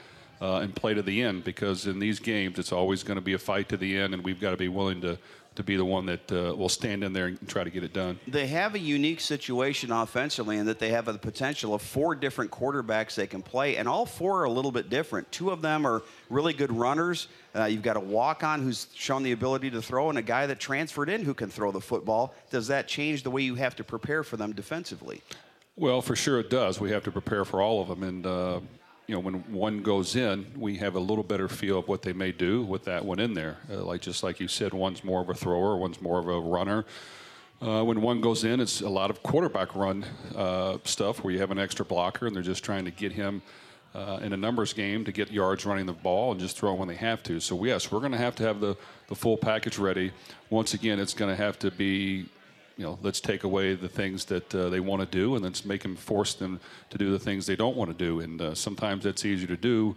uh, 0.41 0.57
and 0.57 0.75
play 0.75 0.93
to 0.93 1.01
the 1.01 1.21
end 1.21 1.43
because 1.45 1.87
in 1.87 1.97
these 1.97 2.19
games 2.19 2.59
it's 2.59 2.73
always 2.73 3.03
going 3.03 3.15
to 3.15 3.21
be 3.21 3.33
a 3.33 3.39
fight 3.39 3.69
to 3.69 3.77
the 3.77 3.97
end, 3.97 4.13
and 4.13 4.23
we've 4.23 4.39
got 4.39 4.51
to 4.51 4.57
be 4.57 4.67
willing 4.67 5.01
to 5.01 5.17
to 5.55 5.63
be 5.63 5.77
the 5.77 5.85
one 5.85 6.05
that 6.05 6.31
uh, 6.33 6.53
will 6.53 6.67
stand 6.67 7.01
in 7.01 7.13
there 7.13 7.27
and 7.27 7.47
try 7.47 7.63
to 7.63 7.69
get 7.69 7.81
it 7.81 7.93
done. 7.93 8.19
They 8.27 8.47
have 8.47 8.75
a 8.75 8.79
unique 8.79 9.21
situation 9.21 9.89
offensively 9.89 10.57
in 10.57 10.65
that 10.65 10.79
they 10.79 10.89
have 10.89 11.05
the 11.05 11.17
potential 11.17 11.73
of 11.73 11.81
four 11.81 12.13
different 12.13 12.51
quarterbacks 12.51 13.15
they 13.15 13.25
can 13.25 13.41
play, 13.41 13.77
and 13.77 13.87
all 13.87 14.05
four 14.05 14.41
are 14.41 14.43
a 14.43 14.49
little 14.49 14.71
bit 14.71 14.89
different. 14.89 15.31
Two 15.31 15.51
of 15.51 15.61
them 15.61 15.87
are 15.87 16.03
really 16.29 16.51
good 16.51 16.73
runners. 16.73 17.29
Uh, 17.55 17.63
you've 17.63 17.83
got 17.83 17.95
a 17.95 18.01
walk 18.01 18.43
on 18.43 18.61
who's 18.61 18.87
shown 18.93 19.23
the 19.23 19.31
ability 19.31 19.71
to 19.71 19.81
throw, 19.81 20.09
and 20.09 20.17
a 20.17 20.21
guy 20.21 20.45
that 20.45 20.59
transferred 20.59 21.09
in 21.09 21.23
who 21.23 21.33
can 21.33 21.49
throw 21.49 21.71
the 21.71 21.79
football. 21.79 22.33
Does 22.49 22.67
that 22.67 22.89
change 22.89 23.23
the 23.23 23.31
way 23.31 23.41
you 23.43 23.55
have 23.55 23.77
to 23.77 23.83
prepare 23.85 24.23
for 24.23 24.35
them 24.35 24.51
defensively? 24.51 25.21
Well, 25.77 26.01
for 26.01 26.15
sure 26.15 26.39
it 26.39 26.49
does. 26.49 26.79
We 26.79 26.91
have 26.91 27.03
to 27.03 27.11
prepare 27.11 27.43
for 27.43 27.61
all 27.61 27.81
of 27.81 27.89
them, 27.89 28.03
and 28.03 28.25
uh, 28.25 28.59
you 29.07 29.13
know, 29.13 29.19
when 29.19 29.51
one 29.51 29.81
goes 29.81 30.15
in, 30.15 30.45
we 30.57 30.77
have 30.77 30.95
a 30.95 30.99
little 30.99 31.23
better 31.23 31.47
feel 31.47 31.79
of 31.79 31.87
what 31.87 32.01
they 32.01 32.13
may 32.13 32.31
do 32.31 32.63
with 32.63 32.85
that 32.85 33.03
one 33.05 33.19
in 33.19 33.33
there. 33.33 33.57
Uh, 33.69 33.83
like 33.83 34.01
just 34.01 34.23
like 34.23 34.39
you 34.39 34.47
said, 34.47 34.73
one's 34.73 35.03
more 35.03 35.21
of 35.21 35.29
a 35.29 35.33
thrower, 35.33 35.75
one's 35.77 36.01
more 36.01 36.19
of 36.19 36.27
a 36.27 36.39
runner. 36.39 36.85
Uh, 37.61 37.83
when 37.83 38.01
one 38.01 38.21
goes 38.21 38.43
in, 38.43 38.59
it's 38.59 38.81
a 38.81 38.89
lot 38.89 39.09
of 39.09 39.21
quarterback 39.21 39.75
run 39.75 40.05
uh, 40.35 40.77
stuff 40.83 41.23
where 41.23 41.33
you 41.33 41.39
have 41.39 41.51
an 41.51 41.59
extra 41.59 41.85
blocker 41.85 42.27
and 42.27 42.35
they're 42.35 42.43
just 42.43 42.63
trying 42.63 42.83
to 42.83 42.91
get 42.91 43.11
him 43.11 43.41
uh, 43.93 44.19
in 44.21 44.33
a 44.33 44.37
numbers 44.37 44.73
game 44.73 45.05
to 45.05 45.11
get 45.11 45.31
yards 45.31 45.65
running 45.65 45.85
the 45.85 45.93
ball 45.93 46.31
and 46.31 46.39
just 46.39 46.57
throw 46.57 46.73
when 46.73 46.87
they 46.87 46.95
have 46.95 47.23
to. 47.23 47.39
So 47.39 47.63
yes, 47.63 47.91
we're 47.91 48.01
going 48.01 48.11
to 48.11 48.17
have 48.17 48.35
to 48.35 48.43
have 48.43 48.59
the 48.59 48.75
the 49.07 49.15
full 49.15 49.37
package 49.37 49.77
ready. 49.77 50.11
Once 50.49 50.73
again, 50.73 50.99
it's 50.99 51.13
going 51.13 51.29
to 51.29 51.41
have 51.41 51.59
to 51.59 51.71
be 51.71 52.25
you 52.77 52.83
know, 52.83 52.99
let's 53.01 53.21
take 53.21 53.43
away 53.43 53.73
the 53.73 53.87
things 53.87 54.25
that 54.25 54.53
uh, 54.53 54.69
they 54.69 54.79
want 54.79 55.01
to 55.01 55.05
do 55.05 55.35
and 55.35 55.43
let's 55.43 55.65
make 55.65 55.81
them 55.81 55.95
force 55.95 56.33
them 56.33 56.59
to 56.89 56.97
do 56.97 57.11
the 57.11 57.19
things 57.19 57.45
they 57.45 57.55
don't 57.55 57.77
want 57.77 57.89
to 57.89 57.97
do. 57.97 58.19
And 58.19 58.41
uh, 58.41 58.55
sometimes 58.55 59.03
that's 59.03 59.25
easier 59.25 59.47
to 59.47 59.57
do 59.57 59.95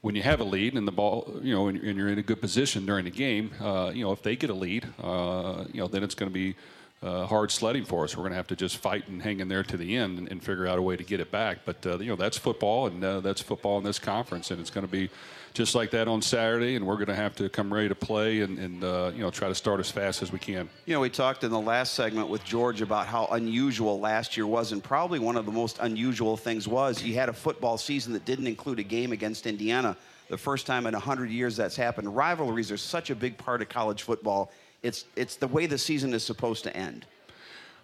when 0.00 0.14
you 0.14 0.22
have 0.22 0.40
a 0.40 0.44
lead 0.44 0.74
and 0.74 0.86
the 0.86 0.92
ball, 0.92 1.40
you 1.42 1.54
know, 1.54 1.68
and, 1.68 1.82
you're 1.82 2.08
in 2.08 2.18
a 2.18 2.22
good 2.22 2.40
position 2.40 2.86
during 2.86 3.04
the 3.04 3.10
game. 3.10 3.50
Uh, 3.60 3.90
you 3.92 4.04
know, 4.04 4.12
if 4.12 4.22
they 4.22 4.36
get 4.36 4.50
a 4.50 4.54
lead, 4.54 4.86
uh, 5.02 5.64
you 5.72 5.80
know, 5.80 5.88
then 5.88 6.02
it's 6.02 6.14
going 6.14 6.30
to 6.30 6.34
be 6.34 6.54
uh, 7.02 7.26
hard 7.26 7.50
sledding 7.50 7.84
for 7.84 8.04
us. 8.04 8.16
We're 8.16 8.22
going 8.22 8.32
to 8.32 8.36
have 8.36 8.46
to 8.48 8.56
just 8.56 8.76
fight 8.76 9.08
and 9.08 9.22
hang 9.22 9.40
in 9.40 9.48
there 9.48 9.62
to 9.62 9.76
the 9.76 9.96
end 9.96 10.18
and, 10.18 10.30
and 10.30 10.42
figure 10.42 10.66
out 10.66 10.78
a 10.78 10.82
way 10.82 10.96
to 10.96 11.04
get 11.04 11.20
it 11.20 11.30
back. 11.30 11.60
But 11.64 11.86
uh, 11.86 11.98
you 11.98 12.08
know, 12.08 12.16
that's 12.16 12.38
football, 12.38 12.86
and 12.86 13.02
that's 13.02 13.40
football 13.40 13.78
in 13.78 13.84
this 13.84 13.98
conference, 13.98 14.50
and 14.50 14.60
it's 14.60 14.70
going 14.70 14.86
to 14.86 14.92
be 14.92 15.10
just 15.54 15.76
like 15.76 15.92
that 15.92 16.08
on 16.08 16.20
Saturday, 16.20 16.74
and 16.74 16.84
we're 16.84 16.96
going 16.96 17.06
to 17.06 17.14
have 17.14 17.36
to 17.36 17.48
come 17.48 17.72
ready 17.72 17.88
to 17.88 17.94
play 17.94 18.40
and, 18.40 18.58
and 18.58 18.82
uh, 18.82 19.12
you 19.14 19.20
know 19.20 19.30
try 19.30 19.48
to 19.48 19.54
start 19.54 19.78
as 19.78 19.90
fast 19.90 20.20
as 20.20 20.32
we 20.32 20.38
can. 20.38 20.68
You 20.84 20.94
know, 20.94 21.00
we 21.00 21.08
talked 21.08 21.44
in 21.44 21.50
the 21.50 21.60
last 21.60 21.94
segment 21.94 22.28
with 22.28 22.44
George 22.44 22.82
about 22.82 23.06
how 23.06 23.26
unusual 23.30 24.00
last 24.00 24.36
year 24.36 24.48
was, 24.48 24.72
and 24.72 24.82
probably 24.82 25.20
one 25.20 25.36
of 25.36 25.46
the 25.46 25.52
most 25.52 25.78
unusual 25.80 26.36
things 26.36 26.66
was 26.66 27.02
you 27.02 27.14
had 27.14 27.28
a 27.28 27.32
football 27.32 27.78
season 27.78 28.12
that 28.14 28.24
didn't 28.24 28.48
include 28.48 28.80
a 28.80 28.82
game 28.82 29.12
against 29.12 29.46
Indiana. 29.46 29.96
The 30.28 30.38
first 30.38 30.66
time 30.66 30.86
in 30.86 30.92
100 30.92 31.30
years 31.30 31.56
that's 31.56 31.76
happened. 31.76 32.14
Rivalries 32.14 32.72
are 32.72 32.76
such 32.76 33.10
a 33.10 33.14
big 33.14 33.38
part 33.38 33.62
of 33.62 33.68
college 33.68 34.02
football. 34.02 34.50
It's 34.82 35.04
it's 35.14 35.36
the 35.36 35.48
way 35.48 35.66
the 35.66 35.78
season 35.78 36.12
is 36.14 36.24
supposed 36.24 36.64
to 36.64 36.76
end. 36.76 37.06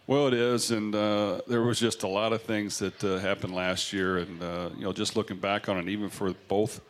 Well, 0.08 0.26
it 0.26 0.34
is, 0.34 0.72
and 0.72 0.92
uh, 0.92 1.40
there 1.46 1.62
was 1.62 1.78
just 1.78 2.02
a 2.02 2.08
lot 2.08 2.32
of 2.32 2.42
things 2.42 2.80
that 2.80 3.04
uh, 3.04 3.18
happened 3.18 3.54
last 3.54 3.92
year, 3.92 4.18
and 4.18 4.42
uh, 4.42 4.70
you 4.76 4.82
know, 4.82 4.92
just 4.92 5.14
looking 5.14 5.36
back 5.36 5.68
on 5.68 5.78
it, 5.78 5.88
even 5.88 6.08
for 6.08 6.34
both 6.48 6.80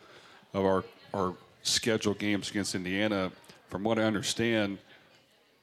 of 0.53 0.65
our 0.65 0.83
our 1.13 1.33
scheduled 1.63 2.19
games 2.19 2.49
against 2.49 2.75
Indiana, 2.75 3.31
from 3.69 3.83
what 3.83 3.99
I 3.99 4.03
understand, 4.03 4.77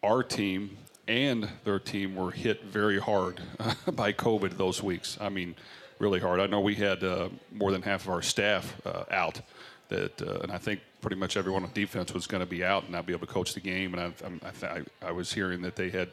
our 0.02 0.22
team 0.22 0.76
and 1.06 1.48
their 1.64 1.78
team 1.78 2.14
were 2.14 2.30
hit 2.30 2.64
very 2.64 2.98
hard 2.98 3.40
by 3.92 4.12
COVID 4.12 4.56
those 4.56 4.82
weeks. 4.82 5.16
I 5.20 5.30
mean, 5.30 5.56
really 5.98 6.20
hard. 6.20 6.38
I 6.38 6.46
know 6.46 6.60
we 6.60 6.74
had 6.74 7.02
uh, 7.02 7.30
more 7.52 7.72
than 7.72 7.82
half 7.82 8.04
of 8.04 8.10
our 8.10 8.22
staff 8.22 8.76
uh, 8.86 9.04
out. 9.10 9.40
That 9.88 10.20
uh, 10.20 10.40
and 10.42 10.52
I 10.52 10.58
think 10.58 10.80
pretty 11.00 11.16
much 11.16 11.36
everyone 11.36 11.64
on 11.64 11.70
defense 11.72 12.12
was 12.12 12.26
going 12.26 12.40
to 12.40 12.46
be 12.46 12.62
out 12.62 12.82
and 12.84 12.92
not 12.92 13.06
be 13.06 13.14
able 13.14 13.26
to 13.26 13.32
coach 13.32 13.54
the 13.54 13.60
game. 13.60 13.94
And 13.94 14.14
I, 14.42 14.66
I, 14.66 14.82
I, 15.00 15.12
was 15.12 15.32
hearing 15.32 15.62
that 15.62 15.76
they 15.76 15.88
had 15.88 16.10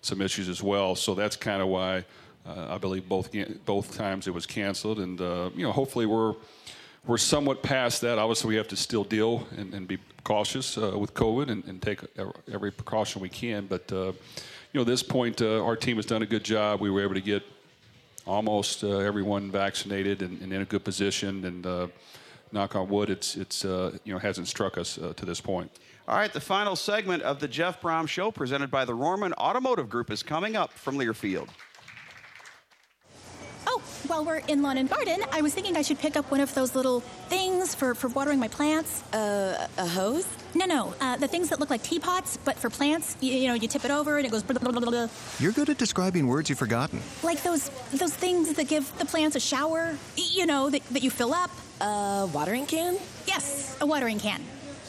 some 0.00 0.22
issues 0.22 0.48
as 0.48 0.62
well. 0.62 0.94
So 0.94 1.14
that's 1.14 1.36
kind 1.36 1.60
of 1.60 1.68
why 1.68 2.04
uh, 2.46 2.68
I 2.70 2.78
believe 2.78 3.06
both 3.06 3.30
both 3.66 3.96
times 3.96 4.26
it 4.26 4.32
was 4.32 4.46
canceled. 4.46 4.98
And 4.98 5.20
uh, 5.20 5.50
you 5.54 5.62
know, 5.62 5.72
hopefully 5.72 6.06
we're 6.06 6.34
we're 7.08 7.16
somewhat 7.16 7.62
past 7.62 8.02
that. 8.02 8.18
Obviously, 8.18 8.50
we 8.50 8.56
have 8.56 8.68
to 8.68 8.76
still 8.76 9.02
deal 9.02 9.48
and, 9.56 9.74
and 9.74 9.88
be 9.88 9.98
cautious 10.24 10.76
uh, 10.76 10.96
with 10.96 11.14
COVID 11.14 11.50
and, 11.50 11.64
and, 11.64 11.80
take 11.80 12.00
every 12.52 12.70
precaution 12.70 13.22
we 13.22 13.30
can. 13.30 13.66
But 13.66 13.90
uh, 13.90 14.12
you 14.72 14.74
know, 14.74 14.84
this 14.84 15.02
point, 15.02 15.40
uh, 15.40 15.64
our 15.64 15.74
team 15.74 15.96
has 15.96 16.04
done 16.04 16.22
a 16.22 16.26
good 16.26 16.44
job. 16.44 16.80
We 16.80 16.90
were 16.90 17.02
able 17.02 17.14
to 17.14 17.22
get 17.22 17.42
almost 18.26 18.84
uh, 18.84 18.98
everyone 18.98 19.50
vaccinated 19.50 20.20
and, 20.20 20.40
and, 20.42 20.52
in 20.52 20.60
a 20.60 20.66
good 20.66 20.84
position. 20.84 21.46
And 21.46 21.66
uh, 21.66 21.86
knock 22.52 22.76
on 22.76 22.88
wood, 22.90 23.08
it's 23.08 23.36
it's 23.36 23.64
uh, 23.64 23.96
you 24.04 24.12
know 24.12 24.18
hasn't 24.18 24.46
struck 24.46 24.76
us 24.76 24.96
to 25.16 25.24
this 25.24 25.40
point. 25.40 25.70
All 26.06 26.16
right, 26.16 26.32
the 26.32 26.40
final 26.40 26.76
segment 26.76 27.22
of 27.22 27.38
the 27.40 27.48
Jeff 27.48 27.80
Brohm 27.80 28.06
Show, 28.06 28.30
presented 28.30 28.70
by 28.70 28.84
the 28.84 28.94
Rohrman 28.94 29.32
Automotive 29.34 29.88
Group, 29.90 30.10
is 30.10 30.22
coming 30.22 30.56
up 30.56 30.72
from 30.72 30.96
Learfield. 30.96 31.48
Oh, 33.70 33.82
while 34.06 34.24
we're 34.24 34.40
in 34.48 34.62
lawn 34.62 34.78
and 34.78 34.88
garden, 34.88 35.20
I 35.30 35.42
was 35.42 35.52
thinking 35.52 35.76
I 35.76 35.82
should 35.82 35.98
pick 35.98 36.16
up 36.16 36.30
one 36.30 36.40
of 36.40 36.54
those 36.54 36.74
little 36.74 37.00
things 37.28 37.74
for, 37.74 37.94
for 37.94 38.08
watering 38.08 38.38
my 38.38 38.48
plants. 38.48 39.02
Uh, 39.12 39.68
a 39.76 39.86
hose? 39.86 40.26
No, 40.54 40.64
no. 40.64 40.94
Uh, 41.02 41.18
the 41.18 41.28
things 41.28 41.50
that 41.50 41.60
look 41.60 41.68
like 41.68 41.82
teapots, 41.82 42.38
but 42.38 42.56
for 42.56 42.70
plants. 42.70 43.18
You, 43.20 43.34
you 43.34 43.46
know, 43.46 43.52
you 43.52 43.68
tip 43.68 43.84
it 43.84 43.90
over 43.90 44.16
and 44.16 44.26
it 44.26 44.30
goes. 44.30 44.42
Blah, 44.42 44.58
blah, 44.58 44.72
blah, 44.72 44.80
blah. 44.80 45.08
You're 45.38 45.52
good 45.52 45.68
at 45.68 45.76
describing 45.76 46.26
words 46.26 46.48
you've 46.48 46.58
forgotten. 46.58 47.02
Like 47.22 47.42
those 47.42 47.68
those 47.92 48.14
things 48.14 48.54
that 48.54 48.68
give 48.68 48.90
the 48.98 49.04
plants 49.04 49.36
a 49.36 49.40
shower. 49.40 49.94
You 50.16 50.46
know, 50.46 50.70
that, 50.70 50.82
that 50.86 51.02
you 51.02 51.10
fill 51.10 51.34
up. 51.34 51.50
A 51.82 52.26
watering 52.32 52.64
can? 52.64 52.96
Yes, 53.26 53.76
a 53.82 53.86
watering 53.86 54.18
can. 54.18 54.42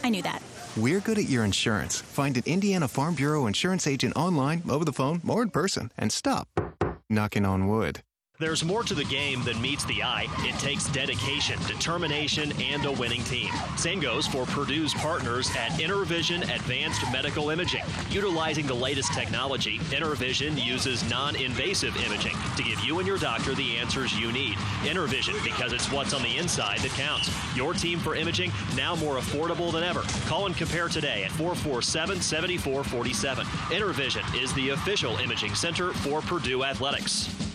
I 0.06 0.10
knew 0.10 0.22
that. 0.22 0.42
We're 0.78 1.02
good 1.02 1.18
at 1.18 1.28
your 1.28 1.44
insurance. 1.44 2.00
Find 2.00 2.38
an 2.38 2.44
Indiana 2.46 2.88
Farm 2.88 3.16
Bureau 3.16 3.46
insurance 3.46 3.88
agent 3.88 4.16
online, 4.16 4.64
over 4.70 4.86
the 4.86 4.94
phone, 4.94 5.22
or 5.28 5.42
in 5.42 5.50
person, 5.50 5.92
and 5.98 6.14
stop 6.14 6.48
knocking 7.10 7.46
on 7.46 7.68
wood. 7.68 8.02
There's 8.40 8.64
more 8.64 8.84
to 8.84 8.96
the 8.96 9.04
game 9.04 9.44
than 9.44 9.62
meets 9.62 9.84
the 9.84 10.02
eye. 10.02 10.26
It 10.48 10.58
takes 10.60 10.88
dedication, 10.92 11.60
determination, 11.68 12.54
and 12.62 12.86
a 12.86 12.92
winning 12.94 13.22
team. 13.26 13.50
Same 13.76 14.00
goes 14.00 14.28
for 14.28 14.46
Purdue's 14.46 14.94
partners 14.94 15.50
at 15.58 15.72
InterVision 15.72 16.44
Advanced 16.56 17.02
Medical 17.12 17.50
Imaging. 17.50 17.84
Utilizing 18.10 18.66
the 18.66 18.74
latest 18.74 19.12
technology, 19.12 19.80
InterVision 19.90 20.58
uses 20.66 21.08
non 21.10 21.36
invasive 21.36 21.94
imaging 22.06 22.38
to 22.56 22.64
give 22.64 22.80
you 22.80 23.00
and 23.00 23.08
your 23.10 23.18
doctor 23.18 23.54
the 23.56 23.76
answers 23.76 24.18
you 24.18 24.32
need. 24.32 24.56
InterVision, 24.84 25.44
because 25.44 25.74
it's 25.74 25.92
what's 25.92 26.14
on 26.14 26.24
the 26.24 26.38
inside 26.38 26.80
that 26.80 26.92
counts. 26.92 27.30
Your 27.58 27.74
team 27.74 28.00
for 28.00 28.16
imaging, 28.16 28.54
now 28.74 28.96
more 28.96 29.18
affordable 29.18 29.70
than 29.70 29.84
ever. 29.84 30.04
Call 30.28 30.46
and 30.46 30.56
compare 30.56 30.88
today 30.88 31.26
at 31.26 31.32
447 31.32 32.22
7447. 32.22 33.46
InterVision 33.46 34.42
is 34.42 34.54
the 34.54 34.70
official 34.70 35.18
imaging 35.18 35.56
center 35.56 35.92
for 35.92 36.22
Purdue 36.22 36.64
Athletics. 36.64 37.49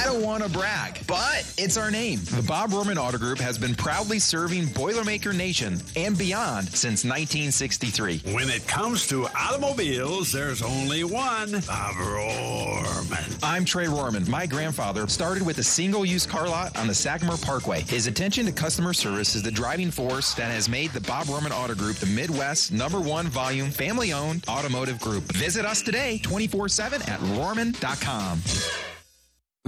I 0.00 0.04
don't 0.04 0.22
want 0.22 0.42
to 0.42 0.48
brag, 0.48 0.98
but 1.06 1.52
it's 1.58 1.76
our 1.76 1.90
name. 1.90 2.20
The 2.24 2.42
Bob 2.48 2.70
Rohrman 2.70 2.96
Auto 2.96 3.18
Group 3.18 3.38
has 3.38 3.58
been 3.58 3.74
proudly 3.74 4.18
serving 4.18 4.64
Boilermaker 4.68 5.36
Nation 5.36 5.78
and 5.94 6.16
beyond 6.16 6.68
since 6.70 7.04
1963. 7.04 8.22
When 8.32 8.48
it 8.48 8.66
comes 8.66 9.06
to 9.08 9.26
automobiles, 9.36 10.32
there's 10.32 10.62
only 10.62 11.04
one 11.04 11.52
Bob 11.66 11.96
Rohrman. 11.96 13.38
I'm 13.42 13.66
Trey 13.66 13.84
Rohrman. 13.84 14.26
My 14.26 14.46
grandfather 14.46 15.06
started 15.06 15.44
with 15.44 15.58
a 15.58 15.62
single 15.62 16.06
use 16.06 16.24
car 16.24 16.48
lot 16.48 16.78
on 16.78 16.86
the 16.86 16.94
Sagamore 16.94 17.36
Parkway. 17.36 17.82
His 17.82 18.06
attention 18.06 18.46
to 18.46 18.52
customer 18.52 18.94
service 18.94 19.34
is 19.34 19.42
the 19.42 19.50
driving 19.50 19.90
force 19.90 20.32
that 20.32 20.50
has 20.50 20.66
made 20.66 20.92
the 20.92 21.02
Bob 21.02 21.26
Rohrman 21.26 21.50
Auto 21.50 21.74
Group 21.74 21.96
the 21.96 22.06
Midwest 22.06 22.72
number 22.72 23.00
one 23.00 23.26
volume 23.26 23.70
family 23.70 24.14
owned 24.14 24.46
automotive 24.48 24.98
group. 24.98 25.24
Visit 25.24 25.66
us 25.66 25.82
today 25.82 26.16
24 26.22 26.70
7 26.70 27.02
at 27.02 27.20
Rohrman.com. 27.20 28.40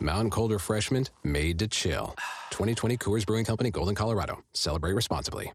Mountain 0.00 0.30
Cold 0.30 0.52
Refreshment 0.52 1.10
made 1.22 1.58
to 1.60 1.68
chill. 1.68 2.14
2020 2.50 2.96
Coors 2.96 3.26
Brewing 3.26 3.44
Company, 3.44 3.70
Golden, 3.70 3.94
Colorado. 3.94 4.42
Celebrate 4.52 4.92
responsibly. 4.92 5.52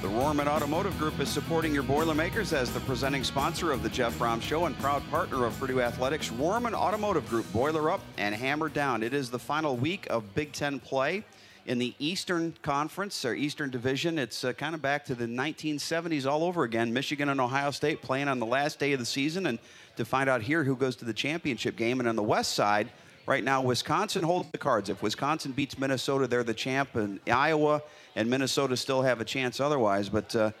The 0.00 0.06
Rohrman 0.06 0.46
Automotive 0.46 0.96
Group 0.96 1.18
is 1.18 1.28
supporting 1.28 1.74
your 1.74 1.82
Boilermakers 1.82 2.52
as 2.52 2.72
the 2.72 2.80
presenting 2.80 3.24
sponsor 3.24 3.72
of 3.72 3.82
the 3.82 3.88
Jeff 3.88 4.16
Brohm 4.16 4.40
Show 4.40 4.66
and 4.66 4.78
proud 4.78 5.02
partner 5.10 5.44
of 5.44 5.58
Purdue 5.58 5.80
Athletics. 5.80 6.30
Rohrman 6.30 6.72
Automotive 6.72 7.28
Group, 7.28 7.52
boiler 7.52 7.90
up 7.90 8.00
and 8.16 8.34
hammer 8.34 8.68
down. 8.68 9.02
It 9.02 9.12
is 9.12 9.28
the 9.28 9.40
final 9.40 9.76
week 9.76 10.06
of 10.08 10.34
Big 10.34 10.52
Ten 10.52 10.78
play 10.78 11.24
in 11.68 11.78
the 11.78 11.94
Eastern 11.98 12.54
Conference 12.62 13.26
or 13.26 13.34
Eastern 13.34 13.68
Division. 13.68 14.18
It's 14.18 14.42
uh, 14.42 14.54
kind 14.54 14.74
of 14.74 14.80
back 14.80 15.04
to 15.04 15.14
the 15.14 15.26
1970s 15.26 16.24
all 16.24 16.42
over 16.42 16.64
again. 16.64 16.94
Michigan 16.94 17.28
and 17.28 17.38
Ohio 17.38 17.70
State 17.70 18.00
playing 18.00 18.26
on 18.26 18.38
the 18.38 18.46
last 18.46 18.78
day 18.78 18.94
of 18.94 18.98
the 18.98 19.04
season, 19.04 19.46
and 19.46 19.58
to 19.96 20.06
find 20.06 20.30
out 20.30 20.40
here 20.40 20.64
who 20.64 20.74
goes 20.74 20.96
to 20.96 21.04
the 21.04 21.12
championship 21.12 21.76
game. 21.76 22.00
And 22.00 22.08
on 22.08 22.16
the 22.16 22.22
West 22.22 22.54
side, 22.54 22.88
right 23.26 23.44
now, 23.44 23.60
Wisconsin 23.60 24.22
holds 24.22 24.50
the 24.50 24.56
cards. 24.56 24.88
If 24.88 25.02
Wisconsin 25.02 25.52
beats 25.52 25.78
Minnesota, 25.78 26.26
they're 26.26 26.42
the 26.42 26.54
champ, 26.54 26.96
and 26.96 27.20
Iowa 27.30 27.82
and 28.16 28.30
Minnesota 28.30 28.74
still 28.74 29.02
have 29.02 29.20
a 29.20 29.24
chance 29.26 29.60
otherwise. 29.60 30.08
But 30.08 30.34
uh, 30.34 30.52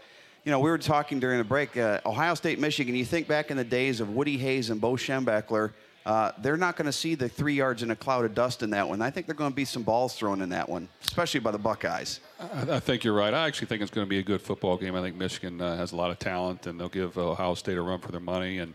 you 0.44 0.52
know, 0.52 0.60
we 0.60 0.68
were 0.68 0.76
talking 0.76 1.20
during 1.20 1.38
the 1.38 1.44
break. 1.44 1.74
Uh, 1.74 2.00
Ohio 2.04 2.34
State, 2.34 2.58
Michigan. 2.58 2.94
You 2.94 3.06
think 3.06 3.26
back 3.26 3.50
in 3.50 3.56
the 3.56 3.64
days 3.64 4.00
of 4.00 4.10
Woody 4.10 4.36
Hayes 4.36 4.68
and 4.68 4.78
Bo 4.78 4.92
Schembechler. 4.92 5.72
Uh, 6.08 6.32
they're 6.38 6.56
not 6.56 6.74
going 6.74 6.86
to 6.86 6.92
see 6.92 7.14
the 7.14 7.28
three 7.28 7.52
yards 7.52 7.82
in 7.82 7.90
a 7.90 7.96
cloud 7.96 8.24
of 8.24 8.34
dust 8.34 8.62
in 8.62 8.70
that 8.70 8.88
one. 8.88 9.02
I 9.02 9.10
think 9.10 9.26
they're 9.26 9.34
going 9.34 9.50
to 9.50 9.54
be 9.54 9.66
some 9.66 9.82
balls 9.82 10.14
thrown 10.14 10.40
in 10.40 10.48
that 10.48 10.66
one, 10.66 10.88
especially 11.02 11.40
by 11.40 11.50
the 11.50 11.58
Buckeyes. 11.58 12.20
I, 12.40 12.76
I 12.76 12.80
think 12.80 13.04
you're 13.04 13.12
right. 13.12 13.34
I 13.34 13.46
actually 13.46 13.66
think 13.66 13.82
it's 13.82 13.90
going 13.90 14.06
to 14.06 14.08
be 14.08 14.18
a 14.18 14.22
good 14.22 14.40
football 14.40 14.78
game. 14.78 14.94
I 14.94 15.02
think 15.02 15.16
Michigan 15.16 15.60
uh, 15.60 15.76
has 15.76 15.92
a 15.92 15.96
lot 15.96 16.10
of 16.10 16.18
talent, 16.18 16.66
and 16.66 16.80
they'll 16.80 16.88
give 16.88 17.18
Ohio 17.18 17.52
State 17.52 17.76
a 17.76 17.82
run 17.82 18.00
for 18.00 18.10
their 18.10 18.22
money. 18.22 18.56
And 18.56 18.72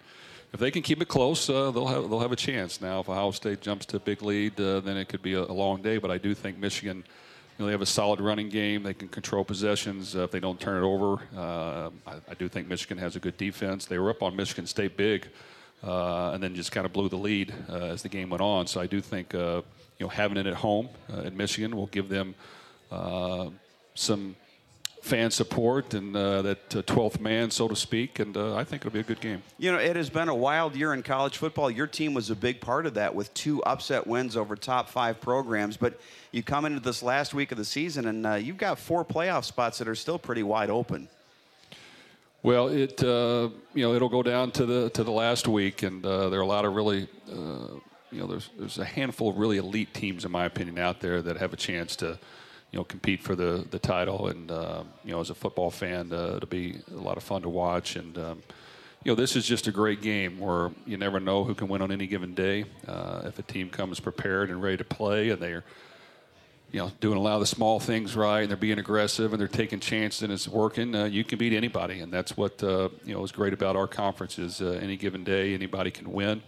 if 0.53 0.59
they 0.59 0.69
can 0.69 0.83
keep 0.83 1.01
it 1.01 1.07
close, 1.07 1.49
uh, 1.49 1.71
they'll 1.71 1.87
have 1.87 2.07
they'll 2.07 2.19
have 2.19 2.31
a 2.31 2.35
chance. 2.35 2.79
Now, 2.79 2.99
if 2.99 3.09
Ohio 3.09 3.31
State 3.31 3.61
jumps 3.61 3.87
to 3.87 3.97
a 3.97 3.99
big 3.99 4.21
lead, 4.21 4.61
uh, 4.61 4.81
then 4.81 4.95
it 4.95 5.09
could 5.09 5.23
be 5.23 5.33
a, 5.33 5.41
a, 5.41 5.55
long 5.55 5.81
day. 5.81 5.97
But 5.97 6.11
I 6.11 6.19
do 6.19 6.35
think 6.35 6.59
Michigan, 6.59 6.97
you 6.97 7.03
know, 7.57 7.65
they 7.65 7.71
have 7.71 7.81
a 7.81 7.87
solid 7.87 8.21
running 8.21 8.49
game. 8.49 8.83
They 8.83 8.93
can 8.93 9.07
control 9.07 9.43
possessions 9.43 10.15
uh, 10.15 10.25
if 10.25 10.29
they 10.29 10.39
don't 10.39 10.59
turn 10.59 10.83
it 10.83 10.85
over. 10.85 11.19
Uh, 11.35 11.89
I, 12.05 12.13
I, 12.29 12.33
do 12.37 12.47
think 12.47 12.67
Michigan 12.67 12.99
has 12.99 13.15
a 13.15 13.19
good 13.19 13.37
defense. 13.37 13.87
They 13.87 13.97
were 13.97 14.11
up 14.11 14.21
on 14.21 14.35
Michigan 14.35 14.67
State 14.67 14.97
big 14.97 15.25
uh, 15.25 15.29
and 15.83 16.41
then 16.41 16.55
just 16.55 16.71
kind 16.71 16.85
of 16.85 16.93
blew 16.93 17.09
the 17.09 17.17
lead 17.17 17.53
uh, 17.69 17.75
as 17.75 18.01
the 18.01 18.09
game 18.09 18.29
went 18.29 18.41
on. 18.41 18.67
So 18.67 18.79
I 18.81 18.87
do 18.87 19.01
think 19.01 19.35
uh, 19.35 19.61
you 19.99 20.05
know 20.05 20.09
having 20.09 20.37
it 20.37 20.47
at 20.47 20.55
home 20.55 20.89
uh, 21.11 21.21
at 21.21 21.33
Michigan 21.33 21.75
will 21.75 21.87
give 21.87 22.09
them 22.09 22.35
uh, 22.91 23.49
some 23.95 24.35
fan 25.01 25.29
support 25.29 25.93
and 25.93 26.15
uh, 26.15 26.41
that 26.41 26.69
12th 26.69 27.19
man, 27.19 27.51
so 27.51 27.67
to 27.67 27.75
speak, 27.75 28.19
and 28.19 28.37
I 28.37 28.63
think 28.63 28.83
it'll 28.83 28.93
be 28.93 29.01
a 29.01 29.03
good 29.03 29.19
game. 29.19 29.43
You 29.57 29.73
know, 29.73 29.77
it 29.77 29.97
has 29.97 30.09
been 30.09 30.29
a 30.29 30.35
wild 30.35 30.77
year 30.77 30.93
in 30.93 31.03
college 31.03 31.35
football. 31.35 31.69
Your 31.69 31.87
team 31.87 32.13
was 32.13 32.29
a 32.29 32.35
big 32.35 32.61
part 32.61 32.85
of 32.85 32.93
that 32.93 33.13
with 33.13 33.33
two 33.33 33.61
upset 33.63 34.07
wins 34.07 34.37
over 34.37 34.55
top 34.55 34.87
five 34.87 35.19
programs, 35.19 35.75
but 35.75 35.99
you 36.31 36.41
come 36.41 36.63
into 36.63 36.79
this 36.79 37.03
last 37.03 37.33
week 37.33 37.51
of 37.51 37.57
the 37.57 37.65
season 37.65 38.07
and 38.07 38.45
you've 38.45 38.55
got 38.55 38.79
four 38.79 39.03
playoff 39.03 39.43
spots 39.43 39.77
that 39.79 39.89
are 39.89 39.95
still 39.95 40.17
pretty 40.17 40.43
wide 40.43 40.69
open. 40.69 41.09
Well, 42.43 42.67
it 42.67 43.01
uh, 43.01 43.49
you 43.73 43.83
know 43.83 43.93
it'll 43.93 44.09
go 44.09 44.21
down 44.21 44.51
to 44.51 44.65
the 44.65 44.89
to 44.89 45.05
the 45.05 45.11
last 45.11 45.47
week, 45.47 45.81
and 45.81 46.05
uh, 46.05 46.27
there 46.27 46.41
are 46.41 46.43
a 46.43 46.45
lot 46.45 46.65
of 46.65 46.75
really 46.75 47.07
uh, 47.31 47.79
you 48.11 48.19
know 48.19 48.27
there's 48.27 48.49
there's 48.59 48.77
a 48.79 48.85
handful 48.85 49.29
of 49.29 49.37
really 49.37 49.57
elite 49.57 49.93
teams 49.93 50.25
in 50.25 50.31
my 50.31 50.43
opinion 50.43 50.77
out 50.77 50.99
there 50.99 51.21
that 51.21 51.37
have 51.37 51.53
a 51.53 51.55
chance 51.55 51.95
to 51.95 52.19
you 52.71 52.79
know 52.79 52.83
compete 52.83 53.23
for 53.23 53.33
the 53.33 53.65
the 53.71 53.79
title, 53.79 54.27
and 54.27 54.51
uh, 54.51 54.83
you 55.05 55.13
know 55.13 55.21
as 55.21 55.29
a 55.29 55.35
football 55.35 55.71
fan, 55.71 56.11
uh, 56.11 56.33
it'll 56.35 56.49
be 56.49 56.75
a 56.91 56.99
lot 56.99 57.15
of 57.15 57.23
fun 57.23 57.41
to 57.43 57.49
watch, 57.49 57.95
and 57.95 58.17
um, 58.17 58.43
you 59.05 59.11
know 59.11 59.15
this 59.15 59.37
is 59.37 59.45
just 59.45 59.67
a 59.67 59.71
great 59.71 60.01
game 60.01 60.37
where 60.37 60.69
you 60.85 60.97
never 60.97 61.21
know 61.21 61.45
who 61.45 61.55
can 61.55 61.69
win 61.69 61.81
on 61.81 61.93
any 61.93 62.07
given 62.07 62.33
day. 62.33 62.65
Uh, 62.85 63.21
if 63.23 63.39
a 63.39 63.43
team 63.43 63.69
comes 63.69 64.01
prepared 64.01 64.49
and 64.49 64.61
ready 64.61 64.75
to 64.75 64.83
play, 64.83 65.29
and 65.29 65.41
they're 65.41 65.63
you 66.73 66.79
know, 66.79 66.91
doing 66.99 67.17
a 67.17 67.21
lot 67.21 67.35
of 67.35 67.39
the 67.39 67.45
small 67.45 67.79
things 67.79 68.15
right, 68.15 68.41
and 68.41 68.49
they're 68.49 68.57
being 68.57 68.79
aggressive, 68.79 69.31
and 69.31 69.39
they're 69.39 69.47
taking 69.47 69.79
chances, 69.79 70.23
and 70.23 70.33
it's 70.33 70.47
working. 70.47 70.93
Uh, 70.93 71.05
you 71.05 71.23
can 71.23 71.37
beat 71.37 71.53
anybody, 71.53 71.99
and 71.99 72.11
that's 72.11 72.35
what 72.35 72.61
uh, 72.63 72.89
you 73.05 73.13
know 73.13 73.23
is 73.23 73.31
great 73.31 73.53
about 73.53 73.75
our 73.75 73.87
conference. 73.87 74.39
Is 74.39 74.59
uh, 74.59 74.79
any 74.81 74.97
given 74.97 75.23
day, 75.23 75.53
anybody 75.53 75.91
can 75.91 76.11
win 76.11 76.41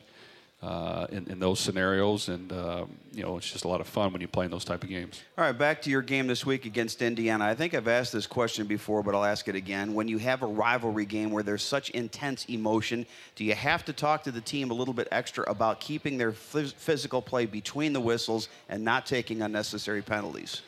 uh, 0.62 1.06
in, 1.12 1.28
in, 1.28 1.40
those 1.40 1.60
scenarios, 1.60 2.28
and 2.30 2.52
um, 2.52 2.90
you 3.14 3.22
know 3.22 3.38
it's 3.38 3.52
just 3.52 3.66
a 3.66 3.68
lot 3.68 3.82
of 3.82 3.88
fun 3.88 4.12
when 4.12 4.22
you 4.22 4.28
play 4.28 4.46
in 4.46 4.52
those 4.52 4.66
type 4.66 4.84
of 4.84 4.90
games. 4.90 5.22
All 5.38 5.44
right, 5.44 5.58
back 5.58 5.82
to 5.84 5.90
your 5.90 6.02
game 6.02 6.26
this 6.26 6.46
week 6.46 6.66
against 6.66 7.02
Indiana. 7.02 7.46
I 7.46 7.54
think 7.54 7.74
I've 7.74 7.88
asked 7.88 8.14
this 8.14 8.26
question 8.26 8.66
before, 8.66 9.04
but 9.04 9.14
I'll 9.14 9.26
ask 9.26 9.48
it 9.48 9.56
again. 9.56 9.94
When 9.94 10.08
you 10.08 10.18
have 10.18 10.42
a 10.42 10.48
rivalry 10.48 11.06
game 11.06 11.30
where 11.30 11.44
there's 11.44 11.62
such 11.62 11.92
intense 11.92 12.46
emotion, 12.46 13.06
do 13.36 13.44
you 13.44 13.54
have 13.54 13.86
to 13.86 13.94
talk 13.94 14.24
to 14.24 14.32
the 14.32 14.42
team 14.42 14.72
a 14.72 14.74
little 14.74 14.94
bit 14.94 15.08
extra 15.12 15.44
about 15.50 15.80
keeping 15.80 16.18
their 16.18 16.32
phys- 16.32 16.74
physical 16.74 17.22
play 17.22 17.46
between 17.46 17.94
the 17.94 18.02
whistles 18.02 18.50
and 18.70 18.84
not 18.84 19.06
taking 19.06 19.42
unnecessary 19.44 20.02
penalties? 20.02 20.62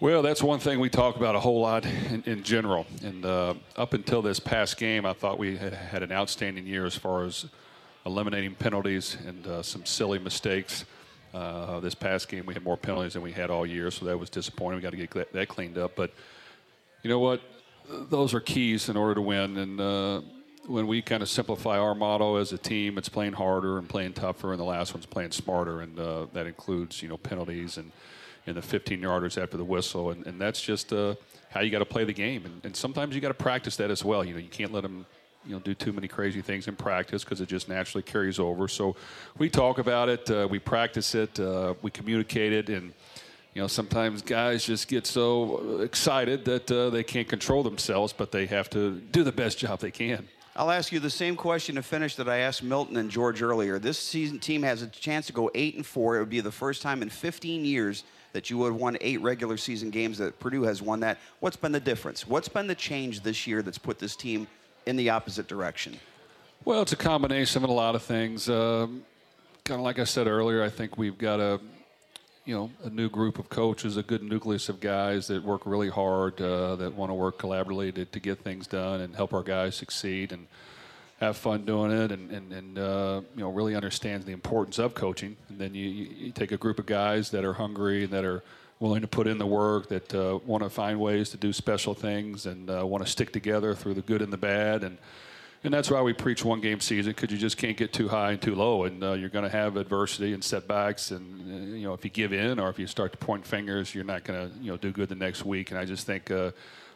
Well, 0.00 0.22
that's 0.22 0.42
one 0.42 0.60
thing 0.60 0.78
we 0.78 0.90
talk 0.90 1.16
about 1.16 1.34
a 1.34 1.40
whole 1.40 1.60
lot 1.60 1.84
in, 1.84 2.22
in 2.26 2.42
general. 2.44 2.86
And 3.02 3.24
uh, 3.24 3.54
up 3.74 3.94
until 3.94 4.22
this 4.22 4.38
past 4.38 4.76
game, 4.76 5.06
I 5.06 5.12
thought 5.12 5.38
we 5.38 5.56
had, 5.56 5.72
had 5.72 6.02
an 6.02 6.12
outstanding 6.12 6.66
year 6.66 6.84
as 6.84 6.94
far 6.94 7.24
as 7.24 7.46
eliminating 8.08 8.54
penalties 8.54 9.16
and 9.26 9.46
uh, 9.46 9.62
some 9.62 9.84
silly 9.84 10.18
mistakes. 10.18 10.84
Uh, 11.32 11.78
this 11.80 11.94
past 11.94 12.28
game, 12.28 12.46
we 12.46 12.54
had 12.54 12.64
more 12.64 12.76
penalties 12.76 13.12
than 13.12 13.22
we 13.22 13.30
had 13.30 13.50
all 13.50 13.66
year, 13.66 13.90
so 13.90 14.06
that 14.06 14.18
was 14.18 14.30
disappointing. 14.30 14.78
We 14.78 14.82
got 14.82 14.92
to 14.92 14.96
get 14.96 15.32
that 15.32 15.48
cleaned 15.48 15.76
up. 15.76 15.94
But 15.94 16.10
you 17.02 17.10
know 17.10 17.18
what? 17.18 17.42
Those 17.88 18.34
are 18.34 18.40
keys 18.40 18.88
in 18.88 18.96
order 18.96 19.14
to 19.14 19.20
win. 19.20 19.58
And 19.58 19.80
uh, 19.80 20.22
when 20.66 20.86
we 20.86 21.02
kind 21.02 21.22
of 21.22 21.28
simplify 21.28 21.78
our 21.78 21.94
motto 21.94 22.36
as 22.36 22.52
a 22.52 22.58
team, 22.58 22.96
it's 22.96 23.10
playing 23.10 23.34
harder 23.34 23.78
and 23.78 23.88
playing 23.88 24.14
tougher, 24.14 24.52
and 24.52 24.60
the 24.60 24.64
last 24.64 24.94
one's 24.94 25.06
playing 25.06 25.32
smarter, 25.32 25.82
and 25.82 26.00
uh, 26.00 26.26
that 26.32 26.46
includes 26.46 27.02
you 27.02 27.08
know 27.08 27.18
penalties 27.18 27.76
and 27.76 27.92
and 28.46 28.56
the 28.56 28.62
15 28.62 29.00
yarders 29.02 29.40
after 29.40 29.58
the 29.58 29.64
whistle, 29.64 30.10
and, 30.10 30.26
and 30.26 30.40
that's 30.40 30.62
just 30.62 30.90
uh, 30.94 31.14
how 31.50 31.60
you 31.60 31.70
got 31.70 31.80
to 31.80 31.84
play 31.84 32.04
the 32.04 32.14
game. 32.14 32.46
And, 32.46 32.60
and 32.64 32.74
sometimes 32.74 33.14
you 33.14 33.20
got 33.20 33.28
to 33.28 33.34
practice 33.34 33.76
that 33.76 33.90
as 33.90 34.02
well. 34.02 34.24
You 34.24 34.32
know, 34.32 34.40
you 34.40 34.48
can't 34.48 34.72
let 34.72 34.84
them 34.84 35.04
you 35.48 35.54
know 35.54 35.60
do 35.60 35.74
too 35.74 35.92
many 35.92 36.06
crazy 36.06 36.42
things 36.42 36.68
in 36.68 36.76
practice 36.76 37.24
because 37.24 37.40
it 37.40 37.48
just 37.48 37.68
naturally 37.68 38.02
carries 38.02 38.38
over. 38.38 38.68
So 38.68 38.94
we 39.38 39.48
talk 39.48 39.78
about 39.78 40.08
it, 40.10 40.30
uh, 40.30 40.46
we 40.48 40.58
practice 40.58 41.14
it, 41.14 41.40
uh, 41.40 41.74
we 41.80 41.90
communicate 41.90 42.52
it, 42.52 42.68
and 42.68 42.92
you 43.54 43.62
know 43.62 43.66
sometimes 43.66 44.20
guys 44.20 44.64
just 44.64 44.86
get 44.86 45.06
so 45.06 45.80
excited 45.80 46.44
that 46.44 46.70
uh, 46.70 46.90
they 46.90 47.02
can't 47.02 47.28
control 47.28 47.62
themselves, 47.62 48.12
but 48.12 48.30
they 48.30 48.46
have 48.46 48.68
to 48.70 49.00
do 49.10 49.24
the 49.24 49.32
best 49.32 49.58
job 49.58 49.80
they 49.80 49.90
can. 49.90 50.28
I'll 50.54 50.70
ask 50.70 50.92
you 50.92 50.98
the 50.98 51.08
same 51.08 51.36
question 51.36 51.76
to 51.76 51.82
finish 51.82 52.16
that 52.16 52.28
I 52.28 52.38
asked 52.38 52.64
Milton 52.64 52.96
and 52.96 53.08
George 53.08 53.42
earlier. 53.42 53.78
This 53.78 53.96
season 53.96 54.40
team 54.40 54.62
has 54.64 54.82
a 54.82 54.88
chance 54.88 55.28
to 55.28 55.32
go 55.32 55.50
eight 55.54 55.76
and 55.76 55.86
four. 55.86 56.16
It 56.16 56.20
would 56.20 56.28
be 56.28 56.40
the 56.40 56.52
first 56.52 56.82
time 56.82 57.00
in 57.00 57.08
15 57.08 57.64
years 57.64 58.02
that 58.32 58.50
you 58.50 58.58
would 58.58 58.72
have 58.72 58.80
won 58.80 58.98
eight 59.00 59.20
regular 59.22 59.56
season 59.56 59.90
games 59.90 60.18
that 60.18 60.38
Purdue 60.40 60.64
has 60.64 60.82
won 60.82 61.00
that. 61.00 61.18
What's 61.40 61.56
been 61.56 61.72
the 61.72 61.80
difference? 61.80 62.26
What's 62.26 62.48
been 62.48 62.66
the 62.66 62.74
change 62.74 63.22
this 63.22 63.46
year 63.46 63.62
that's 63.62 63.78
put 63.78 64.00
this 64.00 64.16
team 64.16 64.48
in 64.88 64.96
the 64.96 65.10
opposite 65.10 65.46
direction? 65.46 65.98
Well, 66.64 66.80
it's 66.80 66.92
a 66.92 66.96
combination 66.96 67.62
of 67.62 67.68
a 67.68 67.72
lot 67.72 67.94
of 67.94 68.02
things. 68.02 68.48
Um, 68.48 69.04
kind 69.64 69.78
of 69.78 69.84
like 69.84 69.98
I 69.98 70.04
said 70.04 70.26
earlier, 70.26 70.62
I 70.62 70.70
think 70.70 70.96
we've 70.96 71.18
got 71.18 71.40
a 71.40 71.60
you 72.46 72.54
know 72.54 72.70
a 72.82 72.90
new 72.90 73.10
group 73.10 73.38
of 73.38 73.50
coaches, 73.50 73.98
a 73.98 74.02
good 74.02 74.22
nucleus 74.22 74.70
of 74.70 74.80
guys 74.80 75.26
that 75.28 75.44
work 75.44 75.66
really 75.66 75.90
hard, 75.90 76.40
uh, 76.40 76.76
that 76.76 76.94
want 76.94 77.10
to 77.10 77.14
work 77.14 77.38
collaboratively 77.38 77.94
to, 77.96 78.04
to, 78.06 78.20
get 78.20 78.38
things 78.38 78.66
done 78.66 79.02
and 79.02 79.14
help 79.14 79.34
our 79.34 79.42
guys 79.42 79.76
succeed 79.76 80.32
and 80.32 80.46
have 81.20 81.36
fun 81.36 81.66
doing 81.66 81.90
it, 81.90 82.10
and 82.10 82.30
and, 82.30 82.52
and 82.52 82.78
uh, 82.78 83.20
you 83.36 83.42
know 83.42 83.50
really 83.50 83.76
understands 83.76 84.24
the 84.24 84.32
importance 84.32 84.78
of 84.78 84.94
coaching. 84.94 85.36
And 85.50 85.58
then 85.58 85.74
you, 85.74 85.86
you, 85.86 86.32
take 86.32 86.50
a 86.50 86.56
group 86.56 86.78
of 86.78 86.86
guys 86.86 87.30
that 87.32 87.44
are 87.44 87.52
hungry 87.52 88.04
and 88.04 88.12
that 88.14 88.24
are 88.24 88.42
willing 88.80 89.00
to 89.00 89.08
put 89.08 89.26
in 89.26 89.38
the 89.38 89.46
work, 89.46 89.88
that 89.88 90.14
uh, 90.14 90.38
want 90.44 90.62
to 90.62 90.70
find 90.70 91.00
ways 91.00 91.30
to 91.30 91.36
do 91.36 91.52
special 91.52 91.94
things 91.94 92.46
and 92.46 92.70
uh, 92.70 92.86
want 92.86 93.04
to 93.04 93.10
stick 93.10 93.32
together 93.32 93.74
through 93.74 93.94
the 93.94 94.02
good 94.02 94.22
and 94.22 94.32
the 94.32 94.38
bad 94.38 94.84
and 94.84 94.98
and 95.64 95.74
that's 95.74 95.90
why 95.90 96.00
we 96.00 96.12
preach 96.12 96.44
one 96.44 96.60
game 96.60 96.80
season 96.80 97.12
because 97.12 97.32
you 97.32 97.38
just 97.38 97.56
can't 97.56 97.76
get 97.76 97.92
too 97.92 98.06
high 98.06 98.32
and 98.32 98.40
too 98.40 98.54
low, 98.54 98.84
and 98.84 99.02
uh, 99.02 99.12
you're 99.14 99.28
going 99.28 99.44
to 99.44 99.50
have 99.50 99.76
adversity 99.76 100.32
and 100.32 100.42
setbacks. 100.42 101.10
And 101.10 101.72
uh, 101.72 101.76
you 101.76 101.82
know, 101.82 101.94
if 101.94 102.04
you 102.04 102.10
give 102.10 102.32
in 102.32 102.60
or 102.60 102.68
if 102.70 102.78
you 102.78 102.86
start 102.86 103.10
to 103.12 103.18
point 103.18 103.44
fingers, 103.44 103.94
you're 103.94 104.04
not 104.04 104.22
going 104.22 104.48
to 104.48 104.56
you 104.60 104.70
know 104.70 104.76
do 104.76 104.92
good 104.92 105.08
the 105.08 105.16
next 105.16 105.44
week. 105.44 105.70
And 105.70 105.78
I 105.78 105.84
just 105.84 106.06
think 106.06 106.30
uh, 106.30 106.52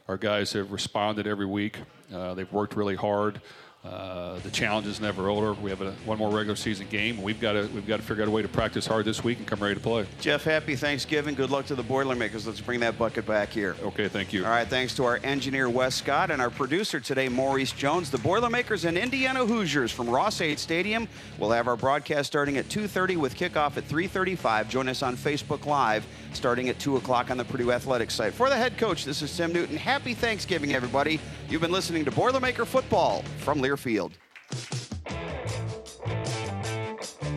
our 0.07 0.17
guys 0.17 0.53
have 0.53 0.71
responded 0.71 1.27
every 1.27 1.47
week. 1.47 1.79
Uh, 2.15 2.35
they've 2.35 2.53
worked 2.53 2.77
really 2.77 2.95
hard. 2.95 3.41
Uh, 3.85 4.39
the 4.45 4.51
challenge 4.51 4.87
is 4.87 5.01
never 5.01 5.29
over. 5.29 5.55
We 5.55 5.69
have 5.71 5.81
a, 5.81 5.91
one 6.05 6.17
more 6.17 6.31
regular 6.31 6.55
season 6.55 6.87
game. 6.89 7.21
We've 7.21 7.41
got 7.41 7.55
to 7.55 7.69
we've 7.75 7.87
got 7.87 7.97
to 7.97 8.03
figure 8.05 8.23
out 8.23 8.29
a 8.29 8.31
way 8.31 8.41
to 8.41 8.47
practice 8.47 8.87
hard 8.87 9.05
this 9.05 9.25
week 9.25 9.39
and 9.39 9.47
come 9.47 9.59
ready 9.59 9.75
to 9.75 9.81
play. 9.81 10.07
Jeff, 10.21 10.45
happy 10.45 10.77
Thanksgiving. 10.77 11.35
Good 11.35 11.51
luck 11.51 11.67
to 11.67 11.75
the 11.75 11.83
Boilermakers. 11.83 12.47
Let's 12.47 12.61
bring 12.61 12.79
that 12.81 12.97
bucket 12.97 13.27
back 13.27 13.49
here. 13.49 13.75
Okay, 13.83 14.07
thank 14.07 14.33
you. 14.33 14.45
All 14.45 14.51
right, 14.51 14.69
thanks 14.69 14.95
to 14.97 15.05
our 15.05 15.19
engineer 15.25 15.69
Wes 15.69 15.97
Scott 15.97 16.31
and 16.31 16.41
our 16.41 16.51
producer 16.51 17.01
today, 17.01 17.29
Maurice 17.29 17.73
Jones. 17.73 18.09
The 18.09 18.19
Boilermakers 18.19 18.85
and 18.85 18.97
Indiana 18.97 19.45
Hoosiers 19.45 19.91
from 19.91 20.09
Ross-Ade 20.09 20.61
Stadium. 20.61 21.09
We'll 21.39 21.51
have 21.51 21.67
our 21.67 21.77
broadcast 21.77 22.29
starting 22.29 22.59
at 22.59 22.69
2:30 22.69 23.17
with 23.17 23.35
kickoff 23.35 23.77
at 23.77 23.89
3:35. 23.89 24.69
Join 24.69 24.89
us 24.89 25.03
on 25.03 25.17
Facebook 25.17 25.67
Live 25.67 26.07
starting 26.35 26.69
at 26.69 26.79
2 26.79 26.97
o'clock 26.97 27.31
on 27.31 27.37
the 27.37 27.45
Purdue 27.45 27.73
Athletics 27.73 28.15
site. 28.15 28.33
For 28.33 28.49
the 28.49 28.57
head 28.57 28.79
coach, 28.79 29.05
this 29.05 29.23
is 29.23 29.37
Tim 29.37 29.53
Newton. 29.53 29.77
Happy 29.77 30.15
Thanksgiving, 30.15 30.75
everybody. 30.75 31.21
You've 31.49 31.63
been 31.63 31.73
listening 31.73 32.05
to 32.05 32.11
Boilermaker 32.11 32.67
Football 32.67 33.23
from 33.39 33.61
Learfield. 33.61 34.13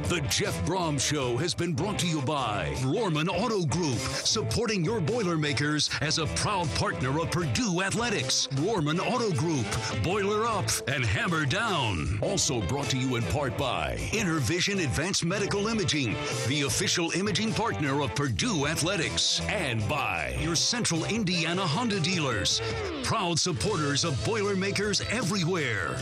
The 0.08 0.22
Jeff 0.30 0.64
Brom 0.68 1.00
Show 1.00 1.36
has 1.38 1.56
been 1.56 1.74
brought 1.74 1.98
to 1.98 2.08
you 2.08 2.22
by 2.22 2.76
Rohrman 2.82 3.28
Auto 3.28 3.66
Group, 3.66 3.98
supporting 3.98 4.86
your 4.86 5.02
Boilermakers 5.02 5.90
as 6.00 6.20
a 6.20 6.28
proud 6.28 6.70
partner 6.76 7.20
of 7.20 7.32
Purdue 7.32 7.82
Athletics. 7.82 8.48
Rohrman 8.52 9.00
Auto 9.00 9.32
Group, 9.32 9.66
boiler 10.04 10.46
up 10.46 10.70
and 10.88 11.04
hammer 11.04 11.44
down. 11.44 12.20
Also 12.22 12.62
brought 12.68 12.88
to 12.92 13.00
you 13.00 13.16
in 13.16 13.24
part 13.24 13.58
by 13.58 13.96
Intervision 14.12 14.84
Advanced 14.84 15.26
Medical 15.26 15.70
Imaging, 15.70 16.16
the 16.48 16.62
official 16.68 17.10
imaging 17.14 17.52
partner 17.52 18.02
of 18.02 18.14
Purdue 18.14 18.68
Athletics, 18.68 19.42
and 19.50 19.88
by 19.90 20.38
your 20.40 20.56
Central 20.56 21.04
Indiana 21.06 21.66
Honda 21.66 22.00
dealers, 22.00 22.62
proud 23.02 23.40
supporters 23.40 24.06
of 24.06 24.24
Boilermakers 24.24 25.02
everywhere. 25.10 25.98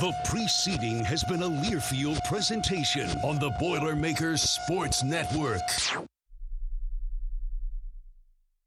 The 0.00 0.14
preceding 0.24 1.04
has 1.04 1.24
been 1.24 1.42
a 1.42 1.48
Learfield 1.48 2.22
presentation 2.24 3.08
on 3.22 3.38
the 3.38 3.50
Boilermakers 3.58 4.42
Sports 4.42 5.02
Network. 5.02 5.60